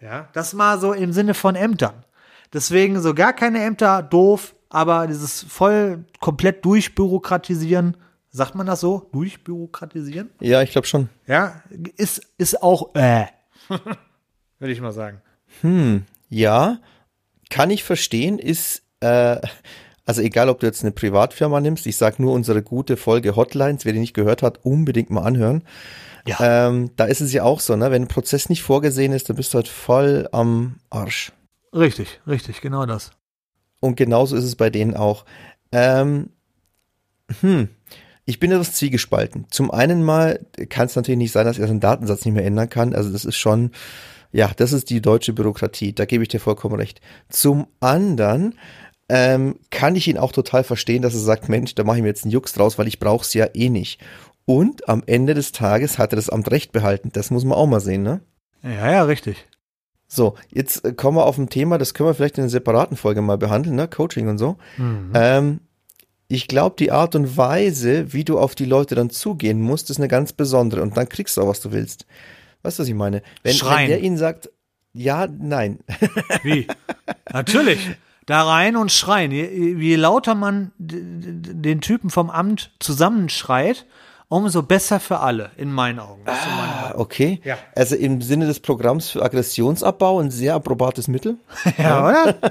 Ja, 0.00 0.28
das 0.32 0.54
mal 0.54 0.80
so 0.80 0.92
im 0.92 1.12
Sinne 1.12 1.34
von 1.34 1.54
Ämtern. 1.54 2.04
Deswegen 2.52 3.00
so 3.00 3.14
gar 3.14 3.32
keine 3.32 3.62
Ämter, 3.62 4.02
doof, 4.02 4.54
aber 4.68 5.06
dieses 5.06 5.42
voll 5.42 6.04
komplett 6.20 6.64
durchbürokratisieren, 6.64 7.96
sagt 8.30 8.54
man 8.54 8.66
das 8.66 8.80
so? 8.80 9.08
Durchbürokratisieren? 9.12 10.30
Ja, 10.40 10.62
ich 10.62 10.72
glaube 10.72 10.86
schon. 10.86 11.08
Ja, 11.26 11.62
ist, 11.96 12.22
ist 12.38 12.62
auch 12.62 12.94
äh. 12.94 13.26
Würde 14.58 14.72
ich 14.72 14.80
mal 14.80 14.92
sagen. 14.92 15.20
Hm, 15.60 16.04
ja, 16.28 16.78
kann 17.50 17.70
ich 17.70 17.84
verstehen, 17.84 18.38
ist 18.38 18.82
äh, 19.00 19.36
also 20.04 20.20
egal, 20.20 20.48
ob 20.48 20.60
du 20.60 20.66
jetzt 20.66 20.82
eine 20.82 20.92
Privatfirma 20.92 21.60
nimmst, 21.60 21.86
ich 21.86 21.96
sage 21.96 22.20
nur 22.22 22.32
unsere 22.32 22.62
gute 22.62 22.96
Folge 22.96 23.36
Hotlines, 23.36 23.84
wer 23.84 23.92
die 23.92 24.00
nicht 24.00 24.14
gehört 24.14 24.42
hat, 24.42 24.64
unbedingt 24.64 25.10
mal 25.10 25.22
anhören. 25.22 25.62
Ja. 26.26 26.68
Ähm, 26.68 26.90
da 26.96 27.04
ist 27.04 27.20
es 27.20 27.32
ja 27.32 27.42
auch 27.42 27.60
so, 27.60 27.76
ne? 27.76 27.90
Wenn 27.90 28.02
ein 28.02 28.08
Prozess 28.08 28.48
nicht 28.48 28.62
vorgesehen 28.62 29.12
ist, 29.12 29.28
dann 29.28 29.36
bist 29.36 29.52
du 29.52 29.56
halt 29.56 29.68
voll 29.68 30.28
am 30.32 30.76
Arsch. 30.90 31.32
Richtig, 31.74 32.20
richtig, 32.26 32.60
genau 32.60 32.86
das. 32.86 33.10
Und 33.80 33.96
genauso 33.96 34.36
ist 34.36 34.44
es 34.44 34.56
bei 34.56 34.70
denen 34.70 34.94
auch. 34.94 35.24
Ähm, 35.72 36.30
hm, 37.40 37.68
ich 38.24 38.38
bin 38.38 38.52
etwas 38.52 38.74
zwiegespalten. 38.74 39.46
Zum 39.50 39.70
einen 39.70 40.04
mal 40.04 40.46
kann 40.68 40.86
es 40.86 40.94
natürlich 40.94 41.18
nicht 41.18 41.32
sein, 41.32 41.46
dass 41.46 41.58
er 41.58 41.66
seinen 41.66 41.80
Datensatz 41.80 42.24
nicht 42.24 42.34
mehr 42.34 42.44
ändern 42.44 42.68
kann. 42.68 42.94
Also 42.94 43.10
das 43.10 43.24
ist 43.24 43.36
schon 43.36 43.72
Ja, 44.32 44.50
das 44.56 44.72
ist 44.72 44.88
die 44.90 45.02
deutsche 45.02 45.34
Bürokratie, 45.34 45.92
da 45.92 46.06
gebe 46.06 46.22
ich 46.22 46.28
dir 46.28 46.40
vollkommen 46.40 46.76
recht. 46.76 47.00
Zum 47.28 47.66
anderen 47.80 48.54
ähm, 49.14 49.56
kann 49.70 49.94
ich 49.94 50.08
ihn 50.08 50.16
auch 50.16 50.32
total 50.32 50.64
verstehen, 50.64 51.02
dass 51.02 51.12
er 51.12 51.20
sagt, 51.20 51.50
Mensch, 51.50 51.74
da 51.74 51.84
mache 51.84 51.98
ich 51.98 52.02
mir 52.02 52.08
jetzt 52.08 52.24
einen 52.24 52.32
Jux 52.32 52.54
draus, 52.54 52.78
weil 52.78 52.88
ich 52.88 52.98
brauche 52.98 53.26
es 53.26 53.34
ja 53.34 53.46
eh 53.52 53.68
nicht. 53.68 54.00
Und 54.46 54.88
am 54.88 55.02
Ende 55.04 55.34
des 55.34 55.52
Tages 55.52 55.98
hat 55.98 56.14
er 56.14 56.16
das 56.16 56.30
Amt 56.30 56.50
recht 56.50 56.72
behalten. 56.72 57.10
Das 57.12 57.30
muss 57.30 57.44
man 57.44 57.58
auch 57.58 57.66
mal 57.66 57.80
sehen, 57.80 58.02
ne? 58.02 58.22
Ja, 58.62 58.90
ja, 58.90 59.02
richtig. 59.02 59.46
So, 60.08 60.34
jetzt 60.50 60.86
äh, 60.86 60.94
kommen 60.94 61.18
wir 61.18 61.26
auf 61.26 61.36
ein 61.36 61.50
Thema, 61.50 61.76
das 61.76 61.92
können 61.92 62.08
wir 62.08 62.14
vielleicht 62.14 62.38
in 62.38 62.44
einer 62.44 62.50
separaten 62.50 62.96
Folge 62.96 63.20
mal 63.20 63.36
behandeln, 63.36 63.76
ne? 63.76 63.86
Coaching 63.86 64.28
und 64.28 64.38
so. 64.38 64.56
Mhm. 64.78 65.12
Ähm, 65.12 65.60
ich 66.28 66.48
glaube, 66.48 66.76
die 66.78 66.90
Art 66.90 67.14
und 67.14 67.36
Weise, 67.36 68.14
wie 68.14 68.24
du 68.24 68.38
auf 68.38 68.54
die 68.54 68.64
Leute 68.64 68.94
dann 68.94 69.10
zugehen 69.10 69.60
musst, 69.60 69.90
ist 69.90 69.98
eine 69.98 70.08
ganz 70.08 70.32
besondere. 70.32 70.80
Und 70.80 70.96
dann 70.96 71.10
kriegst 71.10 71.36
du 71.36 71.42
auch, 71.42 71.48
was 71.48 71.60
du 71.60 71.70
willst. 71.70 72.06
Weißt 72.62 72.78
du, 72.78 72.82
was 72.82 72.88
ich 72.88 72.94
meine? 72.94 73.18
Wenn, 73.42 73.50
wenn 73.50 73.54
Schreien. 73.56 73.88
der 73.88 74.00
ihnen 74.00 74.16
sagt, 74.16 74.48
ja, 74.94 75.26
nein. 75.26 75.80
Wie? 76.42 76.66
Natürlich. 77.30 77.90
Da 78.26 78.42
rein 78.44 78.76
und 78.76 78.92
schreien. 78.92 79.30
Je, 79.32 79.74
je 79.74 79.96
lauter 79.96 80.34
man 80.34 80.72
den 80.78 81.80
Typen 81.80 82.10
vom 82.10 82.30
Amt 82.30 82.70
zusammenschreit, 82.78 83.86
umso 84.28 84.62
besser 84.62 85.00
für 85.00 85.20
alle, 85.20 85.50
in 85.56 85.72
meinen 85.72 85.98
Augen. 85.98 86.22
Ah, 86.26 86.94
okay. 86.96 87.40
Ja. 87.44 87.58
Also 87.74 87.96
im 87.96 88.22
Sinne 88.22 88.46
des 88.46 88.60
Programms 88.60 89.10
für 89.10 89.22
Aggressionsabbau 89.22 90.20
ein 90.20 90.30
sehr 90.30 90.54
approbates 90.54 91.08
Mittel. 91.08 91.36
Ja, 91.78 92.08
oder? 92.08 92.34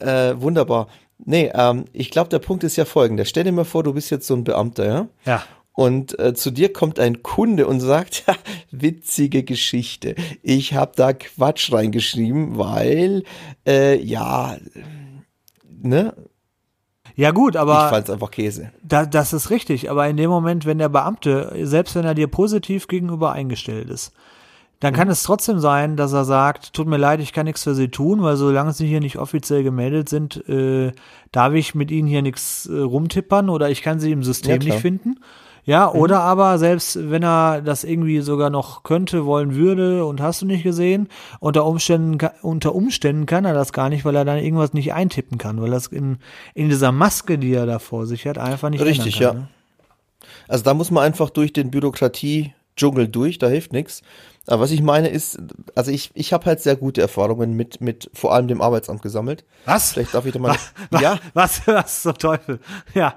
Äh, 0.00 0.38
wunderbar. 0.38 0.88
Nee, 1.24 1.50
ähm, 1.54 1.86
ich 1.92 2.10
glaube, 2.10 2.28
der 2.28 2.38
Punkt 2.40 2.64
ist 2.64 2.76
ja 2.76 2.84
folgender. 2.84 3.24
Stell 3.24 3.44
dir 3.44 3.52
mal 3.52 3.64
vor, 3.64 3.82
du 3.84 3.94
bist 3.94 4.10
jetzt 4.10 4.26
so 4.26 4.34
ein 4.34 4.44
Beamter, 4.44 4.84
ja? 4.84 5.06
Ja. 5.24 5.42
Und 5.76 6.16
äh, 6.20 6.34
zu 6.34 6.52
dir 6.52 6.72
kommt 6.72 7.00
ein 7.00 7.22
Kunde 7.24 7.66
und 7.66 7.80
sagt, 7.80 8.24
"Ha, 8.28 8.36
witzige 8.70 9.42
Geschichte. 9.42 10.14
Ich 10.42 10.74
habe 10.74 10.92
da 10.94 11.12
Quatsch 11.12 11.72
reingeschrieben, 11.72 12.56
weil, 12.56 13.24
äh, 13.66 14.00
ja, 14.00 14.56
ne? 15.82 16.14
Ja, 17.16 17.30
gut, 17.30 17.54
Ich 17.54 17.60
aber 17.60 17.88
fand's 17.90 18.10
einfach 18.10 18.30
Käse. 18.30 18.70
da, 18.82 19.06
das 19.06 19.32
ist 19.32 19.50
richtig. 19.50 19.90
Aber 19.90 20.08
in 20.08 20.16
dem 20.16 20.30
Moment, 20.30 20.64
wenn 20.66 20.78
der 20.78 20.88
Beamte, 20.88 21.52
selbst 21.62 21.94
wenn 21.94 22.04
er 22.04 22.14
dir 22.14 22.26
positiv 22.26 22.88
gegenüber 22.88 23.32
eingestellt 23.32 23.88
ist, 23.90 24.12
dann 24.80 24.92
kann 24.94 25.08
es 25.08 25.22
trotzdem 25.22 25.60
sein, 25.60 25.96
dass 25.96 26.12
er 26.12 26.24
sagt, 26.24 26.72
tut 26.74 26.86
mir 26.88 26.98
leid, 26.98 27.20
ich 27.20 27.32
kann 27.32 27.46
nichts 27.46 27.62
für 27.62 27.74
Sie 27.74 27.88
tun, 27.88 28.22
weil 28.22 28.36
solange 28.36 28.72
Sie 28.72 28.86
hier 28.86 29.00
nicht 29.00 29.16
offiziell 29.18 29.62
gemeldet 29.62 30.08
sind, 30.08 30.46
äh, 30.48 30.92
darf 31.32 31.54
ich 31.54 31.74
mit 31.74 31.90
Ihnen 31.90 32.06
hier 32.08 32.20
nichts 32.22 32.66
äh, 32.66 32.80
rumtippern 32.80 33.48
oder 33.48 33.70
ich 33.70 33.80
kann 33.82 33.98
Sie 33.98 34.12
im 34.12 34.22
System 34.22 34.60
Ja, 34.60 34.68
nicht 34.68 34.80
finden. 34.80 35.20
Ja, 35.66 35.90
oder 35.90 36.20
aber 36.20 36.58
selbst 36.58 37.10
wenn 37.10 37.22
er 37.22 37.62
das 37.62 37.84
irgendwie 37.84 38.20
sogar 38.20 38.50
noch 38.50 38.82
könnte, 38.82 39.24
wollen 39.24 39.54
würde 39.54 40.04
und 40.04 40.20
hast 40.20 40.42
du 40.42 40.46
nicht 40.46 40.62
gesehen, 40.62 41.08
unter 41.40 41.64
Umständen, 41.64 42.18
unter 42.42 42.74
Umständen 42.74 43.24
kann 43.24 43.46
er 43.46 43.54
das 43.54 43.72
gar 43.72 43.88
nicht, 43.88 44.04
weil 44.04 44.14
er 44.14 44.26
dann 44.26 44.38
irgendwas 44.38 44.74
nicht 44.74 44.92
eintippen 44.92 45.38
kann, 45.38 45.62
weil 45.62 45.70
das 45.70 45.86
in, 45.86 46.18
in 46.54 46.68
dieser 46.68 46.92
Maske, 46.92 47.38
die 47.38 47.52
er 47.54 47.64
da 47.64 47.78
vor 47.78 48.06
sich 48.06 48.26
hat, 48.26 48.36
einfach 48.36 48.68
nicht 48.68 48.82
Richtig, 48.82 49.14
kann, 49.14 49.22
ja. 49.22 49.32
Ne? 49.32 49.48
Also 50.48 50.64
da 50.64 50.74
muss 50.74 50.90
man 50.90 51.02
einfach 51.04 51.30
durch 51.30 51.52
den 51.54 51.70
Bürokratie-Dschungel 51.70 53.08
durch, 53.08 53.38
da 53.38 53.48
hilft 53.48 53.72
nichts. 53.72 54.02
Aber 54.46 54.60
was 54.62 54.70
ich 54.70 54.82
meine 54.82 55.08
ist, 55.08 55.38
also 55.74 55.90
ich, 55.90 56.10
ich 56.12 56.34
habe 56.34 56.44
halt 56.44 56.60
sehr 56.60 56.76
gute 56.76 57.00
Erfahrungen 57.00 57.54
mit, 57.54 57.80
mit 57.80 58.10
vor 58.12 58.34
allem 58.34 58.48
dem 58.48 58.60
Arbeitsamt 58.60 59.00
gesammelt. 59.00 59.44
Was? 59.64 59.92
Vielleicht 59.92 60.12
darf 60.14 60.26
ich 60.26 60.34
da 60.34 60.38
mal, 60.38 60.54
Wa- 60.90 61.00
ja, 61.00 61.18
Was, 61.32 61.66
was 61.66 62.02
zum 62.02 62.18
Teufel? 62.18 62.60
Ja. 62.92 63.14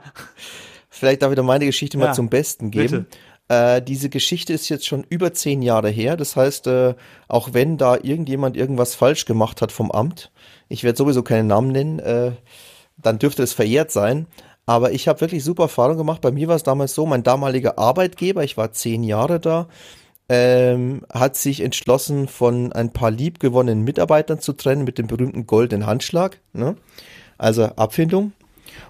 Vielleicht 0.89 1.21
darf 1.21 1.31
ich 1.31 1.35
da 1.35 1.43
meine 1.43 1.65
Geschichte 1.65 1.97
mal 1.97 2.07
Ja, 2.07 2.13
zum 2.13 2.29
Besten 2.29 2.71
geben. 2.71 3.07
Äh, 3.49 3.81
diese 3.81 4.09
Geschichte 4.09 4.53
ist 4.53 4.67
jetzt 4.69 4.85
schon 4.85 5.05
über 5.09 5.33
zehn 5.33 5.61
Jahre 5.61 5.89
her. 5.89 6.17
Das 6.17 6.35
heißt, 6.35 6.67
äh, 6.67 6.95
auch 7.27 7.53
wenn 7.53 7.77
da 7.77 7.95
irgendjemand 7.95 8.57
irgendwas 8.57 8.95
falsch 8.95 9.25
gemacht 9.25 9.61
hat 9.61 9.71
vom 9.71 9.91
Amt, 9.91 10.31
ich 10.67 10.83
werde 10.83 10.97
sowieso 10.97 11.23
keinen 11.23 11.47
Namen 11.47 11.71
nennen, 11.71 11.99
äh, 11.99 12.31
dann 12.97 13.19
dürfte 13.19 13.43
es 13.43 13.53
verjährt 13.53 13.91
sein. 13.91 14.27
Aber 14.65 14.91
ich 14.91 15.07
habe 15.07 15.21
wirklich 15.21 15.45
super 15.45 15.63
Erfahrung 15.63 15.95
gemacht. 15.95 16.19
Bei 16.19 16.31
mir 16.31 16.49
war 16.49 16.57
es 16.57 16.63
damals 16.63 16.93
so, 16.93 17.05
mein 17.05 17.23
damaliger 17.23 17.79
Arbeitgeber, 17.79 18.43
ich 18.43 18.57
war 18.57 18.73
zehn 18.73 19.01
Jahre 19.03 19.39
da, 19.39 19.69
ähm, 20.27 21.05
hat 21.11 21.37
sich 21.37 21.61
entschlossen, 21.61 22.27
von 22.27 22.73
ein 22.73 22.91
paar 22.91 23.11
liebgewonnenen 23.11 23.85
Mitarbeitern 23.85 24.41
zu 24.41 24.51
trennen 24.51 24.83
mit 24.83 24.97
dem 24.97 25.07
berühmten 25.07 25.47
goldenen 25.47 25.87
Handschlag. 25.87 26.41
Ne? 26.51 26.75
Also 27.37 27.63
Abfindung. 27.63 28.33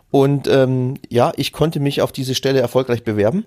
Und 0.10 0.48
ähm, 0.48 0.96
ja, 1.10 1.34
ich 1.36 1.52
konnte 1.52 1.80
mich 1.80 2.02
auf 2.02 2.12
diese 2.12 2.36
Stelle 2.36 2.60
erfolgreich 2.60 3.04
bewerben. 3.04 3.46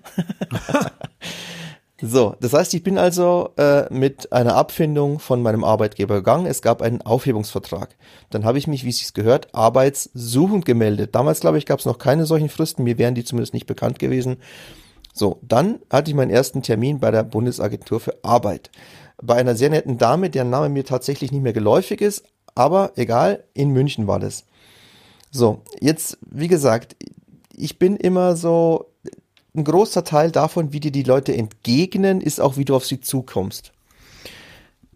so, 2.01 2.35
das 2.39 2.53
heißt, 2.53 2.73
ich 2.75 2.83
bin 2.83 2.97
also 2.97 3.49
äh, 3.57 3.91
mit 3.91 4.31
einer 4.31 4.55
Abfindung 4.55 5.19
von 5.19 5.41
meinem 5.41 5.63
Arbeitgeber 5.63 6.15
gegangen. 6.15 6.45
Es 6.45 6.61
gab 6.61 6.81
einen 6.81 7.01
Aufhebungsvertrag. 7.01 7.95
Dann 8.29 8.45
habe 8.45 8.59
ich 8.59 8.67
mich, 8.67 8.85
wie 8.85 8.89
es 8.89 8.99
sich 8.99 9.13
gehört, 9.13 9.53
arbeitssuchend 9.55 10.65
gemeldet. 10.65 11.15
Damals, 11.15 11.39
glaube 11.39 11.57
ich, 11.57 11.65
gab 11.65 11.79
es 11.79 11.85
noch 11.85 11.97
keine 11.97 12.25
solchen 12.25 12.49
Fristen. 12.49 12.83
Mir 12.83 12.99
wären 12.99 13.15
die 13.15 13.23
zumindest 13.23 13.53
nicht 13.53 13.65
bekannt 13.65 13.97
gewesen. 13.97 14.37
So, 15.13 15.39
dann 15.41 15.79
hatte 15.89 16.11
ich 16.11 16.15
meinen 16.15 16.31
ersten 16.31 16.61
Termin 16.61 16.99
bei 16.99 17.11
der 17.11 17.23
Bundesagentur 17.23 17.99
für 17.99 18.17
Arbeit. 18.23 18.71
Bei 19.21 19.35
einer 19.35 19.55
sehr 19.55 19.69
netten 19.69 19.97
Dame, 19.97 20.29
deren 20.29 20.49
Name 20.49 20.69
mir 20.69 20.85
tatsächlich 20.85 21.31
nicht 21.31 21.41
mehr 21.41 21.53
geläufig 21.53 22.01
ist, 22.01 22.23
aber 22.55 22.93
egal, 22.95 23.43
in 23.53 23.69
München 23.71 24.07
war 24.07 24.19
das. 24.19 24.45
So, 25.31 25.61
jetzt, 25.79 26.17
wie 26.29 26.47
gesagt, 26.47 26.95
ich 27.55 27.79
bin 27.79 27.95
immer 27.95 28.35
so, 28.35 28.91
ein 29.55 29.63
großer 29.63 30.03
Teil 30.03 30.31
davon, 30.31 30.71
wie 30.71 30.79
dir 30.79 30.91
die 30.91 31.03
Leute 31.03 31.35
entgegnen, 31.35 32.21
ist 32.21 32.39
auch, 32.39 32.57
wie 32.57 32.65
du 32.65 32.75
auf 32.75 32.85
sie 32.85 33.01
zukommst. 33.01 33.71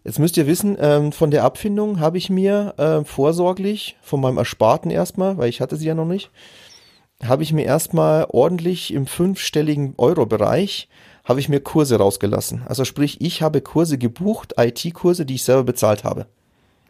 Jetzt 0.04 0.18
müsst 0.18 0.36
ihr 0.36 0.46
wissen, 0.46 0.76
ähm, 0.80 1.12
von 1.12 1.30
der 1.30 1.44
Abfindung 1.44 2.00
habe 2.00 2.16
ich 2.16 2.30
mir 2.30 2.74
äh, 2.78 3.04
vorsorglich, 3.04 3.96
von 4.00 4.20
meinem 4.20 4.38
Ersparten 4.38 4.90
erstmal, 4.90 5.36
weil 5.36 5.48
ich 5.48 5.60
hatte 5.60 5.76
sie 5.76 5.86
ja 5.86 5.94
noch 5.94 6.06
nicht, 6.06 6.30
habe 7.22 7.42
ich 7.42 7.52
mir 7.52 7.64
erstmal 7.64 8.26
ordentlich 8.28 8.94
im 8.94 9.06
fünfstelligen 9.06 9.94
Euro-Bereich, 9.98 10.88
habe 11.24 11.40
ich 11.40 11.48
mir 11.48 11.60
Kurse 11.60 11.96
rausgelassen. 11.96 12.62
Also 12.66 12.84
sprich, 12.84 13.20
ich 13.20 13.42
habe 13.42 13.60
Kurse 13.60 13.98
gebucht, 13.98 14.54
IT-Kurse, 14.58 15.26
die 15.26 15.34
ich 15.34 15.44
selber 15.44 15.64
bezahlt 15.64 16.04
habe. 16.04 16.26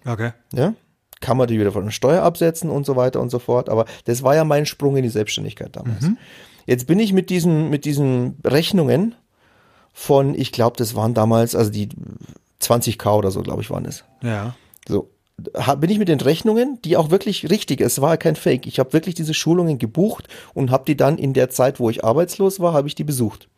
Okay. 0.05 0.33
Ja? 0.53 0.75
Kann 1.21 1.37
man 1.37 1.49
die 1.49 1.59
wieder 1.59 1.73
von 1.73 1.85
der 1.85 1.93
Steuer 1.93 2.23
absetzen 2.23 2.71
und 2.71 2.85
so 2.85 2.97
weiter 2.97 3.21
und 3.21 3.31
so 3.31 3.39
fort. 3.39 3.69
Aber 3.69 3.87
das 4.05 4.23
war 4.23 4.35
ja 4.35 4.45
mein 4.45 4.67
Sprung 4.67 4.97
in 4.97 5.03
die 5.03 5.09
Selbstständigkeit 5.09 5.75
damals. 5.75 6.05
Jetzt 6.67 6.87
bin 6.87 6.99
ich 6.99 7.13
mit 7.13 7.31
diesen, 7.31 7.71
mit 7.71 7.85
diesen 7.85 8.37
Rechnungen 8.45 9.15
von, 9.93 10.35
ich 10.35 10.53
glaube, 10.53 10.77
das 10.77 10.95
waren 10.95 11.15
damals, 11.15 11.55
also 11.55 11.71
die 11.71 11.89
20k 12.61 13.17
oder 13.17 13.31
so, 13.31 13.43
glaube 13.43 13.63
ich, 13.63 13.71
waren 13.71 13.87
es. 13.87 14.05
Ja. 14.23 14.55
So, 14.87 15.11
bin 15.79 15.91
ich 15.91 15.99
mit 15.99 16.09
den 16.09 16.21
Rechnungen, 16.21 16.81
die 16.83 16.97
auch 16.97 17.11
wirklich 17.11 17.51
richtig, 17.51 17.81
es 17.81 18.01
war 18.01 18.17
kein 18.17 18.37
Fake. 18.37 18.67
Ich 18.67 18.79
habe 18.79 18.93
wirklich 18.93 19.15
diese 19.15 19.35
Schulungen 19.35 19.79
gebucht 19.79 20.29
und 20.55 20.71
habe 20.71 20.85
die 20.87 20.97
dann 20.97 21.19
in 21.19 21.33
der 21.33 21.51
Zeit, 21.51 21.79
wo 21.79 21.91
ich 21.91 22.05
arbeitslos 22.05 22.61
war, 22.61 22.73
habe 22.73 22.89
ich 22.89 22.95
die 22.95 23.05
besucht. 23.05 23.49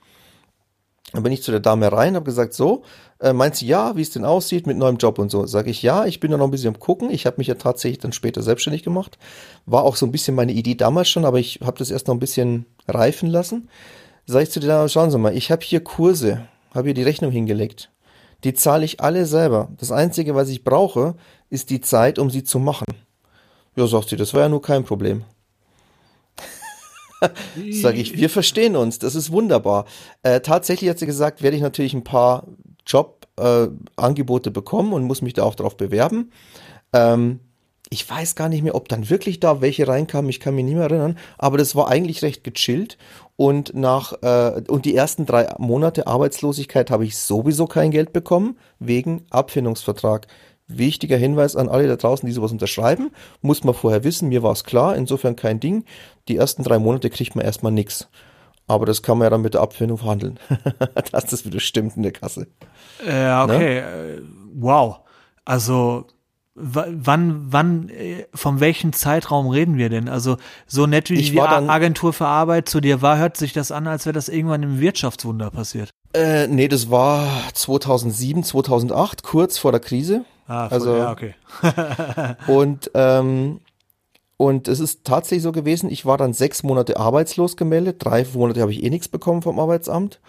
Dann 1.13 1.23
bin 1.23 1.33
ich 1.33 1.43
zu 1.43 1.51
der 1.51 1.61
Dame 1.61 1.91
rein, 1.91 2.17
habe 2.17 2.25
gesagt, 2.25 2.53
so, 2.53 2.83
äh, 3.21 3.33
meint 3.33 3.57
sie 3.57 3.67
ja, 3.67 3.97
wie 3.97 4.03
es 4.03 4.11
denn 4.11 4.25
aussieht 4.25 4.67
mit 4.67 4.77
neuem 4.77 4.99
Job 4.99 5.19
und 5.19 5.31
so. 5.31 5.47
Sage 5.47 5.71
ich, 5.71 5.83
ja, 5.83 6.05
ich 6.05 6.21
bin 6.21 6.31
da 6.31 6.37
noch 6.37 6.45
ein 6.45 6.51
bisschen 6.51 6.75
am 6.75 6.79
gucken. 6.79 7.11
Ich 7.11 7.25
habe 7.27 7.39
mich 7.39 7.47
ja 7.47 7.55
tatsächlich 7.55 7.99
dann 7.99 8.13
später 8.13 8.43
selbstständig 8.43 8.83
gemacht. 8.83 9.19
War 9.65 9.85
auch 9.85 9.97
so 9.97 10.05
ein 10.07 10.13
bisschen 10.13 10.35
meine 10.35 10.53
Idee 10.53 10.75
damals 10.75 11.09
schon, 11.09 11.25
aber 11.25 11.39
ich 11.39 11.61
habe 11.65 11.79
das 11.79 11.91
erst 11.91 12.09
noch 12.09 12.15
ein 12.15 12.21
bisschen 12.21 12.67
reifen 12.87 13.29
lassen. 13.29 13.69
Sag 14.27 14.43
ich 14.43 14.51
zu 14.51 14.61
der 14.61 14.69
Dame, 14.69 14.89
schauen 14.89 15.11
Sie 15.11 15.19
mal, 15.19 15.35
ich 15.35 15.51
habe 15.51 15.65
hier 15.65 15.81
Kurse, 15.81 16.47
habe 16.75 16.89
hier 16.89 16.95
die 16.95 17.03
Rechnung 17.03 17.31
hingelegt. 17.31 17.91
Die 18.45 18.55
zahle 18.55 18.85
ich 18.85 19.01
alle 19.01 19.27
selber. 19.27 19.71
Das 19.79 19.91
Einzige, 19.91 20.35
was 20.35 20.49
ich 20.49 20.63
brauche, 20.63 21.15
ist 21.51 21.71
die 21.71 21.81
Zeit, 21.81 22.19
um 22.19 22.31
sie 22.31 22.45
zu 22.45 22.59
machen. 22.59 22.87
Ja, 23.75 23.87
sagt 23.87 24.11
sie, 24.11 24.17
das 24.17 24.35
war 24.35 24.43
ja 24.43 24.49
nur 24.49 24.63
kein 24.63 24.85
Problem. 24.85 25.25
Sage 27.71 27.99
ich, 27.99 28.17
wir 28.17 28.31
verstehen 28.31 28.77
uns, 28.77 28.99
das 28.99 29.15
ist 29.15 29.33
wunderbar. 29.33 29.87
Äh, 30.23 30.41
tatsächlich 30.41 30.91
hat 30.91 30.99
sie 30.99 31.07
gesagt, 31.07 31.43
werde 31.43 31.57
ich 31.57 31.63
natürlich 31.63 31.95
ein 31.95 32.05
paar 32.05 32.47
Jobangebote 32.87 34.51
äh, 34.51 34.53
bekommen 34.53 34.93
und 34.93 35.05
muss 35.05 35.23
mich 35.23 35.35
da 35.35 35.43
auch 35.43 35.55
drauf 35.55 35.77
bewerben. 35.77 36.31
Ähm, 36.93 37.41
ich 37.91 38.09
weiß 38.09 38.35
gar 38.35 38.49
nicht 38.49 38.63
mehr, 38.63 38.75
ob 38.75 38.89
dann 38.89 39.09
wirklich 39.09 39.41
da 39.41 39.61
welche 39.61 39.89
reinkamen, 39.89 40.29
ich 40.29 40.41
kann 40.41 40.55
mich 40.55 40.65
nicht 40.65 40.75
mehr 40.75 40.85
erinnern, 40.85 41.19
aber 41.39 41.57
das 41.57 41.75
war 41.75 41.89
eigentlich 41.89 42.23
recht 42.23 42.45
gechillt 42.45 42.99
und 43.37 43.75
nach 43.75 44.13
äh, 44.23 44.63
und 44.69 44.85
die 44.85 44.95
ersten 44.95 45.25
drei 45.25 45.55
Monate 45.59 46.07
Arbeitslosigkeit 46.07 46.91
habe 46.91 47.05
ich 47.05 47.17
sowieso 47.17 47.67
kein 47.67 47.91
Geld 47.91 48.13
bekommen 48.13 48.59
wegen 48.79 49.25
Abfindungsvertrag. 49.31 50.27
Wichtiger 50.69 51.17
Hinweis 51.17 51.57
an 51.57 51.69
alle 51.69 51.89
da 51.89 51.97
draußen, 51.97 52.27
die 52.27 52.33
sowas 52.33 52.53
unterschreiben, 52.53 53.11
muss 53.41 53.65
man 53.65 53.75
vorher 53.75 54.05
wissen, 54.05 54.29
mir 54.29 54.43
war 54.43 54.53
es 54.53 54.65
klar, 54.65 54.95
insofern 54.97 55.35
kein 55.35 55.61
Ding. 55.61 55.85
Die 56.29 56.37
ersten 56.37 56.63
drei 56.63 56.79
Monate 56.79 57.09
kriegt 57.11 57.35
man 57.37 57.45
erstmal 57.45 57.73
nix. 57.73 58.09
Aber 58.67 58.85
das 58.85 59.03
kann 59.03 59.17
man 59.17 59.25
ja 59.27 59.31
dann 59.31 59.41
mit 59.41 59.55
der 59.55 59.63
Abfindung 59.63 59.97
verhandeln, 59.97 60.39
dass 61.13 61.25
das 61.25 61.47
wieder 61.47 61.59
stimmt 61.59 61.97
in 61.97 62.03
der 62.03 62.13
Kasse. 62.13 62.49
Ja, 63.07 63.45
okay. 63.45 63.79
Äh, 63.79 64.23
Wow. 64.61 65.01
Also 65.47 66.05
wa- 66.55 66.87
wann, 66.91 67.47
wann, 67.51 67.89
äh, 67.91 68.27
von 68.35 68.61
welchem 68.61 68.93
Zeitraum 68.93 69.47
reden 69.49 69.79
wir 69.79 69.89
denn? 69.89 70.09
Also 70.09 70.37
so 70.67 70.87
nett 70.87 71.09
wie 71.09 71.15
Ich 71.15 71.31
die 71.31 71.41
Agentur 71.41 72.13
für 72.13 72.27
Arbeit 72.27 72.69
zu 72.69 72.81
dir 72.81 73.01
war, 73.01 73.17
hört 73.19 73.37
sich 73.39 73.53
das 73.55 73.71
an, 73.73 73.87
als 73.87 74.05
wäre 74.05 74.13
das 74.15 74.29
irgendwann 74.29 74.63
im 74.63 74.81
Wirtschaftswunder 74.81 75.51
passiert. 75.51 75.91
Äh, 76.13 76.47
nee, 76.49 76.69
das 76.69 76.91
war 76.91 77.27
2007, 77.55 78.43
2008, 78.45 79.23
kurz 79.23 79.57
vor 79.59 79.71
der 79.73 79.81
Krise. 79.81 80.25
Ah, 80.49 80.67
Also- 80.69 80.97
ja, 80.97 81.13
okay. 81.13 81.35
Und, 82.49 82.91
ähm, 82.95 83.61
und 84.37 84.69
es 84.69 84.81
ist 84.81 85.05
tatsächlich 85.05 85.43
so 85.43 85.53
gewesen, 85.53 85.91
ich 85.91 86.07
war 86.07 86.17
dann 86.17 86.33
sechs 86.33 86.63
Monate 86.63 86.97
arbeitslos 86.97 87.57
gemeldet. 87.57 87.97
Drei 88.05 88.25
Monate 88.35 88.61
habe 88.61 88.73
ich 88.73 88.83
eh 88.85 88.89
nichts 88.91 89.09
bekommen 89.09 89.43
vom 89.43 89.59
Arbeitsamt. 89.59 90.21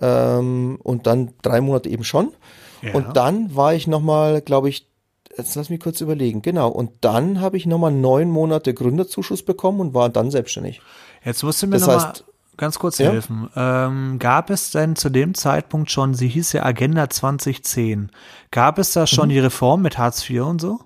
Ähm, 0.00 0.78
und 0.82 1.06
dann 1.06 1.32
drei 1.42 1.60
Monate 1.60 1.88
eben 1.90 2.02
schon. 2.02 2.32
Ja. 2.80 2.94
Und 2.94 3.14
dann 3.16 3.54
war 3.54 3.74
ich 3.74 3.86
nochmal, 3.86 4.40
glaube 4.40 4.68
ich, 4.70 4.88
jetzt 5.36 5.54
lass 5.54 5.68
mich 5.70 5.80
kurz 5.80 6.00
überlegen, 6.00 6.40
genau. 6.42 6.68
Und 6.70 6.92
dann 7.02 7.40
habe 7.42 7.56
ich 7.58 7.66
nochmal 7.66 7.92
neun 7.92 8.30
Monate 8.30 8.72
Gründerzuschuss 8.74 9.42
bekommen 9.44 9.80
und 9.80 9.94
war 9.94 10.08
dann 10.08 10.30
selbstständig. 10.30 10.80
Jetzt 11.24 11.42
musst 11.42 11.62
du 11.62 11.66
mir 11.66 11.72
Das 11.74 11.82
noch 11.82 11.88
mal 11.88 11.98
heißt- 11.98 12.24
ganz 12.62 12.78
kurz 12.78 12.98
Ja? 12.98 13.10
helfen. 13.10 13.50
Ähm, 13.56 14.18
gab 14.18 14.48
es 14.48 14.70
denn 14.70 14.96
zu 14.96 15.10
dem 15.10 15.34
Zeitpunkt 15.34 15.90
schon, 15.90 16.14
sie 16.14 16.28
hieß 16.28 16.52
ja 16.54 16.64
Agenda 16.64 17.10
2010, 17.10 18.10
gab 18.50 18.78
es 18.78 18.92
da 18.92 19.02
Mhm. 19.02 19.06
schon 19.08 19.28
die 19.28 19.38
Reform 19.40 19.82
mit 19.82 19.98
Hartz 19.98 20.28
IV 20.30 20.42
und 20.44 20.60
so? 20.60 20.80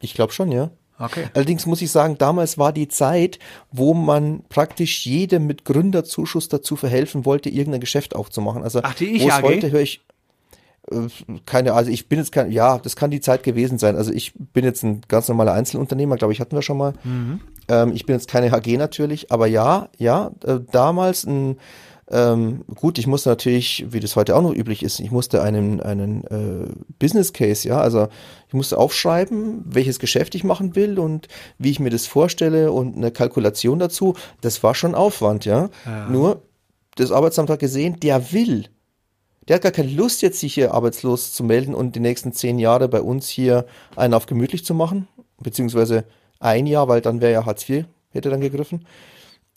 Ich 0.00 0.14
glaube 0.14 0.32
schon, 0.32 0.52
ja. 0.52 0.70
Okay. 0.98 1.24
Allerdings 1.34 1.66
muss 1.66 1.82
ich 1.82 1.90
sagen, 1.90 2.16
damals 2.18 2.56
war 2.58 2.72
die 2.72 2.88
Zeit, 2.88 3.38
wo 3.72 3.92
man 3.94 4.44
praktisch 4.48 5.04
jedem 5.06 5.46
mit 5.46 5.64
Gründerzuschuss 5.64 6.48
dazu 6.48 6.76
verhelfen 6.76 7.24
wollte, 7.26 7.50
irgendein 7.50 7.80
Geschäft 7.82 8.14
aufzumachen. 8.14 8.62
Also 8.62 8.80
Ach, 8.82 8.94
die 8.94 9.16
Ich-AG? 9.16 9.42
heute 9.42 9.70
höre 9.70 9.80
ich 9.82 10.02
äh, 10.90 11.08
keine, 11.46 11.74
also 11.74 11.90
ich 11.90 12.08
bin 12.08 12.18
jetzt 12.18 12.32
kein, 12.32 12.50
ja, 12.50 12.78
das 12.78 12.96
kann 12.96 13.10
die 13.10 13.20
Zeit 13.20 13.42
gewesen 13.42 13.78
sein. 13.78 13.96
Also 13.96 14.10
ich 14.12 14.32
bin 14.36 14.64
jetzt 14.64 14.84
ein 14.84 15.00
ganz 15.08 15.28
normaler 15.28 15.52
Einzelunternehmer, 15.52 16.16
glaube 16.16 16.32
ich, 16.32 16.40
hatten 16.40 16.54
wir 16.56 16.62
schon 16.62 16.78
mal. 16.78 16.94
Mhm. 17.04 17.40
Ähm, 17.68 17.92
ich 17.94 18.06
bin 18.06 18.14
jetzt 18.14 18.28
keine 18.28 18.50
HG 18.50 18.76
natürlich, 18.76 19.32
aber 19.32 19.46
ja, 19.46 19.88
ja, 19.98 20.30
äh, 20.44 20.60
damals 20.70 21.24
ein 21.24 21.58
ähm, 22.08 22.64
gut, 22.72 22.98
ich 22.98 23.08
musste 23.08 23.30
natürlich, 23.30 23.84
wie 23.88 23.98
das 23.98 24.14
heute 24.14 24.36
auch 24.36 24.42
noch 24.42 24.54
üblich 24.54 24.84
ist, 24.84 25.00
ich 25.00 25.10
musste 25.10 25.42
einen, 25.42 25.80
einen 25.80 26.24
äh, 26.24 26.72
Business 27.00 27.32
Case, 27.32 27.66
ja, 27.66 27.80
also 27.80 28.06
ich 28.46 28.54
musste 28.54 28.78
aufschreiben, 28.78 29.64
welches 29.66 29.98
Geschäft 29.98 30.36
ich 30.36 30.44
machen 30.44 30.76
will 30.76 31.00
und 31.00 31.26
wie 31.58 31.70
ich 31.70 31.80
mir 31.80 31.90
das 31.90 32.06
vorstelle 32.06 32.70
und 32.70 32.96
eine 32.96 33.10
Kalkulation 33.10 33.80
dazu. 33.80 34.14
Das 34.40 34.62
war 34.62 34.76
schon 34.76 34.94
Aufwand, 34.94 35.44
ja. 35.44 35.68
Ja. 35.84 36.08
Nur, 36.08 36.42
das 36.94 37.10
Arbeitsamt 37.10 37.50
hat 37.50 37.58
gesehen, 37.58 37.98
der 37.98 38.32
will. 38.32 38.66
Der 39.48 39.56
hat 39.56 39.62
gar 39.62 39.72
keine 39.72 39.90
Lust, 39.90 40.22
jetzt 40.22 40.38
sich 40.40 40.54
hier 40.54 40.74
arbeitslos 40.74 41.32
zu 41.32 41.42
melden 41.42 41.74
und 41.74 41.96
die 41.96 42.00
nächsten 42.00 42.32
zehn 42.32 42.58
Jahre 42.60 42.88
bei 42.88 43.00
uns 43.00 43.28
hier 43.28 43.66
einen 43.96 44.14
auf 44.14 44.26
gemütlich 44.26 44.64
zu 44.64 44.74
machen, 44.74 45.08
beziehungsweise 45.40 46.04
ein 46.40 46.66
Jahr, 46.66 46.88
weil 46.88 47.00
dann 47.00 47.20
wäre 47.20 47.32
ja 47.32 47.46
Hartz 47.46 47.68
IV, 47.68 47.84
hätte 48.10 48.30
dann 48.30 48.40
gegriffen. 48.40 48.86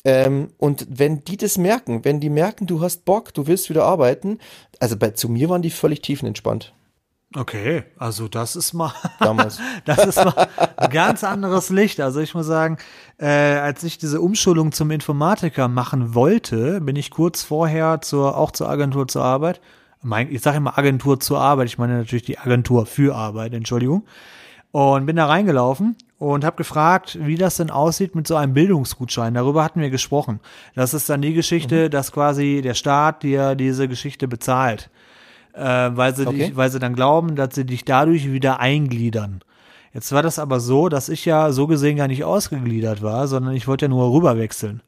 Ähm, 0.05 0.51
und 0.57 0.87
wenn 0.89 1.23
die 1.23 1.37
das 1.37 1.57
merken, 1.57 2.05
wenn 2.05 2.19
die 2.19 2.29
merken, 2.29 2.67
du 2.67 2.81
hast 2.81 3.05
Bock, 3.05 3.33
du 3.33 3.47
willst 3.47 3.69
wieder 3.69 3.83
arbeiten, 3.83 4.39
also 4.79 4.95
bei, 4.95 5.11
zu 5.11 5.27
mir 5.27 5.49
waren 5.49 5.61
die 5.61 5.71
völlig 5.71 6.01
tiefenentspannt 6.01 6.73
Okay, 7.35 7.83
also 7.99 8.27
das 8.27 8.55
ist 8.55 8.73
mal, 8.73 8.91
damals. 9.19 9.59
das 9.85 10.03
ist 10.03 10.15
mal 10.17 10.47
ein 10.77 10.89
ganz 10.89 11.23
anderes 11.23 11.69
Licht. 11.69 11.99
Also 11.99 12.21
ich 12.21 12.33
muss 12.33 12.47
sagen, 12.47 12.77
äh, 13.19 13.27
als 13.27 13.83
ich 13.83 13.99
diese 13.99 14.19
Umschulung 14.19 14.71
zum 14.71 14.89
Informatiker 14.89 15.67
machen 15.67 16.15
wollte, 16.15 16.81
bin 16.81 16.95
ich 16.95 17.11
kurz 17.11 17.43
vorher 17.43 18.01
zur, 18.01 18.35
auch 18.35 18.49
zur 18.49 18.67
Agentur 18.67 19.07
zur 19.07 19.23
Arbeit. 19.23 19.61
Mein, 20.01 20.33
ich 20.33 20.41
sage 20.41 20.57
immer 20.57 20.77
Agentur 20.77 21.19
zur 21.19 21.39
Arbeit, 21.39 21.67
ich 21.67 21.77
meine 21.77 21.97
natürlich 21.97 22.23
die 22.23 22.39
Agentur 22.39 22.87
für 22.87 23.15
Arbeit, 23.15 23.53
Entschuldigung. 23.53 24.07
Und 24.71 25.05
bin 25.05 25.15
da 25.15 25.27
reingelaufen 25.27 25.97
und 26.19 26.45
habe 26.45 26.57
gefragt, 26.57 27.17
wie 27.21 27.35
das 27.35 27.57
denn 27.57 27.71
aussieht 27.71 28.13
mit 28.13 28.27
so 28.27 28.35
einem 28.35 28.53
Bildungsgutschein. 28.53 29.33
Darüber 29.33 29.63
hatten 29.63 29.81
wir 29.81 29.89
gesprochen. 29.89 30.39
Das 30.75 30.93
ist 30.93 31.09
dann 31.09 31.21
die 31.21 31.33
Geschichte, 31.33 31.89
dass 31.89 32.11
quasi 32.11 32.61
der 32.63 32.75
Staat 32.75 33.23
dir 33.23 33.55
diese 33.55 33.87
Geschichte 33.87 34.27
bezahlt 34.27 34.89
äh, 35.53 35.89
weil, 35.93 36.15
sie 36.15 36.27
Okay. 36.27 36.37
dich, 36.37 36.55
weil 36.55 36.69
sie 36.69 36.79
dann 36.79 36.95
glauben, 36.95 37.35
dass 37.35 37.55
sie 37.55 37.65
dich 37.65 37.85
dadurch 37.85 38.31
wieder 38.31 38.59
eingliedern. 38.59 39.41
Jetzt 39.93 40.11
war 40.11 40.21
das 40.21 40.39
aber 40.39 40.59
so, 40.59 40.87
dass 40.87 41.09
ich 41.09 41.25
ja 41.25 41.51
so 41.51 41.67
gesehen 41.67 41.97
gar 41.97 42.07
nicht 42.07 42.23
ausgegliedert 42.23 43.01
war, 43.01 43.27
sondern 43.27 43.55
ich 43.55 43.67
wollte 43.67 43.85
ja 43.85 43.89
nur 43.89 44.13
rüberwechseln. 44.13 44.81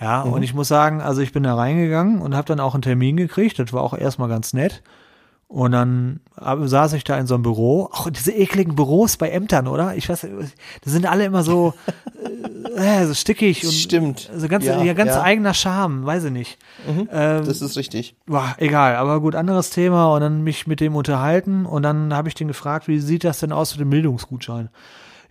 Ja, 0.00 0.22
und 0.22 0.42
ich 0.42 0.54
muss 0.54 0.68
sagen, 0.68 1.02
also 1.02 1.20
ich 1.20 1.32
bin 1.32 1.42
da 1.42 1.54
reingegangen 1.54 2.22
und 2.22 2.34
habe 2.34 2.46
dann 2.46 2.58
auch 2.58 2.72
einen 2.72 2.80
Termin 2.80 3.18
gekriegt. 3.18 3.58
Das 3.58 3.74
war 3.74 3.82
auch 3.82 3.92
erstmal 3.92 4.30
ganz 4.30 4.54
nett. 4.54 4.82
Und 5.52 5.72
dann 5.72 6.20
ab- 6.36 6.60
saß 6.62 6.92
ich 6.92 7.02
da 7.02 7.18
in 7.18 7.26
so 7.26 7.34
einem 7.34 7.42
Büro. 7.42 7.88
Auch 7.92 8.08
diese 8.08 8.30
ekligen 8.30 8.76
Büros 8.76 9.16
bei 9.16 9.30
Ämtern, 9.30 9.66
oder? 9.66 9.96
Ich 9.96 10.08
weiß, 10.08 10.20
die 10.84 10.88
sind 10.88 11.06
alle 11.06 11.24
immer 11.24 11.42
so, 11.42 11.74
äh, 12.76 13.04
so 13.04 13.14
stickig 13.14 13.64
und 13.64 13.72
Stimmt. 13.72 14.30
so 14.32 14.46
ganz, 14.46 14.64
Ja, 14.64 14.80
ja, 14.80 14.92
ganz 14.92 15.10
ja. 15.10 15.18
Mhm. 15.18 15.24
eigener 15.24 15.54
Charme, 15.54 16.06
weiß 16.06 16.24
ich 16.24 16.30
nicht. 16.30 16.58
Ähm, 17.10 17.44
Das 17.44 17.60
ist 17.62 17.76
richtig. 17.76 18.14
Boah, 18.26 18.54
egal, 18.58 18.94
aber 18.94 19.20
gut, 19.20 19.34
anderes 19.34 19.70
Thema 19.70 20.14
und 20.14 20.20
dann 20.20 20.42
mich 20.44 20.68
mit 20.68 20.78
dem 20.78 20.94
unterhalten 20.94 21.66
und 21.66 21.82
dann 21.82 22.14
habe 22.14 22.28
ich 22.28 22.34
den 22.36 22.46
gefragt, 22.46 22.86
wie 22.86 23.00
sieht 23.00 23.24
das 23.24 23.40
denn 23.40 23.50
aus 23.50 23.72
mit 23.72 23.80
dem 23.80 23.90
Bildungsgutschein? 23.90 24.68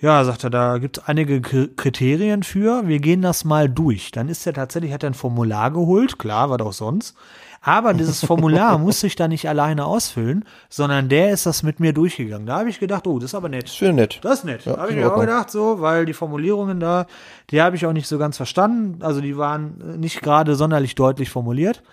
Ja, 0.02 0.24
sagt 0.26 0.44
er, 0.46 0.50
da 0.50 0.78
gibt 0.80 0.98
es 0.98 1.04
einige 1.08 1.42
Kriterien 1.42 2.44
für, 2.44 2.88
wir 2.88 3.00
gehen 3.00 3.22
das 3.22 3.44
mal 3.46 3.70
durch. 3.70 4.12
Dann 4.12 4.30
ist 4.30 4.46
er 4.48 4.54
tatsächlich, 4.54 4.94
hat 4.94 5.04
er 5.04 5.10
ein 5.10 5.14
Formular 5.14 5.72
geholt, 5.72 6.18
klar, 6.20 6.50
war 6.50 6.58
doch 6.58 6.72
sonst. 6.74 7.16
Aber 7.62 7.94
dieses 7.94 8.24
Formular 8.26 8.78
musste 8.80 9.08
ich 9.08 9.16
da 9.16 9.28
nicht 9.28 9.50
alleine 9.50 9.86
ausfüllen, 9.86 10.46
sondern 10.70 11.10
der 11.10 11.32
ist 11.32 11.46
das 11.46 11.62
mit 11.64 11.80
mir 11.80 11.92
durchgegangen. 11.94 12.46
Da 12.48 12.60
habe 12.60 12.70
ich 12.70 12.80
gedacht, 12.80 13.06
oh, 13.08 13.20
das 13.20 13.32
ist 13.32 13.36
aber 13.36 13.50
nett. 13.50 13.70
Schön 13.70 13.96
nett. 13.96 14.20
Das 14.22 14.40
ist 14.40 14.46
nett. 14.46 14.66
Ja, 14.66 14.78
habe 14.78 14.92
ich 14.92 14.96
mir 14.98 15.14
auch 15.14 15.20
gedacht, 15.20 15.50
so, 15.52 15.82
weil 15.82 16.06
die 16.06 16.14
Formulierungen 16.14 16.80
da, 16.80 17.06
die 17.50 17.62
habe 17.62 17.76
ich 17.76 17.86
auch 17.86 17.94
nicht 17.94 18.08
so 18.08 18.18
ganz 18.18 18.38
verstanden. 18.38 19.04
Also 19.04 19.20
die 19.22 19.38
waren 19.38 20.00
nicht 20.00 20.22
gerade 20.22 20.56
sonderlich 20.56 20.96
deutlich 20.96 21.30
formuliert. 21.30 21.84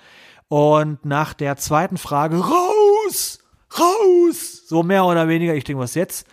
Und 0.49 1.05
nach 1.05 1.35
der 1.35 1.57
zweiten 1.57 1.97
Frage, 1.97 2.37
raus! 2.39 3.39
Raus! 3.77 4.63
So 4.67 4.83
mehr 4.83 5.05
oder 5.05 5.29
weniger, 5.29 5.55
ich 5.55 5.65
denke, 5.65 5.83
was 5.83 5.95
jetzt? 5.95 6.27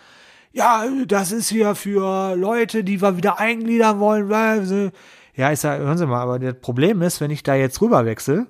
Ja, 0.52 0.84
das 1.08 1.32
ist 1.32 1.48
hier 1.48 1.74
für 1.74 2.36
Leute, 2.36 2.84
die 2.84 3.02
wir 3.02 3.16
wieder 3.16 3.40
eingliedern 3.40 3.98
wollen. 3.98 4.28
weil 4.28 4.64
sie- 4.64 4.92
Ja, 5.34 5.50
ich 5.50 5.58
sage, 5.58 5.82
hören 5.82 5.98
Sie 5.98 6.06
mal, 6.06 6.20
aber 6.22 6.38
das 6.38 6.54
Problem 6.60 7.02
ist, 7.02 7.20
wenn 7.20 7.32
ich 7.32 7.42
da 7.42 7.56
jetzt 7.56 7.80
rüber 7.82 8.04
wechsle, 8.04 8.46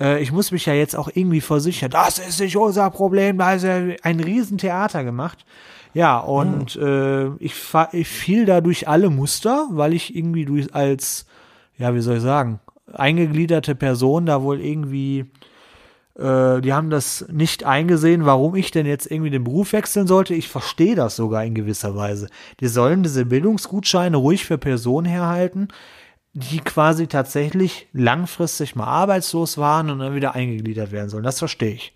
äh, 0.00 0.22
ich 0.22 0.32
muss 0.32 0.52
mich 0.52 0.66
ja 0.66 0.74
jetzt 0.74 0.96
auch 0.96 1.10
irgendwie 1.12 1.40
versichern, 1.40 1.90
das 1.90 2.18
ist 2.18 2.40
nicht 2.40 2.56
unser 2.56 2.90
Problem, 2.90 3.38
da 3.38 3.54
ist 3.54 3.64
ja 3.64 3.80
ein 4.02 4.20
Riesentheater 4.20 5.04
gemacht. 5.04 5.44
Ja, 5.94 6.18
und 6.18 6.76
äh, 6.76 7.28
ich, 7.38 7.54
ich 7.92 8.08
fiel 8.08 8.44
da 8.44 8.60
durch 8.60 8.88
alle 8.88 9.10
Muster, 9.10 9.66
weil 9.70 9.94
ich 9.94 10.14
irgendwie 10.14 10.44
durch 10.44 10.74
als, 10.74 11.26
ja, 11.78 11.94
wie 11.94 12.00
soll 12.00 12.16
ich 12.16 12.22
sagen, 12.22 12.60
eingegliederte 12.92 13.74
Person 13.74 14.26
da 14.26 14.42
wohl 14.42 14.60
irgendwie, 14.60 15.26
äh, 16.18 16.60
die 16.60 16.72
haben 16.72 16.90
das 16.90 17.26
nicht 17.30 17.64
eingesehen, 17.64 18.26
warum 18.26 18.54
ich 18.54 18.70
denn 18.70 18.86
jetzt 18.86 19.10
irgendwie 19.10 19.30
den 19.30 19.44
Beruf 19.44 19.72
wechseln 19.72 20.06
sollte. 20.06 20.34
Ich 20.34 20.48
verstehe 20.48 20.94
das 20.94 21.16
sogar 21.16 21.44
in 21.44 21.54
gewisser 21.54 21.96
Weise. 21.96 22.28
Die 22.60 22.68
sollen 22.68 23.02
diese 23.02 23.24
Bildungsgutscheine 23.24 24.18
ruhig 24.18 24.44
für 24.44 24.58
Personen 24.58 25.06
herhalten, 25.06 25.68
die 26.38 26.60
quasi 26.60 27.06
tatsächlich 27.06 27.88
langfristig 27.92 28.76
mal 28.76 28.86
arbeitslos 28.86 29.58
waren 29.58 29.90
und 29.90 29.98
dann 29.98 30.14
wieder 30.14 30.34
eingegliedert 30.34 30.92
werden 30.92 31.10
sollen. 31.10 31.24
Das 31.24 31.38
verstehe 31.38 31.72
ich. 31.72 31.94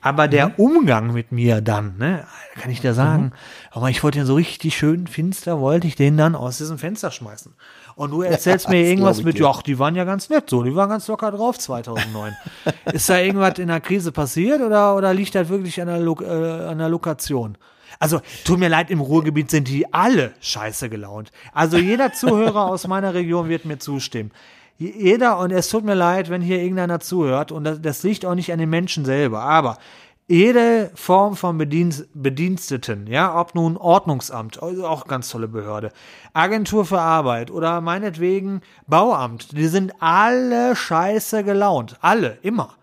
Aber 0.00 0.28
der 0.28 0.58
Umgang 0.58 1.14
mit 1.14 1.32
mir 1.32 1.62
dann, 1.62 1.96
ne, 1.96 2.26
kann 2.60 2.70
ich 2.70 2.82
dir 2.82 2.92
sagen, 2.92 3.32
aber 3.70 3.88
ich 3.88 4.02
wollte 4.02 4.18
den 4.18 4.26
so 4.26 4.34
richtig 4.34 4.76
schön 4.76 5.06
finster, 5.06 5.60
wollte 5.60 5.86
ich 5.86 5.96
den 5.96 6.18
dann 6.18 6.34
aus 6.34 6.58
diesem 6.58 6.76
Fenster 6.76 7.10
schmeißen. 7.10 7.54
Und 7.96 8.10
du 8.10 8.20
erzählst 8.20 8.68
mir 8.68 8.82
das 8.82 8.90
irgendwas 8.90 9.22
mit, 9.22 9.38
ja, 9.38 9.50
die 9.64 9.78
waren 9.78 9.94
ja 9.94 10.04
ganz 10.04 10.28
nett 10.28 10.50
so, 10.50 10.62
die 10.62 10.74
waren 10.74 10.90
ganz 10.90 11.08
locker 11.08 11.30
drauf 11.30 11.58
2009. 11.58 12.36
Ist 12.92 13.08
da 13.08 13.18
irgendwas 13.18 13.58
in 13.58 13.68
der 13.68 13.80
Krise 13.80 14.12
passiert 14.12 14.60
oder, 14.60 14.94
oder 14.94 15.14
liegt 15.14 15.34
das 15.34 15.48
wirklich 15.48 15.80
an 15.80 15.88
der, 15.88 16.00
Lo 16.00 16.18
äh, 16.20 16.66
an 16.66 16.76
der 16.76 16.90
Lokation? 16.90 17.56
Also, 18.04 18.20
tut 18.44 18.58
mir 18.58 18.68
leid, 18.68 18.90
im 18.90 19.00
Ruhrgebiet 19.00 19.50
sind 19.50 19.66
die 19.68 19.92
alle 19.92 20.34
scheiße 20.40 20.90
gelaunt. 20.90 21.32
Also, 21.52 21.78
jeder 21.78 22.12
Zuhörer 22.12 22.66
aus 22.66 22.86
meiner 22.86 23.14
Region 23.14 23.48
wird 23.48 23.64
mir 23.64 23.78
zustimmen. 23.78 24.30
Jeder, 24.76 25.38
und 25.38 25.52
es 25.52 25.68
tut 25.68 25.84
mir 25.84 25.94
leid, 25.94 26.30
wenn 26.30 26.42
hier 26.42 26.58
irgendeiner 26.58 27.00
zuhört, 27.00 27.50
und 27.50 27.64
das, 27.64 27.80
das 27.80 28.02
liegt 28.02 28.26
auch 28.26 28.34
nicht 28.34 28.52
an 28.52 28.58
den 28.58 28.70
Menschen 28.70 29.04
selber, 29.04 29.40
aber 29.40 29.78
jede 30.26 30.90
Form 30.94 31.36
von 31.36 31.58
Bedienst, 31.58 32.08
Bediensteten, 32.14 33.06
ja, 33.06 33.38
ob 33.38 33.54
nun 33.54 33.76
Ordnungsamt, 33.76 34.62
also 34.62 34.86
auch 34.86 35.06
ganz 35.06 35.28
tolle 35.28 35.48
Behörde, 35.48 35.92
Agentur 36.32 36.84
für 36.86 37.00
Arbeit 37.00 37.50
oder 37.50 37.80
meinetwegen 37.80 38.62
Bauamt, 38.86 39.56
die 39.56 39.68
sind 39.68 39.92
alle 40.00 40.74
scheiße 40.76 41.44
gelaunt. 41.44 41.96
Alle, 42.00 42.38
immer. 42.42 42.74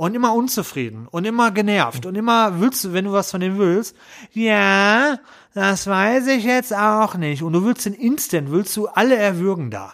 Und 0.00 0.14
immer 0.14 0.32
unzufrieden 0.32 1.06
und 1.10 1.26
immer 1.26 1.50
genervt 1.50 2.06
und 2.06 2.14
immer 2.14 2.58
willst 2.58 2.84
du, 2.84 2.94
wenn 2.94 3.04
du 3.04 3.12
was 3.12 3.30
von 3.30 3.42
dem 3.42 3.58
willst, 3.58 3.94
ja, 4.32 5.18
das 5.52 5.86
weiß 5.86 6.26
ich 6.28 6.44
jetzt 6.44 6.74
auch 6.74 7.16
nicht. 7.16 7.42
Und 7.42 7.52
du 7.52 7.66
willst 7.66 7.84
den 7.84 7.92
Instant, 7.92 8.50
willst 8.50 8.74
du 8.78 8.86
alle 8.86 9.16
erwürgen 9.16 9.70
da. 9.70 9.92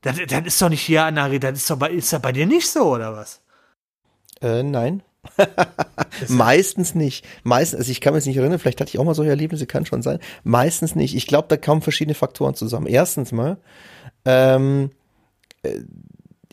Das, 0.00 0.16
das 0.28 0.46
ist 0.46 0.62
doch 0.62 0.70
nicht 0.70 0.80
hier 0.80 1.04
an 1.04 1.16
der 1.16 1.30
Rede, 1.30 1.50
das 1.50 1.58
ist 1.58 1.68
doch 1.68 1.76
bei, 1.76 1.90
ist 1.90 2.10
das 2.10 2.22
bei 2.22 2.32
dir 2.32 2.46
nicht 2.46 2.70
so, 2.70 2.94
oder 2.94 3.14
was? 3.14 3.42
Äh, 4.40 4.62
nein. 4.62 5.02
Meistens 6.28 6.94
nicht. 6.94 7.26
Meistens, 7.42 7.80
also 7.80 7.90
ich 7.90 8.00
kann 8.00 8.14
mich 8.14 8.24
nicht 8.24 8.38
erinnern, 8.38 8.58
vielleicht 8.58 8.80
hatte 8.80 8.88
ich 8.88 8.98
auch 8.98 9.04
mal 9.04 9.14
solche 9.14 9.28
Erlebnisse, 9.28 9.66
kann 9.66 9.84
schon 9.84 10.00
sein. 10.00 10.20
Meistens 10.42 10.94
nicht. 10.94 11.14
Ich 11.14 11.26
glaube, 11.26 11.48
da 11.48 11.58
kommen 11.58 11.82
verschiedene 11.82 12.14
Faktoren 12.14 12.54
zusammen. 12.54 12.86
Erstens 12.86 13.32
mal, 13.32 13.58
ähm, 14.24 14.90
äh, 15.64 15.80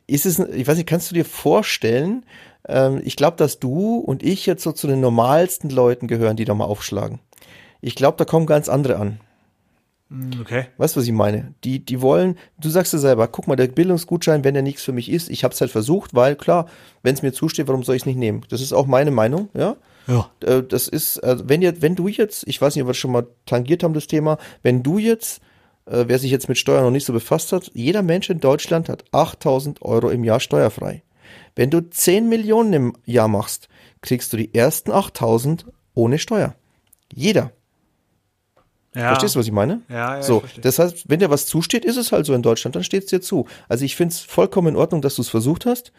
ist 0.07 0.25
es, 0.25 0.39
ich 0.39 0.67
weiß 0.67 0.75
nicht, 0.75 0.89
kannst 0.89 1.09
du 1.09 1.15
dir 1.15 1.23
vorstellen, 1.23 2.25
ähm, 2.67 3.01
ich 3.03 3.15
glaube, 3.15 3.37
dass 3.37 3.59
du 3.59 3.97
und 3.97 4.23
ich 4.23 4.45
jetzt 4.45 4.63
so 4.63 4.71
zu 4.71 4.87
den 4.87 4.99
normalsten 5.01 5.69
Leuten 5.69 6.07
gehören, 6.07 6.35
die 6.37 6.45
da 6.45 6.53
mal 6.53 6.65
aufschlagen. 6.65 7.19
Ich 7.81 7.95
glaube, 7.95 8.17
da 8.17 8.25
kommen 8.25 8.45
ganz 8.45 8.69
andere 8.69 8.97
an. 8.97 9.19
Hm, 10.09 10.31
Okay. 10.41 10.65
Weißt 10.77 10.95
du, 10.95 10.99
was 10.99 11.07
ich 11.07 11.13
meine? 11.13 11.53
Die, 11.63 11.83
die 11.83 12.01
wollen, 12.01 12.37
du 12.59 12.69
sagst 12.69 12.93
dir 12.93 12.99
selber, 12.99 13.27
guck 13.27 13.47
mal, 13.47 13.55
der 13.55 13.67
Bildungsgutschein, 13.67 14.43
wenn 14.43 14.53
der 14.53 14.63
nichts 14.63 14.83
für 14.83 14.91
mich 14.93 15.11
ist, 15.11 15.29
ich 15.29 15.43
habe 15.43 15.53
es 15.53 15.61
halt 15.61 15.71
versucht, 15.71 16.13
weil 16.13 16.35
klar, 16.35 16.67
wenn 17.03 17.15
es 17.15 17.21
mir 17.21 17.33
zusteht, 17.33 17.67
warum 17.67 17.83
soll 17.83 17.95
ich 17.95 18.03
es 18.03 18.05
nicht 18.05 18.17
nehmen? 18.17 18.41
Das 18.49 18.61
ist 18.61 18.73
auch 18.73 18.85
meine 18.85 19.11
Meinung, 19.11 19.49
ja. 19.53 19.75
Ja. 20.07 20.29
Äh, 20.41 20.61
Das 20.63 20.87
ist, 20.87 21.19
also 21.23 21.49
wenn 21.49 21.61
ihr, 21.63 21.81
wenn 21.81 21.95
du 21.95 22.07
jetzt, 22.07 22.47
ich 22.47 22.61
weiß 22.61 22.75
nicht, 22.75 22.83
ob 22.83 22.87
wir 22.87 22.91
das 22.91 22.97
schon 22.97 23.11
mal 23.11 23.25
tangiert 23.45 23.83
haben, 23.83 23.93
das 23.95 24.07
Thema, 24.07 24.37
wenn 24.61 24.83
du 24.83 24.99
jetzt, 24.99 25.41
äh, 25.85 26.05
wer 26.07 26.19
sich 26.19 26.29
jetzt 26.31 26.47
mit 26.49 26.57
Steuern 26.59 26.83
noch 26.83 26.91
nicht 26.91 27.05
so 27.05 27.13
befasst 27.13 27.51
hat, 27.51 27.71
jeder 27.73 28.03
Mensch 28.03 28.29
in 28.29 28.39
Deutschland 28.39 28.89
hat 28.89 29.03
8000 29.11 29.81
Euro 29.81 30.09
im 30.09 30.23
Jahr 30.23 30.39
steuerfrei. 30.39 31.01
Wenn 31.55 31.69
du 31.69 31.81
10 31.81 32.27
Millionen 32.27 32.73
im 32.73 32.93
Jahr 33.05 33.27
machst, 33.27 33.69
kriegst 34.01 34.33
du 34.33 34.37
die 34.37 34.53
ersten 34.53 34.91
8000 34.91 35.65
ohne 35.93 36.19
Steuer. 36.19 36.55
Jeder. 37.13 37.51
ja. 38.93 39.09
Verstehst 39.09 39.35
du, 39.35 39.39
was 39.39 39.45
ich 39.45 39.51
meine? 39.51 39.81
Ja, 39.89 40.17
ja, 40.17 40.23
so, 40.23 40.43
das 40.61 40.79
heißt, 40.79 41.09
wenn 41.09 41.19
dir 41.19 41.29
was 41.29 41.45
zusteht, 41.45 41.85
ist 41.85 41.97
es 41.97 42.11
halt 42.11 42.25
so 42.25 42.33
in 42.33 42.41
Deutschland, 42.41 42.75
dann 42.75 42.83
steht 42.83 43.03
es 43.03 43.09
dir 43.09 43.21
zu. 43.21 43.47
Also 43.69 43.85
ich 43.85 43.95
finde 43.95 44.13
es 44.13 44.19
vollkommen 44.19 44.69
in 44.69 44.75
Ordnung, 44.75 45.01
dass 45.01 45.15
du 45.15 45.21
es 45.21 45.29
versucht 45.29 45.65
hast. 45.65 45.91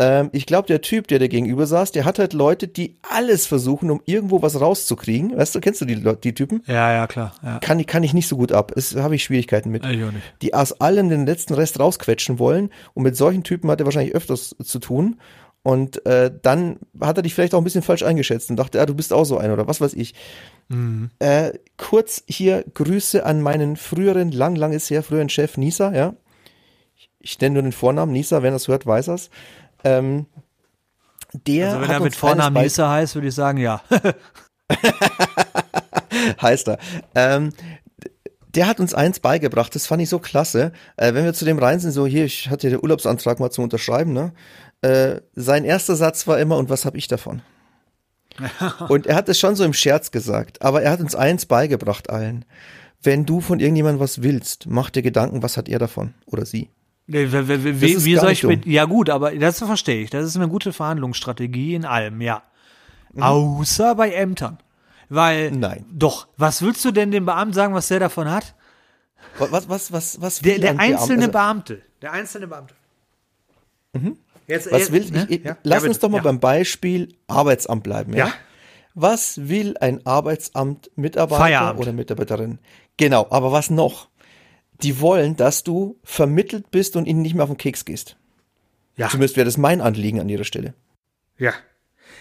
Ähm, 0.00 0.30
ich 0.32 0.46
glaube, 0.46 0.68
der 0.68 0.80
Typ, 0.80 1.08
der 1.08 1.18
dir 1.18 1.28
gegenüber 1.28 1.66
saß, 1.66 1.90
der 1.92 2.04
hat 2.04 2.18
halt 2.20 2.32
Leute, 2.32 2.68
die 2.68 2.96
alles 3.02 3.46
versuchen, 3.46 3.90
um 3.90 4.00
irgendwo 4.04 4.42
was 4.42 4.60
rauszukriegen. 4.60 5.36
Weißt 5.36 5.54
du, 5.54 5.60
kennst 5.60 5.80
du 5.80 5.84
die, 5.86 5.96
die 6.22 6.34
Typen? 6.34 6.62
Ja, 6.66 6.92
ja, 6.92 7.06
klar. 7.06 7.34
Ja. 7.42 7.58
Kann, 7.58 7.80
ich- 7.80 7.86
kann 7.88 8.02
ich 8.04 8.14
nicht 8.14 8.28
so 8.28 8.36
gut 8.36 8.52
ab. 8.52 8.72
Es 8.76 8.94
habe 8.96 9.16
ich 9.16 9.24
Schwierigkeiten 9.24 9.70
mit. 9.70 9.84
Ich 9.84 10.04
auch 10.04 10.12
nicht. 10.12 10.22
Die 10.42 10.54
aus 10.54 10.80
allem 10.80 11.08
den 11.08 11.26
letzten 11.26 11.54
Rest 11.54 11.80
rausquetschen 11.80 12.38
wollen. 12.38 12.70
Und 12.94 13.02
mit 13.02 13.16
solchen 13.16 13.42
Typen 13.42 13.70
hat 13.70 13.80
er 13.80 13.86
wahrscheinlich 13.86 14.14
öfters 14.14 14.54
zu 14.62 14.78
tun. 14.78 15.20
Und 15.64 16.06
äh, 16.06 16.30
dann 16.42 16.78
hat 17.00 17.16
er 17.18 17.22
dich 17.22 17.34
vielleicht 17.34 17.52
auch 17.52 17.58
ein 17.58 17.64
bisschen 17.64 17.82
falsch 17.82 18.04
eingeschätzt 18.04 18.48
und 18.48 18.56
dachte, 18.56 18.78
ja, 18.78 18.86
du 18.86 18.94
bist 18.94 19.12
auch 19.12 19.24
so 19.24 19.36
ein 19.38 19.50
oder 19.50 19.66
was 19.66 19.80
weiß 19.80 19.94
ich. 19.94 20.14
Äh, 21.18 21.52
kurz 21.76 22.22
hier 22.28 22.64
Grüße 22.74 23.26
an 23.26 23.42
meinen 23.42 23.76
früheren, 23.76 24.30
lang, 24.30 24.54
lang 24.54 24.72
ist 24.72 24.88
her, 24.90 25.02
früheren 25.02 25.28
Chef 25.28 25.56
Nisa, 25.56 25.92
ja. 25.94 26.14
Ich, 26.96 27.10
ich 27.20 27.40
nenne 27.40 27.54
nur 27.54 27.62
den 27.62 27.72
Vornamen, 27.72 28.12
Nisa, 28.12 28.42
wenn 28.42 28.52
er 28.52 28.56
es 28.56 28.68
hört, 28.68 28.86
weiß 28.86 29.08
er's. 29.08 29.30
Ähm, 29.96 30.26
der 31.46 31.68
Also 31.68 31.80
wenn 31.80 31.88
hat 31.88 31.94
er 31.94 32.00
mit 32.00 32.06
uns 32.06 32.16
Vornamen 32.16 32.62
Lisa 32.62 32.90
heißt, 32.90 33.14
würde 33.14 33.28
ich 33.28 33.34
sagen, 33.34 33.58
ja. 33.58 33.82
heißt 36.42 36.68
er. 36.68 36.78
Ähm, 37.14 37.52
der 38.54 38.66
hat 38.66 38.80
uns 38.80 38.94
eins 38.94 39.20
beigebracht, 39.20 39.74
das 39.74 39.86
fand 39.86 40.02
ich 40.02 40.08
so 40.08 40.18
klasse. 40.18 40.72
Äh, 40.96 41.14
wenn 41.14 41.24
wir 41.24 41.34
zu 41.34 41.44
dem 41.44 41.58
rein 41.58 41.80
sind, 41.80 41.92
so 41.92 42.06
hier, 42.06 42.24
ich 42.24 42.48
hatte 42.48 42.70
den 42.70 42.82
Urlaubsantrag 42.82 43.40
mal 43.40 43.50
zum 43.50 43.64
Unterschreiben, 43.64 44.12
ne? 44.12 44.32
Äh, 44.80 45.20
sein 45.34 45.64
erster 45.64 45.96
Satz 45.96 46.26
war 46.26 46.38
immer, 46.38 46.56
und 46.56 46.70
was 46.70 46.84
habe 46.84 46.96
ich 46.96 47.08
davon? 47.08 47.42
und 48.88 49.06
er 49.06 49.16
hat 49.16 49.28
es 49.28 49.38
schon 49.38 49.56
so 49.56 49.64
im 49.64 49.72
Scherz 49.72 50.10
gesagt, 50.10 50.62
aber 50.62 50.82
er 50.82 50.92
hat 50.92 51.00
uns 51.00 51.14
eins 51.14 51.46
beigebracht 51.46 52.10
allen. 52.10 52.44
Wenn 53.02 53.26
du 53.26 53.40
von 53.40 53.60
irgendjemandem 53.60 54.00
was 54.00 54.22
willst, 54.22 54.66
mach 54.66 54.90
dir 54.90 55.02
Gedanken, 55.02 55.42
was 55.42 55.56
hat 55.56 55.68
er 55.68 55.78
davon 55.78 56.14
oder 56.26 56.46
sie. 56.46 56.70
Nee, 57.10 57.32
Wie, 57.32 57.48
wie, 57.48 57.80
wie, 57.80 58.04
wie 58.04 58.16
soll 58.16 58.32
ich 58.32 58.42
mit, 58.44 58.66
ja 58.66 58.84
gut, 58.84 59.08
aber 59.08 59.34
das 59.34 59.58
verstehe 59.58 60.02
ich. 60.02 60.10
Das 60.10 60.24
ist 60.26 60.36
eine 60.36 60.46
gute 60.48 60.72
Verhandlungsstrategie 60.74 61.74
in 61.74 61.84
allem, 61.86 62.20
ja. 62.20 62.42
Außer 63.18 63.94
bei 63.94 64.12
Ämtern. 64.12 64.58
Weil, 65.08 65.50
Mhm. 65.52 65.60
Nein. 65.60 65.86
doch, 65.90 66.28
was 66.36 66.60
willst 66.60 66.84
du 66.84 66.90
denn 66.90 67.10
dem 67.10 67.24
Beamten 67.24 67.54
sagen, 67.54 67.72
was 67.72 67.88
der 67.88 67.98
davon 68.00 68.30
hat? 68.30 68.54
Was, 69.38 69.68
was, 69.68 69.90
was, 69.90 70.20
was 70.20 70.40
Der, 70.40 70.58
der 70.58 70.78
einzelne 70.78 71.22
also, 71.22 71.32
Beamte. 71.32 71.82
Der 72.02 72.12
einzelne 72.12 72.46
Beamte. 72.46 72.74
Jetzt, 74.46 74.70
Was 74.70 74.80
jetzt, 74.88 74.92
will, 74.92 75.10
ne? 75.10 75.26
ich, 75.28 75.38
ich, 75.40 75.44
Ja? 75.44 75.56
lass 75.62 75.82
Ja, 75.82 75.88
uns 75.88 75.98
doch 75.98 76.08
mal 76.08 76.18
ja. 76.18 76.22
beim 76.22 76.40
Beispiel 76.40 77.14
Arbeitsamt 77.26 77.82
bleiben, 77.84 78.12
ja? 78.14 78.26
Ja. 78.28 78.32
Was 78.94 79.48
will 79.48 79.76
ein 79.80 80.04
Arbeitsamt 80.06 80.90
Mitarbeiter 80.96 81.40
Feierabend. 81.40 81.80
oder 81.82 81.92
Mitarbeiterin? 81.92 82.58
Genau, 82.96 83.26
aber 83.30 83.52
was 83.52 83.70
noch? 83.70 84.07
Die 84.82 85.00
wollen, 85.00 85.36
dass 85.36 85.64
du 85.64 85.98
vermittelt 86.04 86.70
bist 86.70 86.96
und 86.96 87.06
ihnen 87.06 87.22
nicht 87.22 87.34
mehr 87.34 87.44
auf 87.44 87.50
den 87.50 87.58
Keks 87.58 87.84
gehst. 87.84 88.16
Ja. 88.96 89.08
Zumindest 89.08 89.36
wäre 89.36 89.44
das 89.44 89.56
mein 89.56 89.80
Anliegen 89.80 90.20
an 90.20 90.28
ihrer 90.28 90.44
Stelle. 90.44 90.74
Ja. 91.36 91.52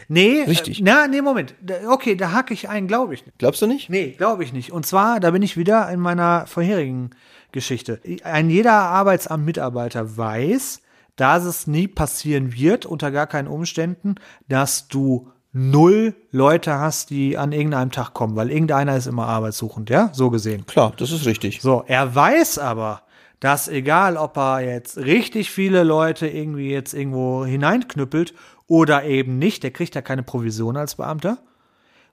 Nee, 0.07 0.43
Richtig. 0.43 0.79
Äh, 0.79 0.83
na, 0.83 1.07
nee, 1.07 1.21
Moment. 1.21 1.55
Okay, 1.87 2.15
da 2.15 2.31
hacke 2.31 2.53
ich 2.53 2.69
ein, 2.69 2.87
glaube 2.87 3.13
ich 3.13 3.25
nicht. 3.25 3.37
Glaubst 3.39 3.61
du 3.61 3.67
nicht? 3.67 3.89
Nee, 3.89 4.11
glaube 4.11 4.43
ich 4.43 4.53
nicht. 4.53 4.71
Und 4.71 4.85
zwar, 4.85 5.19
da 5.19 5.31
bin 5.31 5.41
ich 5.41 5.57
wieder 5.57 5.89
in 5.89 5.99
meiner 5.99 6.45
vorherigen 6.47 7.11
Geschichte. 7.51 7.99
Ein 8.23 8.49
jeder 8.49 8.73
Arbeitsamt-Mitarbeiter 8.73 10.17
weiß, 10.17 10.81
dass 11.15 11.45
es 11.45 11.67
nie 11.67 11.87
passieren 11.87 12.53
wird, 12.53 12.85
unter 12.85 13.11
gar 13.11 13.27
keinen 13.27 13.47
Umständen, 13.47 14.15
dass 14.47 14.87
du 14.87 15.31
null 15.57 16.13
Leute 16.31 16.79
hast, 16.79 17.09
die 17.09 17.37
an 17.37 17.51
irgendeinem 17.51 17.91
Tag 17.91 18.13
kommen, 18.13 18.35
weil 18.35 18.51
irgendeiner 18.51 18.95
ist 18.95 19.07
immer 19.07 19.27
arbeitssuchend, 19.27 19.89
ja? 19.89 20.09
So 20.13 20.29
gesehen. 20.29 20.65
Klar, 20.67 20.93
das 20.97 21.11
ist 21.11 21.25
richtig. 21.25 21.61
So, 21.61 21.83
er 21.87 22.13
weiß 22.13 22.59
aber, 22.59 23.01
dass 23.39 23.67
egal, 23.67 24.17
ob 24.17 24.37
er 24.37 24.61
jetzt 24.61 24.97
richtig 24.97 25.51
viele 25.51 25.83
Leute 25.83 26.27
irgendwie 26.27 26.71
jetzt 26.71 26.93
irgendwo 26.93 27.45
hineinknüppelt 27.45 28.33
oder 28.67 29.03
eben 29.03 29.39
nicht, 29.39 29.63
der 29.63 29.71
kriegt 29.71 29.95
ja 29.95 30.01
keine 30.01 30.23
Provision 30.23 30.77
als 30.77 30.95
Beamter. 30.95 31.39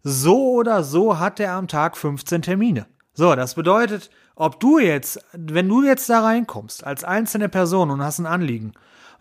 So 0.03 0.53
oder 0.53 0.83
so 0.83 1.19
hat 1.19 1.41
er 1.41 1.53
am 1.53 1.69
Tag 1.69 1.97
15 1.97 2.43
Termine. 2.43 2.87
So, 3.15 3.35
das 3.35 3.55
bedeutet, 3.55 4.11
ob 4.37 4.59
du 4.59 4.79
jetzt, 4.79 5.21
wenn 5.33 5.69
du 5.69 5.83
jetzt 5.83 6.11
da 6.11 6.23
reinkommst, 6.23 6.85
als 6.85 7.05
einzelne 7.05 7.49
Person 7.49 7.91
und 7.91 8.03
hast 8.03 8.19
ein 8.19 8.27
Anliegen, 8.27 8.73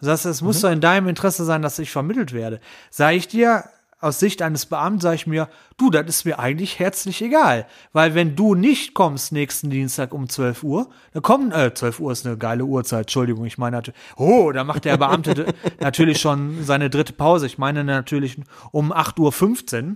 und 0.01 0.05
sagst, 0.05 0.25
es 0.25 0.41
muss 0.41 0.59
doch 0.59 0.71
in 0.71 0.81
deinem 0.81 1.07
Interesse 1.07 1.45
sein, 1.45 1.61
dass 1.61 1.79
ich 1.79 1.91
vermittelt 1.91 2.33
werde, 2.33 2.59
sage 2.89 3.15
ich 3.15 3.27
dir, 3.27 3.63
aus 4.03 4.19
Sicht 4.19 4.41
eines 4.41 4.65
Beamten 4.65 4.99
sage 4.99 5.15
ich 5.15 5.27
mir, 5.27 5.47
du, 5.77 5.89
das 5.89 6.05
ist 6.07 6.25
mir 6.25 6.37
eigentlich 6.39 6.77
herzlich 6.79 7.21
egal. 7.21 7.65
Weil 7.93 8.13
wenn 8.15 8.35
du 8.35 8.53
nicht 8.55 8.93
kommst 8.93 9.31
nächsten 9.31 9.69
Dienstag 9.69 10.13
um 10.13 10.29
12 10.29 10.63
Uhr, 10.63 10.89
dann 11.13 11.23
kommen, 11.23 11.51
äh, 11.51 11.73
12 11.73 11.99
Uhr 11.99 12.11
ist 12.11 12.25
eine 12.25 12.37
geile 12.37 12.65
Uhrzeit, 12.65 13.01
Entschuldigung, 13.01 13.45
ich 13.45 13.57
meine 13.57 13.77
natürlich, 13.77 13.99
oh, 14.17 14.51
da 14.51 14.63
macht 14.63 14.85
der 14.85 14.97
Beamte 14.97 15.53
natürlich 15.79 16.19
schon 16.19 16.63
seine 16.63 16.89
dritte 16.89 17.13
Pause. 17.13 17.45
Ich 17.45 17.57
meine 17.57 17.83
natürlich 17.83 18.37
um 18.71 18.91
8.15 18.91 19.89
Uhr. 19.91 19.95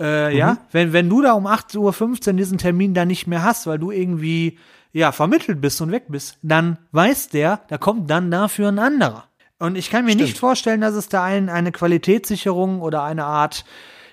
Äh, 0.00 0.36
Ja, 0.36 0.58
wenn, 0.72 0.92
wenn 0.92 1.08
du 1.08 1.22
da 1.22 1.32
um 1.32 1.46
8.15 1.46 2.28
Uhr 2.28 2.32
diesen 2.34 2.58
Termin 2.58 2.94
dann 2.94 3.08
nicht 3.08 3.26
mehr 3.26 3.42
hast, 3.42 3.66
weil 3.66 3.78
du 3.78 3.90
irgendwie, 3.90 4.58
ja, 4.92 5.12
vermittelt 5.12 5.60
bist 5.60 5.80
und 5.80 5.92
weg 5.92 6.04
bist, 6.08 6.38
dann 6.42 6.78
weiß 6.92 7.28
der, 7.28 7.60
da 7.68 7.78
kommt 7.78 8.10
dann 8.10 8.30
dafür 8.30 8.68
ein 8.68 8.78
anderer. 8.78 9.24
Und 9.58 9.76
ich 9.76 9.90
kann 9.90 10.04
mir 10.04 10.16
nicht 10.16 10.38
vorstellen, 10.38 10.82
dass 10.82 10.94
es 10.94 11.08
da 11.08 11.24
ein, 11.24 11.48
eine 11.48 11.72
Qualitätssicherung 11.72 12.80
oder 12.82 13.02
eine 13.02 13.24
Art, 13.24 13.64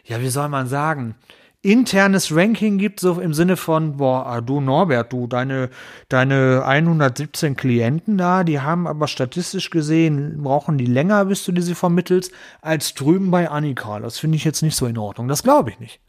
ja, 0.06 0.22
wie 0.22 0.30
soll 0.30 0.48
man 0.48 0.68
sagen, 0.68 1.16
internes 1.64 2.34
Ranking 2.36 2.78
gibt, 2.78 3.00
so 3.00 3.20
im 3.20 3.34
Sinne 3.34 3.56
von, 3.56 3.98
boah, 3.98 4.26
ah, 4.26 4.42
du 4.42 4.60
Norbert, 4.60 5.12
du, 5.14 5.28
deine, 5.28 5.70
deine 6.10 6.64
117 6.66 7.56
Klienten 7.56 8.18
da, 8.18 8.44
die 8.44 8.60
haben 8.60 8.86
aber 8.86 9.08
statistisch 9.08 9.70
gesehen, 9.70 10.44
brauchen 10.44 10.78
die 10.78 10.86
länger, 10.86 11.26
bis 11.26 11.46
du 11.46 11.54
die 11.54 11.62
sie 11.62 11.76
vermittelst, 11.76 12.34
als 12.62 12.94
drüben 12.94 13.32
bei 13.32 13.50
Annika. 13.50 14.00
Das 14.00 14.20
finde 14.20 14.36
ich 14.36 14.44
jetzt 14.44 14.62
nicht 14.62 14.76
so 14.76 14.86
in 14.86 14.98
Ordnung. 14.98 15.30
Das 15.30 15.42
glaube 15.42 15.72
ich 15.72 15.80
nicht. 15.80 16.02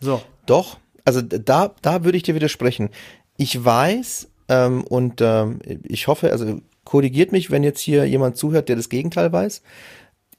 So. 0.00 0.22
Doch, 0.44 0.78
also 1.04 1.22
da, 1.22 1.74
da 1.80 2.04
würde 2.04 2.18
ich 2.18 2.22
dir 2.22 2.34
widersprechen. 2.34 2.90
Ich 3.38 3.64
weiß 3.64 4.28
ähm, 4.48 4.84
und 4.84 5.22
ähm, 5.22 5.60
ich 5.82 6.08
hoffe, 6.08 6.30
also 6.30 6.60
korrigiert 6.86 7.32
mich, 7.32 7.50
wenn 7.50 7.62
jetzt 7.62 7.80
hier 7.80 8.06
jemand 8.06 8.38
zuhört, 8.38 8.70
der 8.70 8.76
das 8.76 8.88
Gegenteil 8.88 9.30
weiß. 9.30 9.60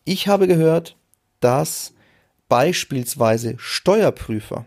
Ich 0.06 0.28
habe 0.28 0.48
gehört, 0.48 0.96
dass 1.40 1.94
beispielsweise 2.50 3.56
Steuerprüfer 3.60 4.66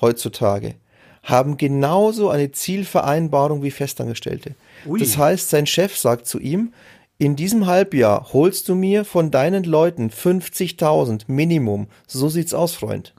heutzutage 0.00 0.74
haben 1.22 1.56
genauso 1.56 2.30
eine 2.30 2.52
Zielvereinbarung 2.52 3.62
wie 3.62 3.70
Festangestellte. 3.70 4.54
Ui. 4.86 4.98
Das 4.98 5.16
heißt, 5.18 5.50
sein 5.50 5.66
Chef 5.66 5.96
sagt 5.96 6.26
zu 6.26 6.38
ihm, 6.38 6.72
in 7.18 7.36
diesem 7.36 7.66
Halbjahr 7.66 8.32
holst 8.32 8.68
du 8.68 8.74
mir 8.74 9.04
von 9.04 9.30
deinen 9.30 9.64
Leuten 9.64 10.08
50.000 10.10 11.22
Minimum. 11.26 11.88
So 12.06 12.28
sieht's 12.28 12.54
aus, 12.54 12.74
Freund. 12.74 13.12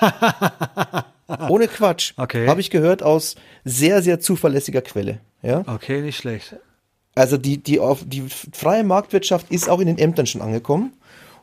Ohne 1.48 1.66
Quatsch. 1.66 2.12
Okay. 2.16 2.46
Habe 2.46 2.60
ich 2.60 2.70
gehört 2.70 3.02
aus 3.02 3.34
sehr, 3.64 4.02
sehr 4.02 4.20
zuverlässiger 4.20 4.82
Quelle. 4.82 5.20
Ja? 5.42 5.64
Okay, 5.66 6.02
nicht 6.02 6.18
schlecht. 6.18 6.56
Also 7.16 7.36
die, 7.38 7.58
die, 7.60 7.80
auf, 7.80 8.04
die 8.06 8.22
freie 8.52 8.84
Marktwirtschaft 8.84 9.50
ist 9.50 9.68
auch 9.68 9.80
in 9.80 9.86
den 9.88 9.98
Ämtern 9.98 10.26
schon 10.26 10.42
angekommen 10.42 10.92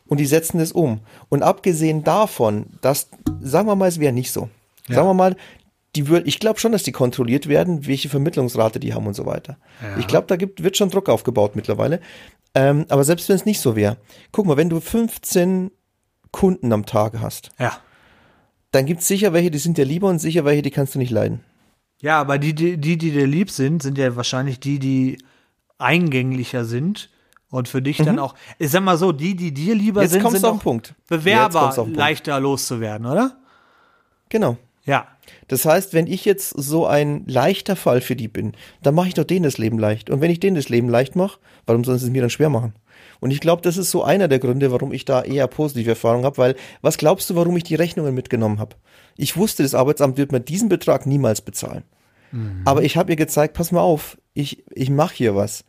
und 0.07 0.19
die 0.19 0.25
setzen 0.25 0.59
es 0.61 0.71
um. 0.71 0.99
Und 1.29 1.43
abgesehen 1.43 2.03
davon, 2.03 2.67
dass, 2.81 3.09
sagen 3.41 3.67
wir 3.67 3.75
mal, 3.75 3.89
es 3.89 3.99
wäre 3.99 4.13
nicht 4.13 4.31
so. 4.31 4.49
Ja. 4.87 4.95
Sagen 4.95 5.07
wir 5.09 5.13
mal, 5.15 5.35
die 5.95 6.07
würd, 6.07 6.27
ich 6.27 6.39
glaube 6.39 6.59
schon, 6.59 6.71
dass 6.71 6.83
die 6.83 6.91
kontrolliert 6.91 7.47
werden, 7.47 7.85
welche 7.87 8.07
Vermittlungsrate 8.09 8.79
die 8.79 8.93
haben 8.93 9.05
und 9.07 9.15
so 9.15 9.25
weiter. 9.25 9.57
Ja. 9.81 9.97
Ich 9.97 10.07
glaube, 10.07 10.27
da 10.27 10.35
gibt, 10.35 10.63
wird 10.63 10.77
schon 10.77 10.89
Druck 10.89 11.09
aufgebaut 11.09 11.55
mittlerweile. 11.55 11.99
Ähm, 12.55 12.85
aber 12.89 13.03
selbst 13.03 13.27
wenn 13.29 13.35
es 13.35 13.45
nicht 13.45 13.59
so 13.59 13.75
wäre, 13.75 13.97
guck 14.31 14.45
mal, 14.45 14.57
wenn 14.57 14.69
du 14.69 14.79
15 14.79 15.71
Kunden 16.31 16.71
am 16.71 16.85
Tag 16.85 17.19
hast, 17.19 17.49
Ja. 17.59 17.77
dann 18.71 18.85
gibt 18.85 19.01
es 19.01 19.07
sicher 19.07 19.33
welche, 19.33 19.49
die 19.51 19.57
sind 19.59 19.77
dir 19.77 19.85
lieber 19.85 20.07
und 20.07 20.19
sicher 20.19 20.45
welche, 20.45 20.61
die 20.61 20.71
kannst 20.71 20.93
du 20.95 20.99
nicht 20.99 21.11
leiden. 21.11 21.41
Ja, 22.01 22.19
aber 22.19 22.37
die, 22.37 22.53
die, 22.53 22.77
die, 22.77 22.97
die 22.97 23.11
dir 23.11 23.25
lieb 23.27 23.49
sind, 23.49 23.81
sind 23.81 23.97
ja 23.97 24.15
wahrscheinlich 24.15 24.59
die, 24.59 24.77
die 24.77 25.17
eingänglicher 25.83 26.65
sind 26.65 27.09
und 27.49 27.67
für 27.67 27.81
dich 27.81 27.97
dann 27.97 28.17
auch, 28.17 28.33
ich 28.57 28.71
sag 28.71 28.83
mal 28.83 28.97
so, 28.97 29.11
die, 29.11 29.35
die 29.35 29.53
dir 29.53 29.75
lieber 29.75 30.01
Mhm. 30.01 30.03
Jetzt 30.03 30.11
sind, 30.13 30.23
kommst 30.23 30.41
sind 30.41 30.49
auf 30.49 30.57
auch 30.57 30.63
Punkt. 30.63 30.95
Bewerber 31.07 31.69
auf 31.69 31.75
Punkt. 31.75 31.95
leichter 31.95 32.39
loszuwerden, 32.39 33.05
oder? 33.05 33.37
Genau. 34.29 34.57
Ja. 34.85 35.07
Das 35.47 35.65
heißt, 35.65 35.93
wenn 35.93 36.07
ich 36.07 36.25
jetzt 36.25 36.49
so 36.49 36.85
ein 36.85 37.23
leichter 37.27 37.75
Fall 37.75 38.01
für 38.01 38.15
die 38.15 38.27
bin, 38.27 38.53
dann 38.81 38.95
mache 38.95 39.07
ich 39.07 39.13
doch 39.13 39.23
denen 39.23 39.43
das 39.43 39.57
Leben 39.57 39.79
leicht. 39.79 40.09
Und 40.09 40.19
wenn 40.19 40.31
ich 40.31 40.39
denen 40.39 40.55
das 40.55 40.69
Leben 40.69 40.89
leicht 40.89 41.15
mache, 41.15 41.39
warum 41.65 41.83
sollen 41.83 41.99
sie 41.99 42.07
es 42.07 42.11
mir 42.11 42.21
dann 42.21 42.29
schwer 42.29 42.49
machen? 42.49 42.73
Und 43.19 43.31
ich 43.31 43.39
glaube, 43.39 43.61
das 43.61 43.77
ist 43.77 43.91
so 43.91 44.03
einer 44.03 44.27
der 44.27 44.39
Gründe, 44.39 44.71
warum 44.71 44.91
ich 44.91 45.05
da 45.05 45.21
eher 45.21 45.47
positive 45.47 45.91
Erfahrungen 45.91 46.25
habe, 46.25 46.37
weil 46.37 46.55
was 46.81 46.97
glaubst 46.97 47.29
du, 47.29 47.35
warum 47.35 47.55
ich 47.55 47.63
die 47.63 47.75
Rechnungen 47.75 48.13
mitgenommen 48.13 48.59
habe? 48.59 48.75
Ich 49.15 49.37
wusste, 49.37 49.63
das 49.63 49.75
Arbeitsamt 49.75 50.17
wird 50.17 50.31
mir 50.31 50.41
diesen 50.41 50.67
Betrag 50.69 51.05
niemals 51.05 51.41
bezahlen. 51.41 51.83
Aber 52.65 52.81
ich 52.81 52.97
habe 52.97 53.11
ihr 53.11 53.15
gezeigt, 53.15 53.53
pass 53.53 53.71
mal 53.71 53.81
auf, 53.81 54.17
ich, 54.33 54.63
ich 54.71 54.89
mache 54.89 55.13
hier 55.13 55.35
was. 55.35 55.65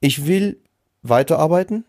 Ich 0.00 0.26
will 0.26 0.60
weiterarbeiten, 1.02 1.84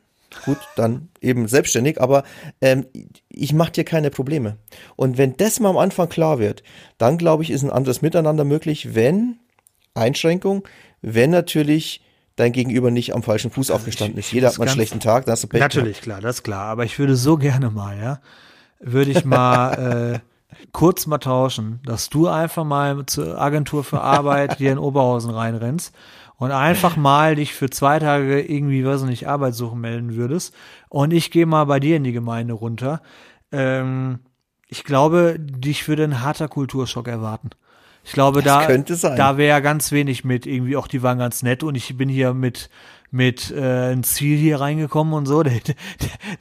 gut, 0.45 0.57
dann 0.75 1.09
eben 1.21 1.47
selbstständig, 1.47 2.01
aber 2.01 2.23
ähm, 2.61 2.85
ich 3.29 3.53
mache 3.53 3.71
dir 3.71 3.83
keine 3.83 4.09
Probleme. 4.09 4.57
Und 4.95 5.17
wenn 5.17 5.35
das 5.37 5.59
mal 5.59 5.69
am 5.69 5.77
Anfang 5.77 6.09
klar 6.09 6.39
wird, 6.39 6.63
dann 6.97 7.17
glaube 7.17 7.43
ich, 7.43 7.51
ist 7.51 7.63
ein 7.63 7.71
anderes 7.71 8.01
Miteinander 8.01 8.43
möglich, 8.43 8.95
wenn, 8.95 9.37
Einschränkung, 9.93 10.67
wenn 11.01 11.31
natürlich 11.31 12.01
dein 12.35 12.51
Gegenüber 12.51 12.91
nicht 12.91 13.15
am 13.15 13.23
falschen 13.23 13.51
Fuß 13.51 13.71
aufgestanden 13.71 14.19
ist. 14.19 14.31
Jeder 14.31 14.49
hat 14.49 14.57
mal 14.57 14.65
einen 14.65 14.73
schlechten 14.73 14.99
Tag, 14.99 15.25
dann 15.25 15.33
hast 15.33 15.43
du 15.43 15.47
Pech. 15.47 15.59
Natürlich, 15.59 16.01
klar, 16.01 16.21
das 16.21 16.37
ist 16.37 16.43
klar. 16.43 16.65
Aber 16.67 16.85
ich 16.85 16.97
würde 16.99 17.15
so 17.15 17.37
gerne 17.37 17.71
mal, 17.71 17.97
ja, 17.97 18.21
würde 18.79 19.11
ich 19.11 19.25
mal 19.25 20.21
äh, 20.53 20.65
kurz 20.71 21.07
mal 21.07 21.17
tauschen, 21.17 21.79
dass 21.83 22.09
du 22.09 22.27
einfach 22.27 22.63
mal 22.63 23.05
zur 23.07 23.41
Agentur 23.41 23.83
für 23.83 24.01
Arbeit 24.01 24.57
hier 24.57 24.71
in 24.71 24.77
Oberhausen 24.77 25.31
reinrennst 25.31 25.93
und 26.37 26.51
einfach 26.51 26.95
mal 26.95 27.35
dich 27.35 27.53
für 27.53 27.69
zwei 27.69 27.99
Tage 27.99 28.41
irgendwie, 28.41 28.85
weiß 28.85 29.01
ich 29.01 29.09
nicht, 29.09 29.27
Arbeit 29.27 29.55
suchen 29.55 29.81
melden 29.81 30.15
würdest. 30.15 30.53
Und 30.89 31.11
ich 31.11 31.31
gehe 31.31 31.45
mal 31.45 31.65
bei 31.65 31.79
dir 31.79 31.97
in 31.97 32.03
die 32.03 32.11
Gemeinde 32.11 32.53
runter. 32.53 33.01
Ähm, 33.51 34.19
ich 34.67 34.83
glaube, 34.83 35.37
dich 35.39 35.87
würde 35.87 36.03
ein 36.03 36.21
harter 36.21 36.47
Kulturschock 36.47 37.07
erwarten. 37.07 37.49
Ich 38.03 38.13
glaube, 38.13 38.41
Das 38.41 39.01
da, 39.01 39.15
da 39.15 39.37
wäre 39.37 39.61
ganz 39.61 39.91
wenig 39.91 40.23
mit. 40.23 40.45
Irgendwie 40.45 40.77
auch 40.77 40.87
die 40.87 41.03
waren 41.03 41.17
ganz 41.17 41.43
nett 41.43 41.63
und 41.63 41.75
ich 41.75 41.97
bin 41.97 42.07
hier 42.07 42.33
mit 42.33 42.69
mit 43.09 43.51
äh, 43.51 43.93
ein 43.93 44.03
Ziel 44.03 44.37
hier 44.37 44.59
reingekommen 44.59 45.13
und 45.13 45.25
so. 45.25 45.43
Der, 45.43 45.53
der, 45.67 45.75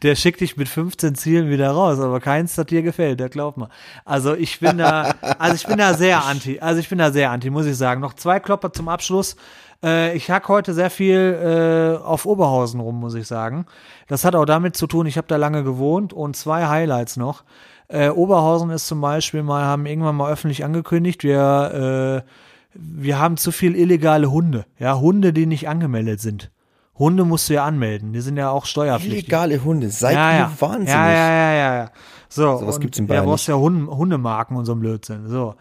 der 0.02 0.16
schickt 0.16 0.40
dich 0.40 0.56
mit 0.56 0.68
15 0.68 1.14
Zielen 1.14 1.50
wieder 1.50 1.70
raus, 1.70 1.98
aber 2.00 2.20
keins, 2.20 2.54
das 2.54 2.66
dir 2.66 2.82
gefällt, 2.82 3.20
der 3.20 3.28
glaub 3.28 3.56
mal. 3.56 3.68
Also 4.04 4.34
ich 4.34 4.60
bin 4.60 4.78
da, 4.78 5.14
also 5.38 5.54
ich 5.54 5.66
bin 5.66 5.78
da 5.78 5.94
sehr 5.94 6.24
anti, 6.24 6.58
also 6.60 6.80
ich 6.80 6.88
bin 6.88 6.98
da 6.98 7.12
sehr 7.12 7.30
anti, 7.30 7.50
muss 7.50 7.66
ich 7.66 7.76
sagen. 7.76 8.00
Noch 8.00 8.14
zwei 8.14 8.40
Klopper 8.40 8.72
zum 8.72 8.88
Abschluss. 8.88 9.36
Äh, 9.82 10.16
ich 10.16 10.30
hack 10.30 10.48
heute 10.48 10.74
sehr 10.74 10.90
viel 10.90 11.98
äh, 12.00 12.04
auf 12.04 12.26
Oberhausen 12.26 12.80
rum, 12.80 13.00
muss 13.00 13.14
ich 13.14 13.26
sagen. 13.26 13.66
Das 14.08 14.24
hat 14.24 14.34
auch 14.34 14.44
damit 14.44 14.76
zu 14.76 14.86
tun, 14.86 15.06
ich 15.06 15.16
habe 15.16 15.28
da 15.28 15.36
lange 15.36 15.64
gewohnt 15.64 16.12
und 16.12 16.36
zwei 16.36 16.66
Highlights 16.66 17.16
noch. 17.16 17.44
Äh, 17.88 18.08
Oberhausen 18.08 18.70
ist 18.70 18.86
zum 18.86 19.00
Beispiel 19.00 19.42
mal, 19.42 19.64
haben 19.64 19.86
irgendwann 19.86 20.16
mal 20.16 20.32
öffentlich 20.32 20.64
angekündigt, 20.64 21.22
wir, 21.22 22.24
äh, 22.24 22.30
wir 22.74 23.18
haben 23.18 23.36
zu 23.36 23.52
viel 23.52 23.76
illegale 23.76 24.30
Hunde. 24.30 24.66
Ja, 24.78 24.98
Hunde, 24.98 25.32
die 25.32 25.46
nicht 25.46 25.68
angemeldet 25.68 26.20
sind. 26.20 26.50
Hunde 26.98 27.24
musst 27.24 27.48
du 27.48 27.54
ja 27.54 27.64
anmelden, 27.64 28.12
die 28.12 28.20
sind 28.20 28.38
ja 28.38 28.50
auch 28.50 28.64
steuerpflichtig. 28.64 29.24
Illegale 29.24 29.62
Hunde, 29.62 29.90
seid 29.90 30.14
ja, 30.14 30.32
ihr 30.32 30.38
ja. 30.38 30.52
wahnsinnig. 30.58 30.88
Ja, 30.88 31.10
ja, 31.10 31.30
ja, 31.30 31.52
ja, 31.52 31.76
ja. 31.76 31.90
So, 32.28 32.58
Sowas 32.58 32.80
gibt's 32.80 32.98
in 32.98 33.04
Ja, 33.04 33.08
Bayern 33.08 33.26
brauchst 33.26 33.48
ja 33.48 33.54
Hund, 33.54 33.88
Hundemarken 33.88 34.56
und 34.56 34.64
so 34.64 34.72
ein 34.72 34.80
Blödsinn. 34.80 35.28
So. 35.28 35.54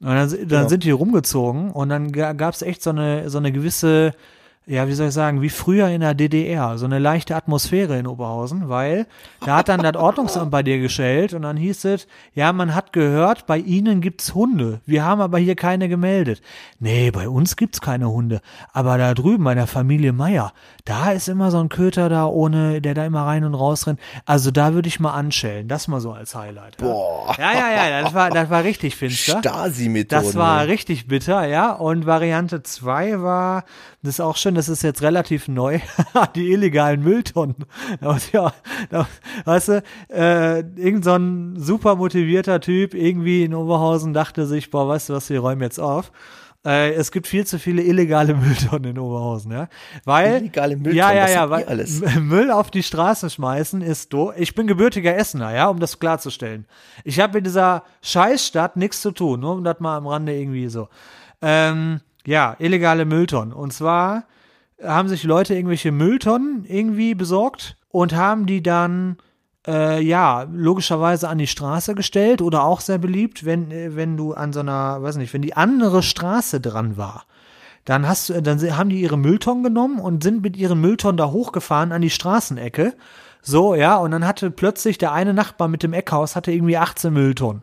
Und 0.00 0.06
dann, 0.08 0.30
dann 0.30 0.48
Genau. 0.48 0.68
sind 0.68 0.84
die 0.84 0.90
rumgezogen 0.90 1.70
und 1.72 1.88
dann 1.90 2.10
gab 2.12 2.54
es 2.54 2.62
echt 2.62 2.82
so 2.82 2.90
eine, 2.90 3.28
so 3.28 3.38
eine 3.38 3.52
gewisse, 3.52 4.12
ja, 4.66 4.86
wie 4.86 4.92
soll 4.92 5.08
ich 5.08 5.14
sagen, 5.14 5.42
wie 5.42 5.48
früher 5.48 5.88
in 5.88 6.00
der 6.00 6.14
DDR, 6.14 6.78
so 6.78 6.84
eine 6.84 6.98
leichte 6.98 7.34
Atmosphäre 7.34 7.98
in 7.98 8.06
Oberhausen, 8.06 8.68
weil 8.68 9.06
da 9.44 9.56
hat 9.56 9.68
dann 9.68 9.82
das 9.82 9.96
Ordnungsamt 9.96 10.50
bei 10.50 10.62
dir 10.62 10.78
gestellt 10.78 11.34
und 11.34 11.42
dann 11.42 11.56
hieß 11.56 11.86
es, 11.86 12.06
ja, 12.34 12.52
man 12.52 12.74
hat 12.74 12.92
gehört, 12.92 13.46
bei 13.46 13.58
Ihnen 13.58 14.00
gibt's 14.00 14.34
Hunde, 14.34 14.80
wir 14.86 15.04
haben 15.04 15.20
aber 15.20 15.38
hier 15.38 15.56
keine 15.56 15.88
gemeldet. 15.88 16.40
Nee, 16.78 17.10
bei 17.10 17.28
uns 17.28 17.56
gibt's 17.56 17.80
keine 17.80 18.10
Hunde, 18.10 18.40
aber 18.72 18.96
da 18.96 19.14
drüben 19.14 19.44
bei 19.44 19.54
der 19.54 19.66
Familie 19.66 20.12
Meier, 20.12 20.52
da 20.84 21.10
ist 21.10 21.28
immer 21.28 21.50
so 21.50 21.58
ein 21.58 21.68
Köter 21.68 22.08
da 22.08 22.26
ohne, 22.26 22.80
der 22.80 22.94
da 22.94 23.04
immer 23.04 23.22
rein 23.22 23.44
und 23.44 23.54
raus 23.54 23.86
rennt. 23.86 23.98
Also 24.24 24.50
da 24.50 24.74
würde 24.74 24.88
ich 24.88 25.00
mal 25.00 25.14
anschellen, 25.14 25.68
das 25.68 25.88
mal 25.88 26.00
so 26.00 26.12
als 26.12 26.34
Highlight. 26.34 26.80
Ja. 26.80 26.86
Boah. 26.86 27.34
Ja, 27.38 27.52
ja, 27.52 27.88
ja, 27.88 28.02
das 28.02 28.14
war, 28.14 28.30
das 28.30 28.50
war 28.50 28.62
richtig 28.62 28.94
finster. 28.94 29.38
Stasi-Methoden. 29.38 30.08
Das 30.08 30.36
war 30.36 30.66
richtig 30.66 31.08
bitter, 31.08 31.46
ja. 31.46 31.72
Und 31.72 32.06
Variante 32.06 32.62
2 32.62 33.22
war, 33.22 33.64
das 34.02 34.14
ist 34.14 34.20
auch 34.20 34.36
schön, 34.36 34.54
das 34.54 34.70
ist 34.70 34.82
jetzt 34.82 35.02
relativ 35.02 35.46
neu, 35.46 35.78
die 36.34 36.52
illegalen 36.52 37.02
Mülltonnen. 37.02 37.56
Da 38.00 38.16
ja, 38.32 38.52
da, 38.88 39.06
weißt 39.44 39.68
du, 39.68 39.82
äh, 40.08 40.60
irgend 40.60 41.04
so 41.04 41.14
ein 41.14 41.56
super 41.58 41.96
motivierter 41.96 42.60
Typ 42.60 42.94
irgendwie 42.94 43.44
in 43.44 43.54
Oberhausen 43.54 44.14
dachte 44.14 44.46
sich, 44.46 44.70
boah, 44.70 44.88
weißt 44.88 45.10
du 45.10 45.14
was, 45.14 45.28
wir 45.28 45.40
räumen 45.40 45.60
jetzt 45.60 45.78
auf. 45.78 46.12
Äh, 46.64 46.92
es 46.92 47.10
gibt 47.10 47.26
viel 47.26 47.46
zu 47.46 47.58
viele 47.58 47.82
illegale 47.82 48.34
Mülltonnen 48.36 48.92
in 48.92 48.98
Oberhausen, 48.98 49.52
ja. 49.52 49.68
Weil, 50.04 50.36
Illegale 50.36 50.76
Mülltonnen, 50.76 50.96
ja, 50.96 51.12
ja, 51.12 51.28
ja, 51.28 51.50
weil 51.50 51.64
alles? 51.64 52.00
Müll 52.20 52.50
auf 52.50 52.70
die 52.70 52.82
Straße 52.82 53.28
schmeißen 53.28 53.82
ist 53.82 54.12
do. 54.12 54.32
Ich 54.34 54.54
bin 54.54 54.66
gebürtiger 54.66 55.14
Essener, 55.14 55.54
ja, 55.54 55.68
um 55.68 55.78
das 55.78 55.98
klarzustellen. 55.98 56.66
Ich 57.04 57.20
habe 57.20 57.38
in 57.38 57.44
dieser 57.44 57.84
Scheißstadt 58.02 58.76
nichts 58.76 59.02
zu 59.02 59.10
tun, 59.10 59.40
nur 59.40 59.54
um 59.54 59.64
das 59.64 59.80
mal 59.80 59.96
am 59.96 60.06
Rande 60.06 60.34
irgendwie 60.34 60.68
so. 60.68 60.88
Ähm, 61.42 62.00
ja, 62.26 62.56
illegale 62.58 63.04
Mülltonnen. 63.04 63.52
Und 63.52 63.72
zwar 63.72 64.24
haben 64.82 65.08
sich 65.08 65.24
Leute 65.24 65.54
irgendwelche 65.54 65.92
Mülltonnen 65.92 66.64
irgendwie 66.64 67.14
besorgt 67.14 67.76
und 67.90 68.14
haben 68.14 68.46
die 68.46 68.62
dann 68.62 69.16
äh, 69.66 70.02
ja, 70.02 70.46
logischerweise 70.50 71.28
an 71.28 71.38
die 71.38 71.46
Straße 71.46 71.94
gestellt 71.94 72.40
oder 72.40 72.64
auch 72.64 72.80
sehr 72.80 72.98
beliebt, 72.98 73.44
wenn, 73.44 73.70
äh, 73.70 73.94
wenn 73.94 74.16
du 74.16 74.32
an 74.32 74.52
so 74.52 74.60
einer, 74.60 75.02
weiß 75.02 75.16
nicht, 75.16 75.34
wenn 75.34 75.42
die 75.42 75.56
andere 75.56 76.02
Straße 76.02 76.60
dran 76.60 76.96
war. 76.96 77.24
Dann 77.84 78.06
hast 78.06 78.28
du, 78.28 78.40
dann 78.42 78.60
haben 78.76 78.90
die 78.90 79.00
ihre 79.00 79.18
Mülltonnen 79.18 79.62
genommen 79.62 80.00
und 80.00 80.22
sind 80.22 80.42
mit 80.42 80.56
ihren 80.56 80.80
Mülltonnen 80.80 81.16
da 81.16 81.30
hochgefahren 81.30 81.92
an 81.92 82.02
die 82.02 82.10
Straßenecke. 82.10 82.94
So, 83.42 83.74
ja, 83.74 83.96
und 83.96 84.10
dann 84.10 84.26
hatte 84.26 84.50
plötzlich 84.50 84.98
der 84.98 85.12
eine 85.12 85.32
Nachbar 85.32 85.68
mit 85.68 85.82
dem 85.82 85.94
Eckhaus 85.94 86.36
hatte 86.36 86.52
irgendwie 86.52 86.76
18 86.76 87.12
Mülltonnen. 87.12 87.62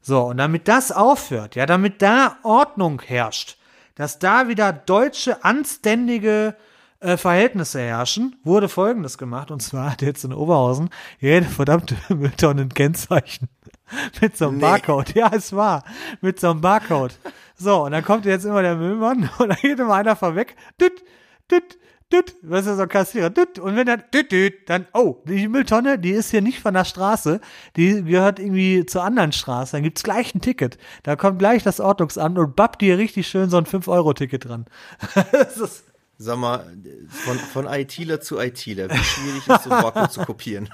So, 0.00 0.22
und 0.24 0.38
damit 0.38 0.68
das 0.68 0.92
aufhört, 0.92 1.54
ja, 1.54 1.66
damit 1.66 2.02
da 2.02 2.36
Ordnung 2.42 3.02
herrscht, 3.02 3.57
dass 3.98 4.18
da 4.18 4.48
wieder 4.48 4.72
deutsche, 4.72 5.44
anständige 5.44 6.54
äh, 7.00 7.16
Verhältnisse 7.16 7.80
herrschen, 7.80 8.36
wurde 8.44 8.68
Folgendes 8.68 9.18
gemacht. 9.18 9.50
Und 9.50 9.60
zwar 9.60 9.92
hat 9.92 10.02
jetzt 10.02 10.24
in 10.24 10.32
Oberhausen 10.32 10.88
jede 11.20 11.46
verdammte 11.46 11.96
Mülltonne 12.14 12.62
ein 12.62 12.68
Kennzeichen. 12.70 13.48
Mit 14.20 14.36
so 14.36 14.48
einem 14.48 14.56
Nee. 14.56 14.62
Barcode. 14.62 15.14
Ja, 15.14 15.30
es 15.34 15.52
war. 15.52 15.82
Mit 16.20 16.38
so 16.38 16.50
einem 16.50 16.60
Barcode. 16.60 17.18
So, 17.56 17.84
und 17.84 17.92
dann 17.92 18.04
kommt 18.04 18.24
jetzt 18.24 18.44
immer 18.44 18.62
der 18.62 18.76
Müllmann 18.76 19.28
und 19.38 19.48
dann 19.48 19.58
geht 19.58 19.78
immer 19.78 19.94
einer 19.94 20.14
vorweg. 20.16 20.54
Düt, 20.80 21.02
düt, 21.50 21.78
düt. 22.12 22.36
Was 22.42 22.66
ist 22.66 22.76
so 22.76 22.82
ein 22.82 22.88
Kassierer? 22.88 23.30
Düt. 23.30 23.58
Und 23.58 23.76
wenn 23.76 23.86
dann 23.86 24.02
düt, 24.12 24.32
düt, 24.32 24.68
dann, 24.68 24.86
oh, 24.92 25.22
die 25.24 25.48
Mülltonne, 25.48 25.98
die 25.98 26.10
ist 26.10 26.30
hier 26.30 26.42
nicht 26.42 26.60
von 26.60 26.74
der 26.74 26.84
Straße. 26.84 27.40
Die 27.76 28.04
gehört 28.04 28.38
irgendwie 28.38 28.86
zur 28.86 29.04
anderen 29.04 29.32
Straße. 29.32 29.72
Dann 29.72 29.82
gibt's 29.82 30.02
gleich 30.02 30.34
ein 30.34 30.40
Ticket. 30.40 30.78
Da 31.02 31.16
kommt 31.16 31.38
gleich 31.38 31.62
das 31.62 31.80
Ordnungsamt 31.80 32.38
und 32.38 32.56
bappt 32.56 32.80
dir 32.80 32.98
richtig 32.98 33.28
schön 33.28 33.50
so 33.50 33.56
ein 33.56 33.66
5-Euro-Ticket 33.66 34.46
dran. 34.46 34.66
das 35.32 35.56
ist, 35.56 35.84
Sag 36.20 36.36
mal, 36.36 36.66
von, 37.10 37.38
von 37.38 37.66
ITler 37.66 38.20
zu 38.20 38.40
ITler, 38.40 38.90
wie 38.90 38.96
schwierig 38.96 39.46
ist 39.46 39.62
so 39.62 39.70
ein 39.70 39.82
Barcode 39.82 40.10
zu 40.10 40.24
kopieren? 40.24 40.68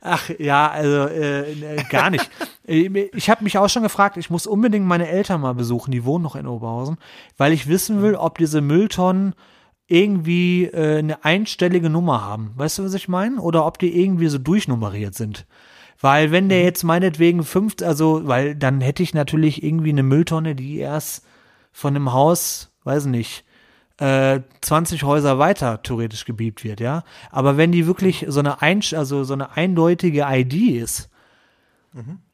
Ach 0.00 0.30
ja, 0.38 0.70
also 0.70 1.08
äh, 1.08 1.50
äh, 1.50 1.84
gar 1.90 2.08
nicht. 2.08 2.30
ich 2.62 3.30
habe 3.30 3.42
mich 3.42 3.58
auch 3.58 3.68
schon 3.68 3.82
gefragt, 3.82 4.16
ich 4.16 4.30
muss 4.30 4.46
unbedingt 4.46 4.86
meine 4.86 5.08
Eltern 5.08 5.40
mal 5.40 5.54
besuchen, 5.54 5.90
die 5.90 6.04
wohnen 6.04 6.22
noch 6.22 6.36
in 6.36 6.46
Oberhausen, 6.46 6.98
weil 7.36 7.52
ich 7.52 7.66
wissen 7.66 8.00
will, 8.00 8.14
ob 8.14 8.38
diese 8.38 8.60
Mülltonnen 8.60 9.34
irgendwie 9.90 10.66
äh, 10.66 10.98
eine 10.98 11.24
einstellige 11.24 11.90
Nummer 11.90 12.22
haben. 12.22 12.52
Weißt 12.56 12.78
du, 12.78 12.84
was 12.84 12.94
ich 12.94 13.08
meine? 13.08 13.40
Oder 13.40 13.66
ob 13.66 13.78
die 13.78 14.00
irgendwie 14.00 14.28
so 14.28 14.38
durchnummeriert 14.38 15.14
sind. 15.14 15.46
Weil 16.00 16.30
wenn 16.30 16.48
der 16.48 16.62
jetzt 16.62 16.82
meinetwegen 16.82 17.44
fünf, 17.44 17.74
also, 17.82 18.26
weil 18.26 18.54
dann 18.54 18.80
hätte 18.80 19.02
ich 19.02 19.12
natürlich 19.12 19.62
irgendwie 19.62 19.90
eine 19.90 20.02
Mülltonne, 20.02 20.54
die 20.54 20.78
erst 20.78 21.24
von 21.72 21.94
einem 21.94 22.12
Haus, 22.12 22.72
weiß 22.84 23.06
nicht, 23.06 23.44
äh, 23.98 24.40
20 24.62 25.02
Häuser 25.02 25.38
weiter 25.38 25.82
theoretisch 25.82 26.24
gebiebt 26.24 26.64
wird, 26.64 26.80
ja. 26.80 27.04
Aber 27.30 27.58
wenn 27.58 27.70
die 27.70 27.86
wirklich 27.86 28.24
so 28.28 28.40
eine, 28.40 28.62
ein, 28.62 28.80
also 28.94 29.24
so 29.24 29.34
eine 29.34 29.56
eindeutige 29.56 30.26
ID 30.26 30.54
ist, 30.82 31.10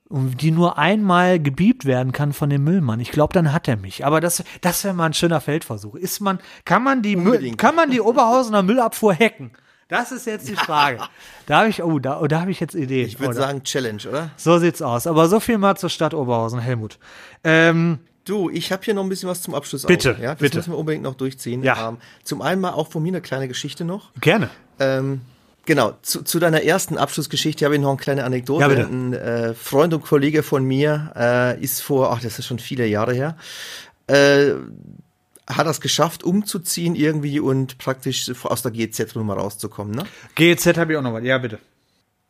und 0.08 0.40
die 0.40 0.50
nur 0.50 0.78
einmal 0.78 1.40
gebiebt 1.40 1.84
werden 1.84 2.12
kann 2.12 2.32
von 2.32 2.50
dem 2.50 2.64
Müllmann, 2.64 3.00
ich 3.00 3.10
glaube, 3.10 3.32
dann 3.32 3.52
hat 3.52 3.68
er 3.68 3.76
mich. 3.76 4.04
Aber 4.04 4.20
das, 4.20 4.44
das 4.60 4.84
wäre 4.84 4.94
mal 4.94 5.06
ein 5.06 5.14
schöner 5.14 5.40
Feldversuch. 5.40 5.94
Ist 5.94 6.20
man, 6.20 6.38
kann 6.64 6.82
man 6.82 7.02
die, 7.02 7.16
Müll, 7.16 7.54
kann 7.56 7.74
man 7.74 7.90
die 7.90 8.00
Oberhausener 8.00 8.62
Müllabfuhr 8.62 9.14
hacken? 9.14 9.50
Das 9.88 10.10
ist 10.10 10.26
jetzt 10.26 10.48
die 10.48 10.56
Frage. 10.56 10.98
Da 11.46 11.58
habe 11.58 11.68
ich, 11.68 11.82
oh, 11.82 11.98
da, 12.00 12.20
oh, 12.20 12.26
da 12.26 12.40
habe 12.40 12.50
ich 12.50 12.58
jetzt 12.58 12.74
Ideen. 12.74 13.06
Ich 13.06 13.20
würde 13.20 13.36
Oder? 13.36 13.46
sagen 13.46 13.62
Challenge, 13.62 14.02
oder? 14.08 14.30
So 14.36 14.58
sieht's 14.58 14.82
aus. 14.82 15.06
Aber 15.06 15.28
so 15.28 15.38
viel 15.38 15.58
mal 15.58 15.76
zur 15.76 15.90
Stadt 15.90 16.12
Oberhausen, 16.12 16.58
Helmut. 16.58 16.98
Ähm, 17.44 18.00
Du, 18.26 18.50
ich 18.50 18.72
habe 18.72 18.82
hier 18.82 18.92
noch 18.92 19.04
ein 19.04 19.08
bisschen 19.08 19.28
was 19.28 19.40
zum 19.40 19.54
Abschluss. 19.54 19.86
Bitte, 19.86 20.16
Auch, 20.16 20.18
ja? 20.18 20.32
Das 20.32 20.40
bitte. 20.40 20.56
müssen 20.56 20.72
wir 20.72 20.78
unbedingt 20.78 21.04
noch 21.04 21.14
durchziehen. 21.14 21.62
Ja. 21.62 21.90
Ähm, 21.90 21.98
zum 22.24 22.42
einen 22.42 22.60
mal 22.60 22.72
auch 22.72 22.88
von 22.88 23.00
mir 23.00 23.10
eine 23.10 23.20
kleine 23.20 23.46
Geschichte 23.46 23.84
noch. 23.84 24.10
Gerne. 24.20 24.50
Ähm, 24.80 25.20
genau, 25.66 25.94
zu, 26.02 26.22
zu 26.22 26.38
deiner 26.38 26.62
ersten 26.62 26.96
Abschlussgeschichte 26.96 27.64
habe 27.64 27.74
ich 27.74 27.80
noch 27.80 27.90
eine 27.90 27.98
kleine 27.98 28.24
Anekdote. 28.24 28.74
Ja. 28.74 28.86
Ein 28.86 29.12
äh, 29.12 29.54
Freund 29.54 29.92
und 29.92 30.02
Kollege 30.02 30.42
von 30.42 30.64
mir 30.64 31.12
äh, 31.14 31.60
ist 31.60 31.82
vor, 31.82 32.12
ach, 32.12 32.20
das 32.20 32.38
ist 32.38 32.46
schon 32.46 32.58
viele 32.58 32.86
Jahre 32.86 33.12
her, 33.12 33.36
äh, 34.06 34.52
hat 35.46 35.66
das 35.66 35.80
geschafft, 35.80 36.24
umzuziehen 36.24 36.96
irgendwie 36.96 37.38
und 37.38 37.78
praktisch 37.78 38.32
aus 38.44 38.62
der 38.62 38.72
GZ-Nummer 38.72 39.34
rauszukommen. 39.34 39.94
Ne? 39.94 40.04
GZ 40.34 40.76
habe 40.76 40.92
ich 40.92 40.98
auch 40.98 41.02
noch 41.02 41.12
was. 41.12 41.22
Ja, 41.22 41.38
bitte. 41.38 41.58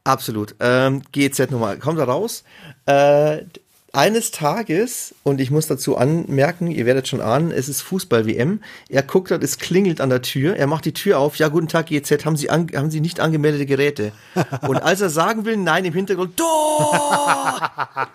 Absolut. 0.04 0.54
Ähm, 0.60 1.02
GZ-Nummer. 1.12 1.76
Kommt 1.76 1.98
da 1.98 2.04
raus. 2.04 2.44
Äh, 2.86 3.44
eines 3.92 4.30
Tages, 4.30 5.14
und 5.22 5.40
ich 5.40 5.50
muss 5.50 5.66
dazu 5.66 5.96
anmerken, 5.96 6.70
ihr 6.70 6.86
werdet 6.86 7.08
schon 7.08 7.20
ahnen, 7.20 7.50
es 7.50 7.68
ist 7.68 7.80
Fußball-WM. 7.82 8.60
Er 8.88 9.02
guckt 9.02 9.30
dort, 9.30 9.42
es 9.42 9.58
klingelt 9.58 10.00
an 10.00 10.10
der 10.10 10.22
Tür. 10.22 10.56
Er 10.56 10.66
macht 10.66 10.84
die 10.84 10.92
Tür 10.92 11.18
auf. 11.18 11.36
Ja, 11.36 11.48
guten 11.48 11.68
Tag, 11.68 11.86
GZ. 11.86 12.24
Haben 12.26 12.36
Sie, 12.36 12.50
an, 12.50 12.68
haben 12.74 12.90
Sie 12.90 13.00
nicht 13.00 13.20
angemeldete 13.20 13.64
Geräte? 13.64 14.12
Und 14.68 14.76
als 14.76 15.00
er 15.00 15.08
sagen 15.08 15.44
will, 15.44 15.56
nein, 15.56 15.84
im 15.84 15.94
Hintergrund, 15.94 16.36
Tor! 16.36 17.70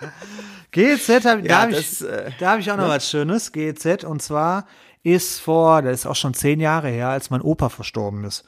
GZ, 0.72 1.26
da 1.26 1.38
Ja, 1.38 1.62
habe 1.64 1.72
ich, 1.72 2.02
äh, 2.02 2.32
da 2.40 2.52
hab 2.52 2.60
ich 2.60 2.72
auch 2.72 2.78
noch 2.78 2.88
was 2.90 3.10
Schönes. 3.10 3.52
GZ, 3.52 4.04
und 4.04 4.22
zwar 4.22 4.68
ist 5.04 5.40
vor, 5.40 5.82
das 5.82 6.02
ist 6.02 6.06
auch 6.06 6.16
schon 6.16 6.34
zehn 6.34 6.60
Jahre 6.60 6.90
her, 6.90 7.10
als 7.10 7.30
mein 7.30 7.42
Opa 7.42 7.70
verstorben 7.70 8.24
ist. 8.24 8.46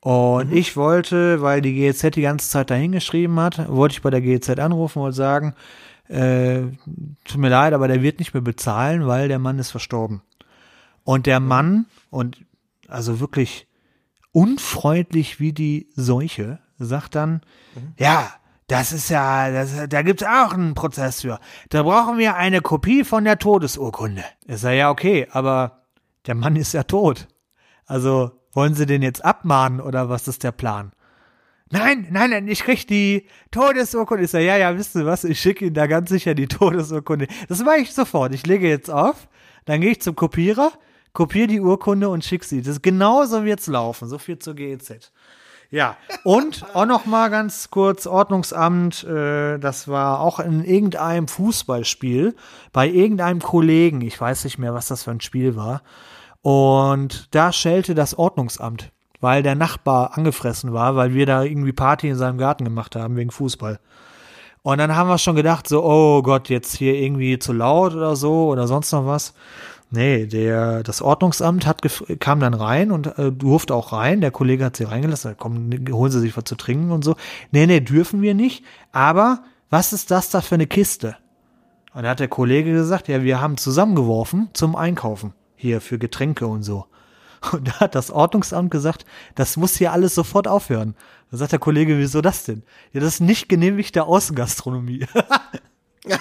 Und 0.00 0.52
ich 0.52 0.76
wollte, 0.78 1.42
weil 1.42 1.60
die 1.60 1.74
GEZ 1.74 2.14
die 2.14 2.22
ganze 2.22 2.48
Zeit 2.48 2.70
dahin 2.70 2.92
geschrieben 2.92 3.38
hat, 3.38 3.68
wollte 3.68 3.92
ich 3.92 4.02
bei 4.02 4.08
der 4.08 4.22
GEZ 4.22 4.48
anrufen 4.58 5.02
und 5.02 5.12
sagen, 5.12 5.54
äh, 6.10 6.62
tut 7.24 7.40
mir 7.40 7.48
leid, 7.48 7.72
aber 7.72 7.88
der 7.88 8.02
wird 8.02 8.18
nicht 8.18 8.34
mehr 8.34 8.42
bezahlen, 8.42 9.06
weil 9.06 9.28
der 9.28 9.38
Mann 9.38 9.58
ist 9.58 9.70
verstorben. 9.70 10.22
Und 11.04 11.26
der 11.26 11.40
Mann, 11.40 11.86
und 12.10 12.44
also 12.88 13.20
wirklich 13.20 13.68
unfreundlich 14.32 15.40
wie 15.40 15.52
die 15.52 15.88
Seuche, 15.94 16.58
sagt 16.78 17.14
dann, 17.14 17.42
ja, 17.96 18.32
das 18.66 18.92
ist 18.92 19.08
ja, 19.08 19.50
das, 19.50 19.88
da 19.88 20.02
gibt's 20.02 20.22
auch 20.22 20.52
einen 20.52 20.74
Prozess 20.74 21.22
für. 21.22 21.40
Da 21.70 21.82
brauchen 21.82 22.18
wir 22.18 22.36
eine 22.36 22.60
Kopie 22.60 23.04
von 23.04 23.24
der 23.24 23.38
Todesurkunde. 23.38 24.24
Ich 24.46 24.58
sage, 24.58 24.78
ja, 24.78 24.90
okay, 24.90 25.26
aber 25.32 25.82
der 26.26 26.34
Mann 26.34 26.56
ist 26.56 26.72
ja 26.72 26.84
tot. 26.84 27.28
Also 27.86 28.32
wollen 28.52 28.74
Sie 28.74 28.86
den 28.86 29.02
jetzt 29.02 29.24
abmahnen 29.24 29.80
oder 29.80 30.08
was 30.08 30.28
ist 30.28 30.44
der 30.44 30.52
Plan? 30.52 30.92
Nein, 31.72 32.08
nein, 32.10 32.30
nein, 32.30 32.48
ich 32.48 32.64
krieg 32.64 32.86
die 32.88 33.26
Todesurkunde. 33.52 34.24
Ich 34.24 34.30
sage, 34.30 34.44
ja, 34.44 34.56
ja, 34.56 34.76
wisst 34.76 34.96
ihr 34.96 35.06
was, 35.06 35.22
ich 35.22 35.40
schicke 35.40 35.66
Ihnen 35.66 35.74
da 35.74 35.86
ganz 35.86 36.10
sicher 36.10 36.34
die 36.34 36.48
Todesurkunde. 36.48 37.28
Das 37.48 37.60
mache 37.60 37.78
ich 37.78 37.94
sofort. 37.94 38.34
Ich 38.34 38.44
lege 38.44 38.68
jetzt 38.68 38.90
auf, 38.90 39.28
dann 39.66 39.80
gehe 39.80 39.92
ich 39.92 40.02
zum 40.02 40.16
Kopierer, 40.16 40.72
kopiere 41.12 41.46
die 41.46 41.60
Urkunde 41.60 42.08
und 42.08 42.24
schicke 42.24 42.44
sie. 42.44 42.60
Das 42.60 42.76
ist 42.76 42.82
genauso 42.82 43.44
wird's 43.44 43.68
laufen. 43.68 44.08
So 44.08 44.18
viel 44.18 44.38
zur 44.40 44.54
GEZ. 44.54 45.12
Ja, 45.70 45.96
und 46.24 46.66
auch 46.74 46.86
noch 46.86 47.06
mal 47.06 47.30
ganz 47.30 47.70
kurz 47.70 48.08
Ordnungsamt, 48.08 49.04
äh, 49.04 49.58
das 49.58 49.86
war 49.86 50.18
auch 50.18 50.40
in 50.40 50.64
irgendeinem 50.64 51.28
Fußballspiel 51.28 52.34
bei 52.72 52.88
irgendeinem 52.88 53.40
Kollegen, 53.40 54.00
ich 54.00 54.20
weiß 54.20 54.42
nicht 54.42 54.58
mehr, 54.58 54.74
was 54.74 54.88
das 54.88 55.04
für 55.04 55.12
ein 55.12 55.20
Spiel 55.20 55.54
war. 55.54 55.82
Und 56.42 57.28
da 57.30 57.52
schellte 57.52 57.94
das 57.94 58.18
Ordnungsamt, 58.18 58.90
weil 59.20 59.42
der 59.42 59.54
Nachbar 59.54 60.16
angefressen 60.16 60.72
war, 60.72 60.96
weil 60.96 61.14
wir 61.14 61.26
da 61.26 61.42
irgendwie 61.42 61.72
Party 61.72 62.08
in 62.08 62.16
seinem 62.16 62.38
Garten 62.38 62.64
gemacht 62.64 62.96
haben 62.96 63.16
wegen 63.16 63.30
Fußball. 63.30 63.78
Und 64.62 64.78
dann 64.78 64.94
haben 64.94 65.08
wir 65.08 65.18
schon 65.18 65.36
gedacht, 65.36 65.68
so, 65.68 65.82
oh 65.84 66.22
Gott, 66.22 66.48
jetzt 66.48 66.76
hier 66.76 66.94
irgendwie 66.94 67.38
zu 67.38 67.52
laut 67.52 67.94
oder 67.94 68.16
so 68.16 68.48
oder 68.48 68.66
sonst 68.66 68.92
noch 68.92 69.06
was. 69.06 69.34
Nee, 69.92 70.26
der, 70.26 70.84
das 70.84 71.02
Ordnungsamt 71.02 71.66
hat 71.66 71.82
kam 72.20 72.38
dann 72.38 72.54
rein 72.54 72.92
und 72.92 73.18
äh, 73.18 73.32
durfte 73.32 73.74
auch 73.74 73.92
rein. 73.92 74.20
Der 74.20 74.30
Kollege 74.30 74.64
hat 74.64 74.76
sie 74.76 74.84
reingelassen. 74.84 75.34
Komm, 75.36 75.70
holen 75.90 76.12
Sie 76.12 76.20
sich 76.20 76.36
was 76.36 76.44
zu 76.44 76.54
trinken 76.54 76.92
und 76.92 77.04
so. 77.04 77.16
Nee, 77.50 77.66
nee, 77.66 77.80
dürfen 77.80 78.22
wir 78.22 78.34
nicht. 78.34 78.64
Aber 78.92 79.42
was 79.68 79.92
ist 79.92 80.12
das 80.12 80.30
da 80.30 80.42
für 80.42 80.54
eine 80.54 80.68
Kiste? 80.68 81.16
Und 81.92 82.04
da 82.04 82.10
hat 82.10 82.20
der 82.20 82.28
Kollege 82.28 82.72
gesagt, 82.72 83.08
ja, 83.08 83.24
wir 83.24 83.40
haben 83.40 83.56
zusammengeworfen 83.56 84.50
zum 84.52 84.76
Einkaufen. 84.76 85.32
Hier 85.56 85.80
für 85.80 85.98
Getränke 85.98 86.46
und 86.46 86.62
so. 86.62 86.86
Und 87.52 87.68
da 87.68 87.80
hat 87.80 87.94
das 87.94 88.10
Ordnungsamt 88.10 88.70
gesagt, 88.70 89.04
das 89.34 89.56
muss 89.56 89.76
hier 89.76 89.92
alles 89.92 90.14
sofort 90.14 90.46
aufhören. 90.46 90.94
Da 91.30 91.38
sagt 91.38 91.52
der 91.52 91.58
Kollege, 91.58 91.98
wieso 91.98 92.20
das 92.20 92.44
denn? 92.44 92.62
Ja, 92.92 93.00
das 93.00 93.14
ist 93.14 93.20
nicht 93.20 93.48
genehmigte 93.48 94.04
Außengastronomie. 94.04 95.06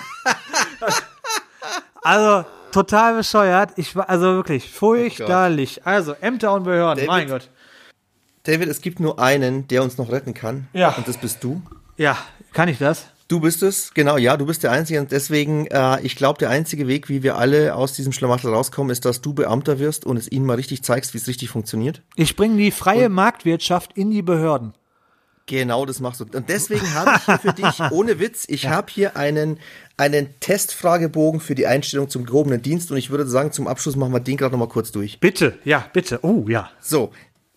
also, 2.03 2.45
total 2.71 3.15
bescheuert. 3.15 3.71
Ich 3.75 3.95
war, 3.95 4.09
also 4.09 4.33
wirklich, 4.35 4.71
furchterlich. 4.71 5.85
Also, 5.85 6.13
Ämter 6.13 6.53
und 6.53 6.63
Behörden, 6.63 7.05
David? 7.05 7.09
mein 7.09 7.27
Gott. 7.27 7.49
David, 8.43 8.69
es 8.69 8.81
gibt 8.81 8.99
nur 8.99 9.19
einen, 9.19 9.67
der 9.67 9.83
uns 9.83 9.97
noch 9.97 10.11
retten 10.11 10.33
kann. 10.33 10.67
Ja. 10.73 10.95
Und 10.95 11.07
das 11.07 11.17
bist 11.17 11.43
du. 11.43 11.61
Ja, 11.97 12.17
kann 12.53 12.69
ich 12.69 12.77
das? 12.77 13.07
Du 13.29 13.39
bist 13.39 13.61
es, 13.61 13.93
genau, 13.93 14.17
ja, 14.17 14.37
du 14.37 14.47
bist 14.47 14.63
der 14.63 14.71
Einzige 14.71 14.99
und 14.99 15.11
deswegen, 15.11 15.67
äh, 15.67 16.01
ich 16.01 16.15
glaube, 16.15 16.39
der 16.39 16.49
einzige 16.49 16.87
Weg, 16.87 17.09
wie 17.09 17.21
wir 17.21 17.37
alle 17.37 17.75
aus 17.75 17.93
diesem 17.93 18.11
Schlamassel 18.11 18.51
rauskommen, 18.51 18.91
ist, 18.91 19.05
dass 19.05 19.21
du 19.21 19.33
Beamter 19.33 19.77
wirst 19.77 20.03
und 20.03 20.17
es 20.17 20.31
ihnen 20.31 20.47
mal 20.47 20.55
richtig 20.55 20.81
zeigst, 20.81 21.13
wie 21.13 21.19
es 21.19 21.27
richtig 21.27 21.51
funktioniert. 21.51 22.01
Ich 22.15 22.35
bringe 22.35 22.57
die 22.57 22.71
freie 22.71 23.07
Marktwirtschaft 23.07 23.93
in 23.93 24.09
die 24.09 24.23
Behörden. 24.23 24.73
Genau, 25.45 25.85
das 25.85 25.99
machst 25.99 26.21
du. 26.21 26.25
Und 26.25 26.49
deswegen 26.49 26.91
habe 26.95 27.11
ich 27.17 27.25
hier 27.25 27.37
für 27.37 27.53
dich, 27.53 27.79
ohne 27.91 28.19
Witz, 28.19 28.45
ich 28.47 28.67
habe 28.67 28.91
hier 28.91 29.15
einen, 29.15 29.59
einen 29.95 30.39
Testfragebogen 30.39 31.39
für 31.39 31.53
die 31.53 31.67
Einstellung 31.67 32.09
zum 32.09 32.25
gehobenen 32.25 32.63
Dienst 32.63 32.89
und 32.89 32.97
ich 32.97 33.11
würde 33.11 33.27
sagen, 33.27 33.51
zum 33.51 33.67
Abschluss 33.67 33.95
machen 33.95 34.11
wir 34.11 34.19
den 34.21 34.37
gerade 34.37 34.53
noch 34.53 34.59
mal 34.59 34.67
kurz 34.67 34.91
durch. 34.91 35.19
Bitte, 35.19 35.59
ja, 35.65 35.85
bitte. 35.93 36.19
Oh, 36.23 36.45
ja. 36.47 36.71
So, 36.79 37.11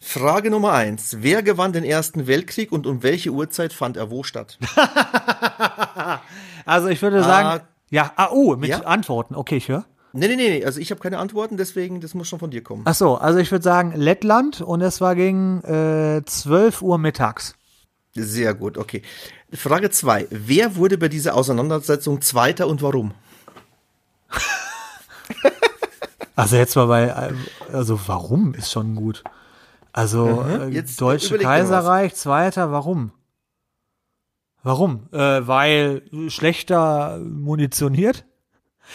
Frage 0.05 0.51
Nummer 0.51 0.73
eins. 0.73 1.19
Wer 1.21 1.45
gewann 1.45 1.73
den 1.73 1.85
Ersten 1.85 2.27
Weltkrieg 2.27 2.73
und 2.73 2.87
um 2.89 3.05
welche 3.05 3.31
Uhrzeit 3.31 3.73
fand 3.73 3.97
er 3.97 4.11
wo 4.11 4.23
statt? 4.23 4.59
Also, 6.65 6.87
ich 6.89 7.03
würde 7.03 7.25
sagen, 7.25 7.65
ja, 7.91 8.13
ah, 8.15 8.29
oh, 8.31 8.55
mit 8.55 8.71
ja? 8.71 8.83
Antworten. 8.83 9.35
Okay, 9.35 9.57
ich 9.57 9.67
höre. 9.67 9.85
Nee, 10.13 10.29
nee, 10.29 10.37
nee, 10.37 10.49
nee, 10.51 10.65
also 10.65 10.79
ich 10.79 10.93
habe 10.93 11.01
keine 11.01 11.19
Antworten, 11.19 11.57
deswegen, 11.57 12.01
das 12.01 12.15
muss 12.15 12.29
schon 12.29 12.39
von 12.39 12.53
dir 12.53 12.63
kommen. 12.63 12.83
Ach 12.85 12.95
so, 12.95 13.17
also 13.17 13.41
ich 13.41 13.51
würde 13.51 13.65
sagen 13.65 13.95
Lettland 13.97 14.61
und 14.61 14.81
es 14.81 15.01
war 15.01 15.17
gegen 15.17 15.61
äh, 15.65 16.23
12 16.25 16.83
Uhr 16.83 16.99
mittags. 16.99 17.57
Sehr 18.15 18.55
gut, 18.55 18.79
okay. 18.79 19.03
Frage 19.53 19.91
zwei. 19.91 20.29
Wer 20.31 20.77
wurde 20.77 20.99
bei 20.99 21.09
dieser 21.09 21.35
Auseinandersetzung 21.35 22.21
Zweiter 22.21 22.67
und 22.69 22.83
warum? 22.83 23.13
Also 26.35 26.57
jetzt 26.57 26.77
mal 26.77 26.87
bei, 26.87 27.31
also 27.71 28.01
warum 28.07 28.55
ist 28.55 28.73
schon 28.73 28.95
gut. 28.95 29.23
Also 29.93 30.43
äh, 30.43 30.69
Jetzt 30.69 31.01
Deutsche. 31.01 31.39
Kaiserreich, 31.39 32.15
Zweiter, 32.15 32.73
warum? 32.73 33.13
Warum? 34.63 35.09
Äh, 35.13 35.47
weil 35.47 36.03
schlechter 36.29 37.19
munitioniert? 37.19 38.25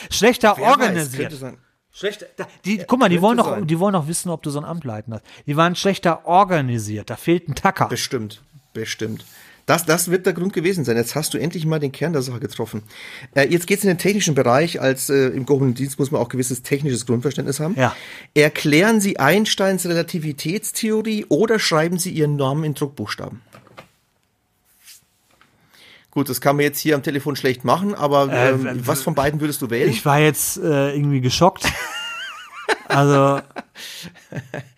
Schlechter 0.10 0.56
Wer 0.58 0.66
weiß, 0.66 0.72
organisiert. 0.72 1.32
sein. 1.34 1.58
Schlechter, 1.92 2.28
die, 2.64 2.78
guck 2.86 3.00
mal, 3.00 3.10
die 3.10 3.22
wollen 3.22 3.38
doch, 3.38 3.50
sein. 3.50 3.66
die 3.66 3.80
wollen 3.80 3.94
doch 3.94 4.08
wissen, 4.08 4.30
ob 4.30 4.44
du 4.44 4.52
so 4.52 4.60
ein 4.60 4.66
Amt 4.66 4.84
leiten 4.84 5.14
hast. 5.14 5.24
Die 5.48 5.58
waren 5.58 5.76
schlechter 5.76 6.28
organisiert. 6.28 7.10
Da 7.10 7.16
fehlt 7.16 7.48
ein 7.50 7.56
Tacker. 7.56 7.88
Bestimmt, 7.88 8.44
bestimmt. 8.74 9.26
Das, 9.68 9.86
das 9.86 10.10
wird 10.10 10.26
der 10.26 10.32
Grund 10.34 10.54
gewesen 10.54 10.86
sein. 10.86 10.96
Jetzt 10.98 11.14
hast 11.14 11.34
du 11.34 11.38
endlich 11.38 11.66
mal 11.66 11.78
den 11.80 11.92
Kern 11.92 12.14
der 12.14 12.22
Sache 12.24 12.40
getroffen. 12.40 12.84
Äh, 13.36 13.50
jetzt 13.50 13.68
geht's 13.68 13.84
in 13.84 13.90
den 13.90 13.98
technischen 13.98 14.34
Bereich. 14.34 14.80
Als 14.82 15.10
äh, 15.10 15.28
im 15.28 15.46
gehobenen 15.46 15.74
Dienst 15.76 16.00
muss 16.00 16.10
man 16.10 16.22
auch 16.22 16.30
gewisses 16.30 16.64
technisches 16.64 17.06
Grundverständnis 17.06 17.60
haben. 17.60 17.76
Ja. 17.76 17.96
Erklären 18.34 19.02
Sie 19.02 19.20
Einsteins 19.20 19.86
Relativitätstheorie 19.86 21.26
oder 21.28 21.60
schreiben 21.60 22.00
Sie 22.00 22.12
Ihren 22.12 22.38
Namen 22.38 22.64
in 22.64 22.74
Druckbuchstaben? 22.76 23.42
Gut, 26.12 26.30
das 26.30 26.40
kann 26.42 26.56
man 26.56 26.64
jetzt 26.64 26.80
hier 26.80 26.96
am 26.96 27.04
Telefon 27.04 27.36
schlecht 27.36 27.64
machen, 27.66 27.94
aber 27.94 28.32
Äh, 28.32 28.50
ähm, 28.52 28.64
w- 28.64 28.72
was 28.86 29.02
von 29.04 29.14
beiden 29.16 29.40
würdest 29.42 29.62
du 29.62 29.70
wählen? 29.70 29.90
Ich 29.90 30.06
war 30.06 30.20
jetzt 30.20 30.58
äh, 30.58 30.94
irgendwie 30.96 31.20
geschockt. 31.22 31.66
Also, 32.88 33.42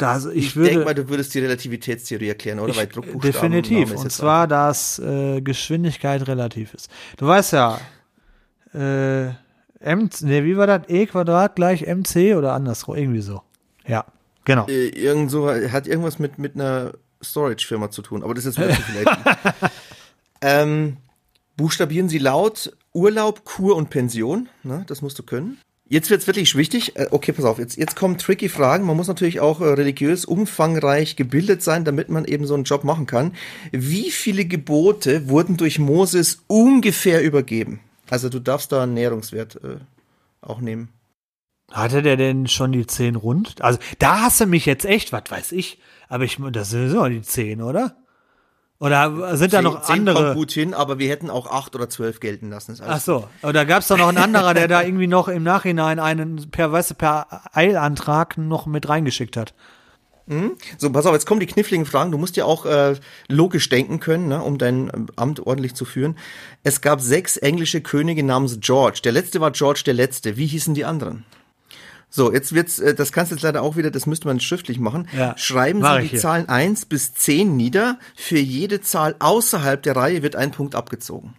da, 0.00 0.12
also 0.12 0.30
ich, 0.30 0.48
Ich 0.48 0.56
würde 0.56 0.70
denke 0.70 0.84
mal, 0.84 0.94
du 0.94 1.08
würdest 1.08 1.34
die 1.34 1.40
Relativitätstheorie 1.40 2.28
erklären, 2.28 2.60
oder? 2.60 2.74
Weil 2.76 2.86
Druckbuchstaben 2.86 3.52
definitiv. 3.52 3.94
Und 3.94 4.10
zwar, 4.10 4.46
dass 4.46 4.98
äh, 4.98 5.40
Geschwindigkeit 5.40 6.26
relativ 6.26 6.74
ist. 6.74 6.90
Du 7.16 7.26
weißt 7.26 7.52
ja, 7.52 7.80
äh, 8.74 9.28
M, 9.80 10.10
nee, 10.20 10.44
wie 10.44 10.56
war 10.56 10.66
das? 10.66 10.82
E 10.88 11.06
Quadrat 11.06 11.56
gleich 11.56 11.86
MC 11.86 12.36
oder 12.36 12.52
andersrum, 12.52 12.96
irgendwie 12.96 13.22
so. 13.22 13.42
Ja, 13.86 14.04
genau. 14.44 14.66
äh, 14.68 14.88
irgend 14.88 15.30
so, 15.30 15.48
hat 15.48 15.86
irgendwas 15.86 16.18
mit, 16.18 16.38
mit 16.38 16.54
einer 16.54 16.92
Storage-Firma 17.22 17.90
zu 17.90 18.02
tun, 18.02 18.22
aber 18.22 18.34
das 18.34 18.44
ist 18.44 18.58
jetzt 18.58 18.68
wirklich 18.68 18.86
vielleicht. 18.86 19.72
ähm, 20.42 20.98
buchstabieren 21.56 22.08
Sie 22.08 22.18
laut 22.18 22.76
Urlaub, 22.92 23.44
Kur 23.44 23.76
und 23.76 23.90
Pension. 23.90 24.48
Ne, 24.62 24.84
das 24.86 25.02
musst 25.02 25.18
du 25.18 25.22
können. 25.22 25.58
Jetzt 25.90 26.08
wird's 26.08 26.28
wirklich 26.28 26.54
wichtig. 26.54 26.96
Äh, 26.96 27.08
okay, 27.10 27.32
pass 27.32 27.44
auf, 27.44 27.58
jetzt, 27.58 27.76
jetzt 27.76 27.96
kommen 27.96 28.16
tricky 28.16 28.48
Fragen. 28.48 28.86
Man 28.86 28.96
muss 28.96 29.08
natürlich 29.08 29.40
auch 29.40 29.60
äh, 29.60 29.64
religiös 29.64 30.24
umfangreich 30.24 31.16
gebildet 31.16 31.64
sein, 31.64 31.84
damit 31.84 32.08
man 32.08 32.24
eben 32.24 32.46
so 32.46 32.54
einen 32.54 32.62
Job 32.62 32.84
machen 32.84 33.06
kann. 33.06 33.32
Wie 33.72 34.12
viele 34.12 34.44
Gebote 34.44 35.28
wurden 35.28 35.56
durch 35.56 35.80
Moses 35.80 36.44
ungefähr 36.46 37.24
übergeben? 37.24 37.80
Also 38.08 38.28
du 38.28 38.38
darfst 38.38 38.70
da 38.70 38.84
einen 38.84 38.94
Näherungswert 38.94 39.56
äh, 39.64 39.78
auch 40.40 40.60
nehmen. 40.60 40.90
Hatte 41.72 42.02
der 42.02 42.16
denn 42.16 42.46
schon 42.46 42.70
die 42.70 42.86
10 42.86 43.16
rund? 43.16 43.60
Also, 43.60 43.80
da 43.98 44.20
hast 44.20 44.40
du 44.40 44.46
mich 44.46 44.66
jetzt 44.66 44.84
echt, 44.84 45.12
was 45.12 45.24
weiß 45.28 45.52
ich. 45.52 45.80
Aber 46.08 46.22
ich, 46.22 46.38
das 46.52 46.70
sind 46.70 46.94
doch 46.94 47.08
die 47.08 47.22
10, 47.22 47.62
oder? 47.62 47.96
Oder 48.80 49.36
sind 49.36 49.52
da 49.52 49.60
noch 49.60 49.88
andere? 49.88 50.14
kommt 50.14 50.34
gut 50.34 50.52
hin, 50.52 50.72
aber 50.72 50.98
wir 50.98 51.10
hätten 51.10 51.28
auch 51.28 51.50
acht 51.50 51.76
oder 51.76 51.90
zwölf 51.90 52.18
gelten 52.18 52.48
lassen. 52.48 52.76
Ach 52.84 52.98
so, 52.98 53.28
oder 53.42 53.66
gab 53.66 53.82
es 53.82 53.88
da 53.88 53.96
noch 53.96 54.08
einen 54.08 54.18
anderer, 54.18 54.54
der 54.54 54.68
da 54.68 54.82
irgendwie 54.82 55.06
noch 55.06 55.28
im 55.28 55.42
Nachhinein 55.42 55.98
einen 55.98 56.50
per, 56.50 56.72
weißt 56.72 56.92
du, 56.92 56.94
per 56.94 57.42
Eilantrag 57.52 58.38
noch 58.38 58.64
mit 58.66 58.88
reingeschickt 58.88 59.36
hat? 59.36 59.54
So, 60.78 60.90
pass 60.92 61.06
auf, 61.06 61.12
jetzt 61.12 61.26
kommen 61.26 61.40
die 61.40 61.46
kniffligen 61.46 61.84
Fragen. 61.84 62.12
Du 62.12 62.18
musst 62.18 62.36
ja 62.36 62.44
auch 62.44 62.64
äh, 62.64 62.94
logisch 63.28 63.68
denken 63.68 63.98
können, 63.98 64.28
ne, 64.28 64.40
um 64.40 64.58
dein 64.58 64.90
ähm, 64.94 65.06
Amt 65.16 65.44
ordentlich 65.44 65.74
zu 65.74 65.84
führen. 65.84 66.16
Es 66.62 66.80
gab 66.80 67.00
sechs 67.00 67.36
englische 67.36 67.80
Könige 67.80 68.22
namens 68.22 68.58
George. 68.60 69.00
Der 69.02 69.10
letzte 69.10 69.40
war 69.40 69.50
George 69.50 69.82
der 69.84 69.94
Letzte. 69.94 70.36
Wie 70.36 70.46
hießen 70.46 70.74
die 70.74 70.84
anderen? 70.84 71.24
So, 72.12 72.32
jetzt 72.32 72.52
wird's, 72.52 72.78
äh, 72.80 72.94
das 72.94 73.12
kannst 73.12 73.30
du 73.30 73.36
jetzt 73.36 73.42
leider 73.42 73.62
auch 73.62 73.76
wieder, 73.76 73.90
das 73.92 74.06
müsste 74.06 74.26
man 74.26 74.40
schriftlich 74.40 74.80
machen. 74.80 75.08
Ja, 75.16 75.36
Schreiben 75.38 75.80
Sie 75.82 76.00
die 76.02 76.06
hier. 76.08 76.20
Zahlen 76.20 76.48
1 76.48 76.86
bis 76.86 77.14
10 77.14 77.56
nieder. 77.56 77.98
Für 78.16 78.38
jede 78.38 78.80
Zahl 78.80 79.14
außerhalb 79.20 79.80
der 79.82 79.94
Reihe 79.96 80.22
wird 80.22 80.34
ein 80.36 80.50
Punkt 80.50 80.74
abgezogen. 80.74 81.34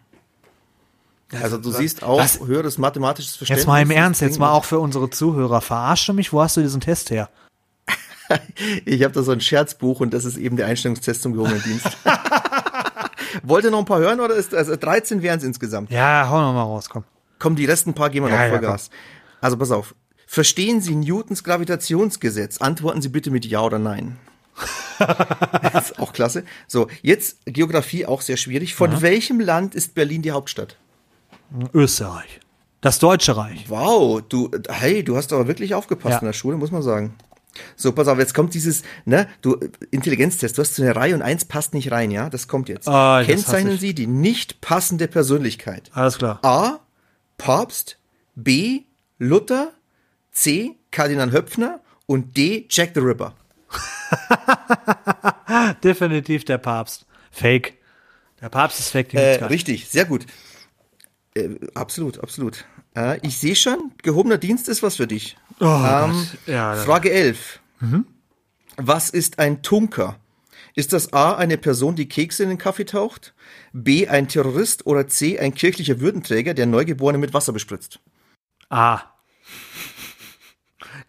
Also 1.42 1.58
du 1.58 1.72
siehst 1.72 2.04
auch 2.04 2.20
Was? 2.20 2.40
höheres 2.42 2.78
mathematisches 2.78 3.36
Verständnis. 3.38 3.64
Jetzt 3.64 3.68
mal 3.68 3.82
im 3.82 3.92
Ernst, 3.92 4.22
jetzt 4.22 4.38
mal 4.40 4.52
auch 4.52 4.66
für 4.66 4.80
unsere 4.80 5.10
Zuhörer. 5.10 5.62
Verarscht 5.62 6.08
du 6.10 6.14
mich? 6.14 6.34
Wo 6.34 6.42
hast 6.42 6.58
du 6.58 6.62
diesen 6.62 6.82
Test 6.82 7.10
her? 7.12 7.30
Ich 8.86 9.04
habe 9.04 9.14
da 9.14 9.24
so 9.24 9.34
ein 9.34 9.42
Scherzbuch 9.42 10.00
und 10.00 10.14
das 10.14 10.24
ist 10.24 10.38
eben 10.38 10.56
der 10.56 10.68
Einstellungstest 10.68 11.22
zum 11.22 11.34
gehobenen 11.34 11.62
Dienst. 11.64 11.86
Wollt 13.44 13.66
ihr 13.66 13.72
noch 13.72 13.80
ein 13.80 13.86
paar 13.86 14.00
hören 14.00 14.20
oder 14.22 14.36
ist 14.36 14.54
also 14.56 14.76
13 14.76 15.22
wären 15.22 15.38
es 15.40 15.44
insgesamt? 15.44 15.92
Ja, 15.92 16.28
hau 16.30 16.40
noch 16.42 16.54
mal 16.54 16.64
raus, 16.64 16.90
komm. 16.90 17.04
Komm, 17.40 17.56
die 17.58 17.66
resten 17.66 17.94
paar 17.94 18.10
gehen 18.10 18.24
wir 18.24 18.30
Ja, 18.30 18.36
noch 18.38 18.44
ja, 18.44 18.50
Vollgas. 18.52 18.90
also 19.42 19.58
pass 19.58 19.72
auf. 19.72 19.96
Verstehen 20.32 20.80
Sie 20.80 20.96
Newtons 20.96 21.44
Gravitationsgesetz? 21.44 22.60
Antworten 22.62 23.02
Sie 23.02 23.10
bitte 23.10 23.32
mit 23.32 23.46
Ja 23.46 23.64
oder 23.64 23.80
Nein. 23.80 24.16
das 24.98 25.92
ist 25.92 26.00
auch 26.00 26.14
klasse. 26.14 26.46
So, 26.68 26.88
jetzt 27.02 27.40
Geografie 27.44 28.06
auch 28.06 28.22
sehr 28.22 28.38
schwierig. 28.38 28.74
Von 28.74 29.02
welchem 29.02 29.42
Land 29.42 29.76
ist 29.76 29.94
Berlin 29.94 30.22
die 30.22 30.32
Hauptstadt? 30.32 30.78
Österreich. 31.74 32.40
Das 32.80 33.00
Deutsche 33.00 33.36
Reich. 33.36 33.66
Wow, 33.68 34.22
du, 34.22 34.50
hey, 34.70 35.04
du 35.04 35.18
hast 35.18 35.34
aber 35.34 35.50
wirklich 35.50 35.76
aufgepasst 35.76 36.14
Ja. 36.14 36.20
in 36.20 36.28
der 36.28 36.34
Schule, 36.34 36.56
muss 36.56 36.72
man 36.72 36.82
sagen. 36.82 37.14
So, 37.76 37.92
pass 37.92 38.08
auf, 38.08 38.18
jetzt 38.18 38.34
kommt 38.34 38.54
dieses, 38.54 38.84
ne, 39.04 39.28
du, 39.42 39.60
Intelligenztest, 39.90 40.58
du 40.58 40.62
hast 40.62 40.76
so 40.76 40.82
eine 40.82 40.96
Reihe 40.96 41.14
und 41.14 41.24
eins 41.24 41.44
passt 41.44 41.74
nicht 41.74 41.92
rein, 41.92 42.10
ja? 42.10 42.30
Das 42.30 42.48
kommt 42.48 42.70
jetzt. 42.70 42.88
Ah, 42.88 43.22
Kennzeichnen 43.26 43.74
ich. 43.74 43.82
Sie 43.82 43.94
die 43.94 44.08
nicht 44.08 44.62
passende 44.62 45.10
Persönlichkeit. 45.10 45.92
Alles 45.94 46.18
klar. 46.18 46.40
A. 46.42 46.80
Papst, 47.38 47.98
B. 48.36 48.84
Luther, 49.20 49.74
C. 50.32 50.78
Kardinal 50.92 51.32
Höpfner 51.32 51.82
und 52.06 52.38
D. 52.38 52.68
Jack 52.70 52.92
the 52.96 53.02
Ripper. 53.02 53.36
Definitiv 55.84 56.46
der 56.46 56.58
Papst. 56.58 57.06
Fake. 57.32 57.78
Der 58.42 58.50
Papst 58.50 58.80
ist 58.80 58.90
fake. 58.90 59.14
Äh, 59.14 59.44
richtig, 59.46 59.88
sehr 59.88 60.06
gut. 60.06 60.26
Äh, 61.36 61.50
absolut, 61.74 62.20
absolut. 62.20 62.66
Äh, 62.96 63.26
ich 63.26 63.38
sehe 63.38 63.56
schon, 63.56 63.92
gehobener 64.02 64.38
Dienst 64.38 64.68
ist 64.68 64.84
was 64.84 64.98
für 64.98 65.08
dich. 65.08 65.38
Oh 65.60 65.66
Ähm. 65.66 66.28
Ja, 66.48 66.76
Frage 66.76 67.12
11. 67.12 67.60
Was 68.78 69.10
ist 69.10 69.40
ein 69.40 69.62
Tunker? 69.62 70.18
Ist 70.76 70.94
das 70.94 71.14
A 71.14 71.36
eine 71.36 71.58
Person, 71.58 71.96
die 71.96 72.08
Kekse 72.08 72.44
in 72.44 72.50
den 72.50 72.58
Kaffee 72.58 72.86
taucht? 72.86 73.34
B 73.74 74.08
ein 74.08 74.28
Terrorist 74.28 74.86
oder 74.86 75.08
C 75.08 75.40
ein 75.40 75.54
kirchlicher 75.54 76.00
Würdenträger, 76.00 76.54
der 76.54 76.66
Neugeborene 76.66 77.18
mit 77.18 77.34
Wasser 77.34 77.54
bespritzt? 77.54 78.00
Ah. 78.70 79.02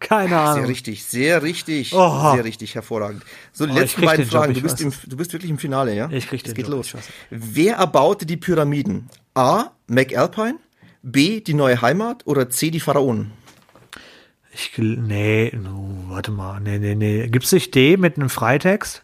Keine 0.03 0.29
Sehr 0.29 0.39
Ahnung. 0.39 0.65
richtig, 0.65 1.05
sehr 1.05 1.41
richtig, 1.43 1.93
Oh. 1.93 2.33
sehr 2.35 2.43
richtig, 2.43 2.75
hervorragend. 2.75 3.23
So, 3.53 3.65
die 3.65 3.71
Oh, 3.71 3.75
letzten 3.79 4.01
beiden 4.01 4.25
Job, 4.25 4.31
Fragen. 4.33 4.53
Du 4.53 4.61
bist, 4.61 4.81
im, 4.81 4.89
es. 4.89 5.01
du 5.07 5.15
bist 5.17 5.31
wirklich 5.33 5.49
im 5.49 5.57
Finale, 5.57 5.95
ja? 5.95 6.09
Ich 6.11 6.27
krieg 6.27 6.41
Es 6.41 6.43
den 6.43 6.55
geht 6.55 6.67
Job, 6.67 6.75
los. 6.75 6.93
es. 6.93 7.05
Wer 7.29 7.77
erbaute 7.77 8.25
die 8.25 8.37
Pyramiden? 8.37 9.09
A. 9.33 9.71
McAlpine, 9.87 10.59
B. 11.01 11.39
Die 11.41 11.53
neue 11.53 11.81
Heimat 11.81 12.27
oder 12.27 12.49
C. 12.49 12.69
Die 12.69 12.79
Pharaonen? 12.81 13.31
Ich, 14.53 14.71
nee, 14.77 15.51
no, 15.55 16.03
warte 16.09 16.31
mal. 16.31 16.59
Nee, 16.59 16.79
nee, 16.79 16.95
nee. 16.95 17.27
Gibt's 17.29 17.51
nicht 17.51 17.73
D 17.73 17.97
mit 17.97 18.17
einem 18.17 18.29
Freitext? 18.29 19.03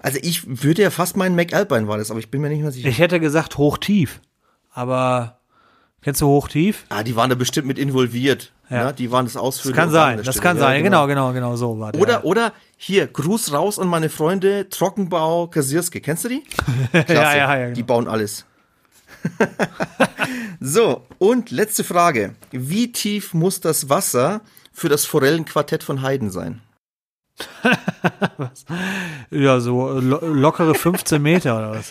Also 0.00 0.18
ich 0.22 0.62
würde 0.64 0.82
ja 0.82 0.90
fast 0.90 1.16
meinen 1.16 1.36
McAlpine 1.36 1.86
war 1.88 1.98
das, 1.98 2.10
aber 2.10 2.18
ich 2.20 2.30
bin 2.30 2.40
mir 2.40 2.48
nicht 2.48 2.62
mehr 2.62 2.72
sicher. 2.72 2.88
Ich 2.88 2.98
hätte 2.98 3.20
gesagt 3.20 3.58
hoch-tief. 3.58 4.20
Aber 4.72 5.38
kennst 6.04 6.20
du 6.20 6.26
hoch-tief? 6.28 6.84
ah, 6.90 7.02
die 7.02 7.16
waren 7.16 7.30
da 7.30 7.34
bestimmt 7.36 7.66
mit 7.66 7.78
involviert. 7.78 8.52
Ja. 8.70 8.84
Ne? 8.86 8.94
Die 8.94 9.10
waren 9.10 9.26
das 9.26 9.34
Das 9.34 9.42
ausführende 9.42 9.78
kann 9.80 9.90
sein, 9.90 10.22
das 10.22 10.40
kann 10.40 10.56
Ja, 10.56 10.62
sein. 10.62 10.82
Genau, 10.84 11.06
genau, 11.06 11.32
genau 11.32 11.56
so 11.56 11.78
war 11.80 11.92
der. 11.92 12.00
Oder, 12.00 12.24
oder 12.24 12.52
hier, 12.76 13.06
Gruß 13.06 13.52
raus 13.52 13.78
an 13.78 13.88
meine 13.88 14.08
Freunde 14.08 14.68
Trockenbau 14.70 15.48
Kasirske. 15.48 16.00
Kennst 16.00 16.24
du 16.24 16.28
die? 16.28 16.42
Klasse. 16.92 17.12
ja, 17.12 17.36
ja, 17.36 17.56
ja, 17.58 17.66
Die 17.70 17.74
genau. 17.82 17.86
bauen 17.86 18.08
alles. 18.08 18.46
so, 20.60 21.06
und 21.18 21.50
letzte 21.50 21.84
Frage. 21.84 22.34
Wie 22.52 22.92
tief 22.92 23.34
muss 23.34 23.60
das 23.60 23.88
Wasser 23.88 24.40
für 24.72 24.88
das 24.88 25.04
Forellenquartett 25.06 25.82
von 25.82 26.02
Haydn 26.02 26.30
sein? 26.30 26.60
Ja, 29.30 29.58
so 29.60 29.98
lo 29.98 30.18
lockere 30.24 30.74
15 30.74 31.20
Meter 31.20 31.56
oder 31.58 31.70
was. 31.72 31.90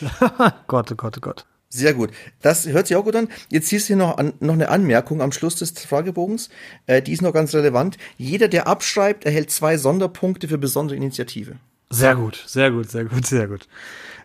Gott, 0.68 0.91
oh 0.91 0.95
Gott, 0.95 1.18
oh 1.18 1.22
Gott. 1.22 1.45
Sehr 1.76 1.95
gut. 1.95 2.11
Das 2.43 2.67
hört 2.67 2.86
sich 2.86 2.95
auch 2.95 3.03
gut 3.03 3.15
an. 3.15 3.30
Jetzt 3.49 3.67
hier 3.69 3.78
ist 3.78 3.88
hier 3.88 3.95
noch, 3.95 4.17
an, 4.19 4.34
noch 4.39 4.53
eine 4.53 4.69
Anmerkung 4.69 5.24
am 5.24 5.32
Schluss 5.32 5.55
des 5.55 5.71
Fragebogens. 5.71 6.49
Äh, 6.86 7.01
die 7.01 7.13
ist 7.13 7.24
noch 7.24 7.34
ganz 7.34 7.55
relevant. 7.55 7.97
Jeder, 8.15 8.47
der 8.47 8.67
abschreibt, 8.67 9.26
erhält 9.26 9.49
zwei 9.49 9.78
Sonderpunkte 9.78 10.47
für 10.47 10.59
besondere 10.59 10.95
Initiative. 10.95 11.55
Sehr 11.89 12.15
gut, 12.15 12.43
sehr 12.45 12.69
gut, 12.69 12.91
sehr 12.91 13.05
gut, 13.05 13.26
sehr 13.26 13.47
gut. 13.47 13.67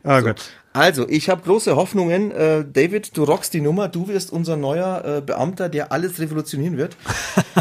Oh 0.05 0.21
Gott. 0.21 0.51
Also, 0.73 1.09
ich 1.09 1.29
habe 1.29 1.43
große 1.43 1.75
Hoffnungen. 1.75 2.31
Äh, 2.31 2.65
David, 2.71 3.17
du 3.17 3.25
rockst 3.25 3.53
die 3.53 3.61
Nummer. 3.61 3.89
Du 3.89 4.07
wirst 4.07 4.33
unser 4.33 4.57
neuer 4.57 5.05
äh, 5.05 5.21
Beamter, 5.21 5.69
der 5.69 5.91
alles 5.91 6.21
revolutionieren 6.21 6.77
wird. 6.77 6.97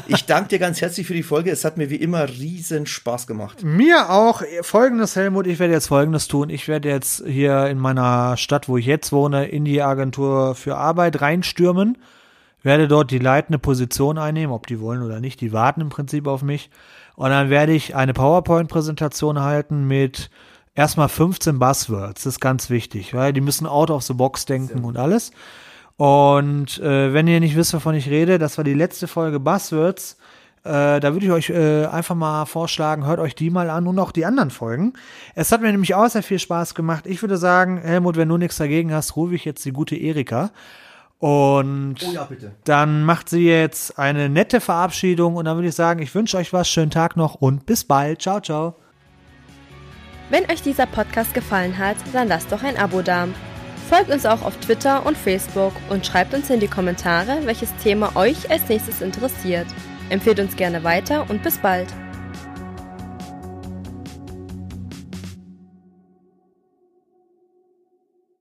Ich 0.10 0.26
danke 0.26 0.50
dir 0.50 0.60
ganz 0.60 0.80
herzlich 0.80 1.06
für 1.06 1.14
die 1.14 1.24
Folge. 1.24 1.52
Es 1.52 1.66
hat 1.66 1.76
mir 1.76 1.90
wie 1.90 1.98
immer 1.98 2.30
riesen 2.30 2.86
Spaß 2.86 3.28
gemacht. 3.28 3.64
Mir 3.64 4.10
auch 4.10 4.42
folgendes, 4.62 5.18
Helmut, 5.18 5.48
ich 5.48 5.60
werde 5.60 5.74
jetzt 5.74 5.88
folgendes 5.88 6.30
tun. 6.30 6.50
Ich 6.50 6.70
werde 6.70 6.88
jetzt 6.88 7.26
hier 7.26 7.66
in 7.68 7.78
meiner 7.78 8.38
Stadt, 8.38 8.70
wo 8.70 8.78
ich 8.78 8.86
jetzt 8.86 9.12
wohne, 9.12 9.48
in 9.48 9.66
die 9.66 9.82
Agentur 9.82 10.56
für 10.56 10.78
Arbeit 10.78 11.20
reinstürmen, 11.20 11.98
werde 12.64 12.88
dort 12.88 13.12
die 13.12 13.20
leitende 13.20 13.60
Position 13.60 14.18
einnehmen, 14.18 14.54
ob 14.54 14.68
die 14.68 14.80
wollen 14.80 15.02
oder 15.02 15.20
nicht, 15.20 15.42
die 15.42 15.52
warten 15.52 15.82
im 15.82 15.90
Prinzip 15.90 16.26
auf 16.26 16.42
mich. 16.42 16.70
Und 17.16 17.32
dann 17.32 17.50
werde 17.50 17.74
ich 17.74 17.96
eine 17.96 18.14
PowerPoint-Präsentation 18.14 19.42
halten 19.42 19.88
mit 19.88 20.30
erstmal 20.78 21.10
15 21.10 21.60
Buzzwords. 21.60 22.24
Das 22.24 22.36
ist 22.36 22.40
ganz 22.40 22.70
wichtig, 22.70 23.14
weil 23.14 23.34
die 23.34 23.42
müssen 23.42 23.68
out 23.68 23.92
of 23.92 24.04
the 24.04 24.14
box 24.14 24.46
denken 24.46 24.86
und 24.86 24.96
alles. 24.96 25.32
Und 25.98 26.78
äh, 26.78 27.14
wenn 27.14 27.28
ihr 27.28 27.40
nicht 27.40 27.58
wisst, 27.58 27.74
wovon 27.74 27.96
ich 27.96 28.10
rede, 28.10 28.38
das 28.38 28.58
war 28.58 28.64
die 28.64 28.76
letzte 28.76 29.08
Folge 29.08 29.40
Buzzwords. 29.40 30.18
Äh, 30.64 31.00
da 31.00 31.14
würde 31.14 31.26
ich 31.26 31.32
euch 31.32 31.50
äh, 31.50 31.86
einfach 31.88 32.14
mal 32.14 32.46
vorschlagen, 32.46 33.06
hört 33.06 33.20
euch 33.20 33.34
die 33.34 33.50
mal 33.50 33.70
an 33.70 33.88
und 33.88 33.98
auch 33.98 34.12
die 34.12 34.26
anderen 34.26 34.52
Folgen. 34.52 34.94
Es 35.34 35.52
hat 35.52 35.62
mir 35.62 35.72
nämlich 35.72 35.96
auch 35.96 36.08
sehr 36.08 36.24
viel 36.24 36.40
Spaß 36.40 36.76
gemacht. 36.76 37.08
Ich 37.08 37.22
würde 37.24 37.38
sagen, 37.38 37.80
Helmut, 37.80 38.16
wenn 38.16 38.30
du 38.30 38.38
nichts 38.38 38.58
dagegen 38.58 38.94
hast, 38.94 39.16
rufe 39.16 39.34
ich 39.34 39.46
jetzt 39.46 39.66
die 39.66 39.72
gute 39.72 39.96
Erika. 39.96 40.52
Und 41.18 41.96
ja, 42.14 42.26
bitte. 42.26 42.52
dann 42.66 43.04
macht 43.04 43.30
sie 43.30 43.48
jetzt 43.48 43.98
eine 43.98 44.30
nette 44.30 44.62
Verabschiedung 44.62 45.36
und 45.36 45.46
dann 45.46 45.58
würde 45.58 45.70
ich 45.70 45.76
sagen, 45.76 46.00
ich 46.04 46.14
wünsche 46.14 46.38
euch 46.38 46.54
was, 46.54 46.70
schönen 46.70 46.92
Tag 46.92 47.18
noch 47.18 47.34
und 47.34 47.66
bis 47.66 47.84
bald. 47.84 48.22
Ciao, 48.22 48.40
ciao. 48.40 48.76
Wenn 50.30 50.50
euch 50.52 50.62
dieser 50.62 50.86
Podcast 50.86 51.34
gefallen 51.34 51.78
hat, 51.78 51.98
dann 52.12 52.28
lasst 52.28 52.52
doch 52.52 52.64
ein 52.64 52.78
Abo 52.78 53.02
da. 53.02 53.28
Folgt 53.90 54.12
uns 54.12 54.26
auch 54.26 54.42
auf 54.42 54.58
Twitter 54.58 55.06
und 55.06 55.18
Facebook 55.18 55.72
und 55.90 56.06
schreibt 56.06 56.34
uns 56.34 56.50
in 56.50 56.60
die 56.60 56.68
Kommentare, 56.68 57.40
welches 57.46 57.74
Thema 57.78 58.16
euch 58.16 58.52
als 58.52 58.68
nächstes 58.68 59.02
interessiert. 59.02 59.68
Empfehlt 60.10 60.40
uns 60.40 60.58
gerne 60.58 60.84
weiter 60.84 61.30
und 61.30 61.44
bis 61.44 61.58
bald. 61.58 61.88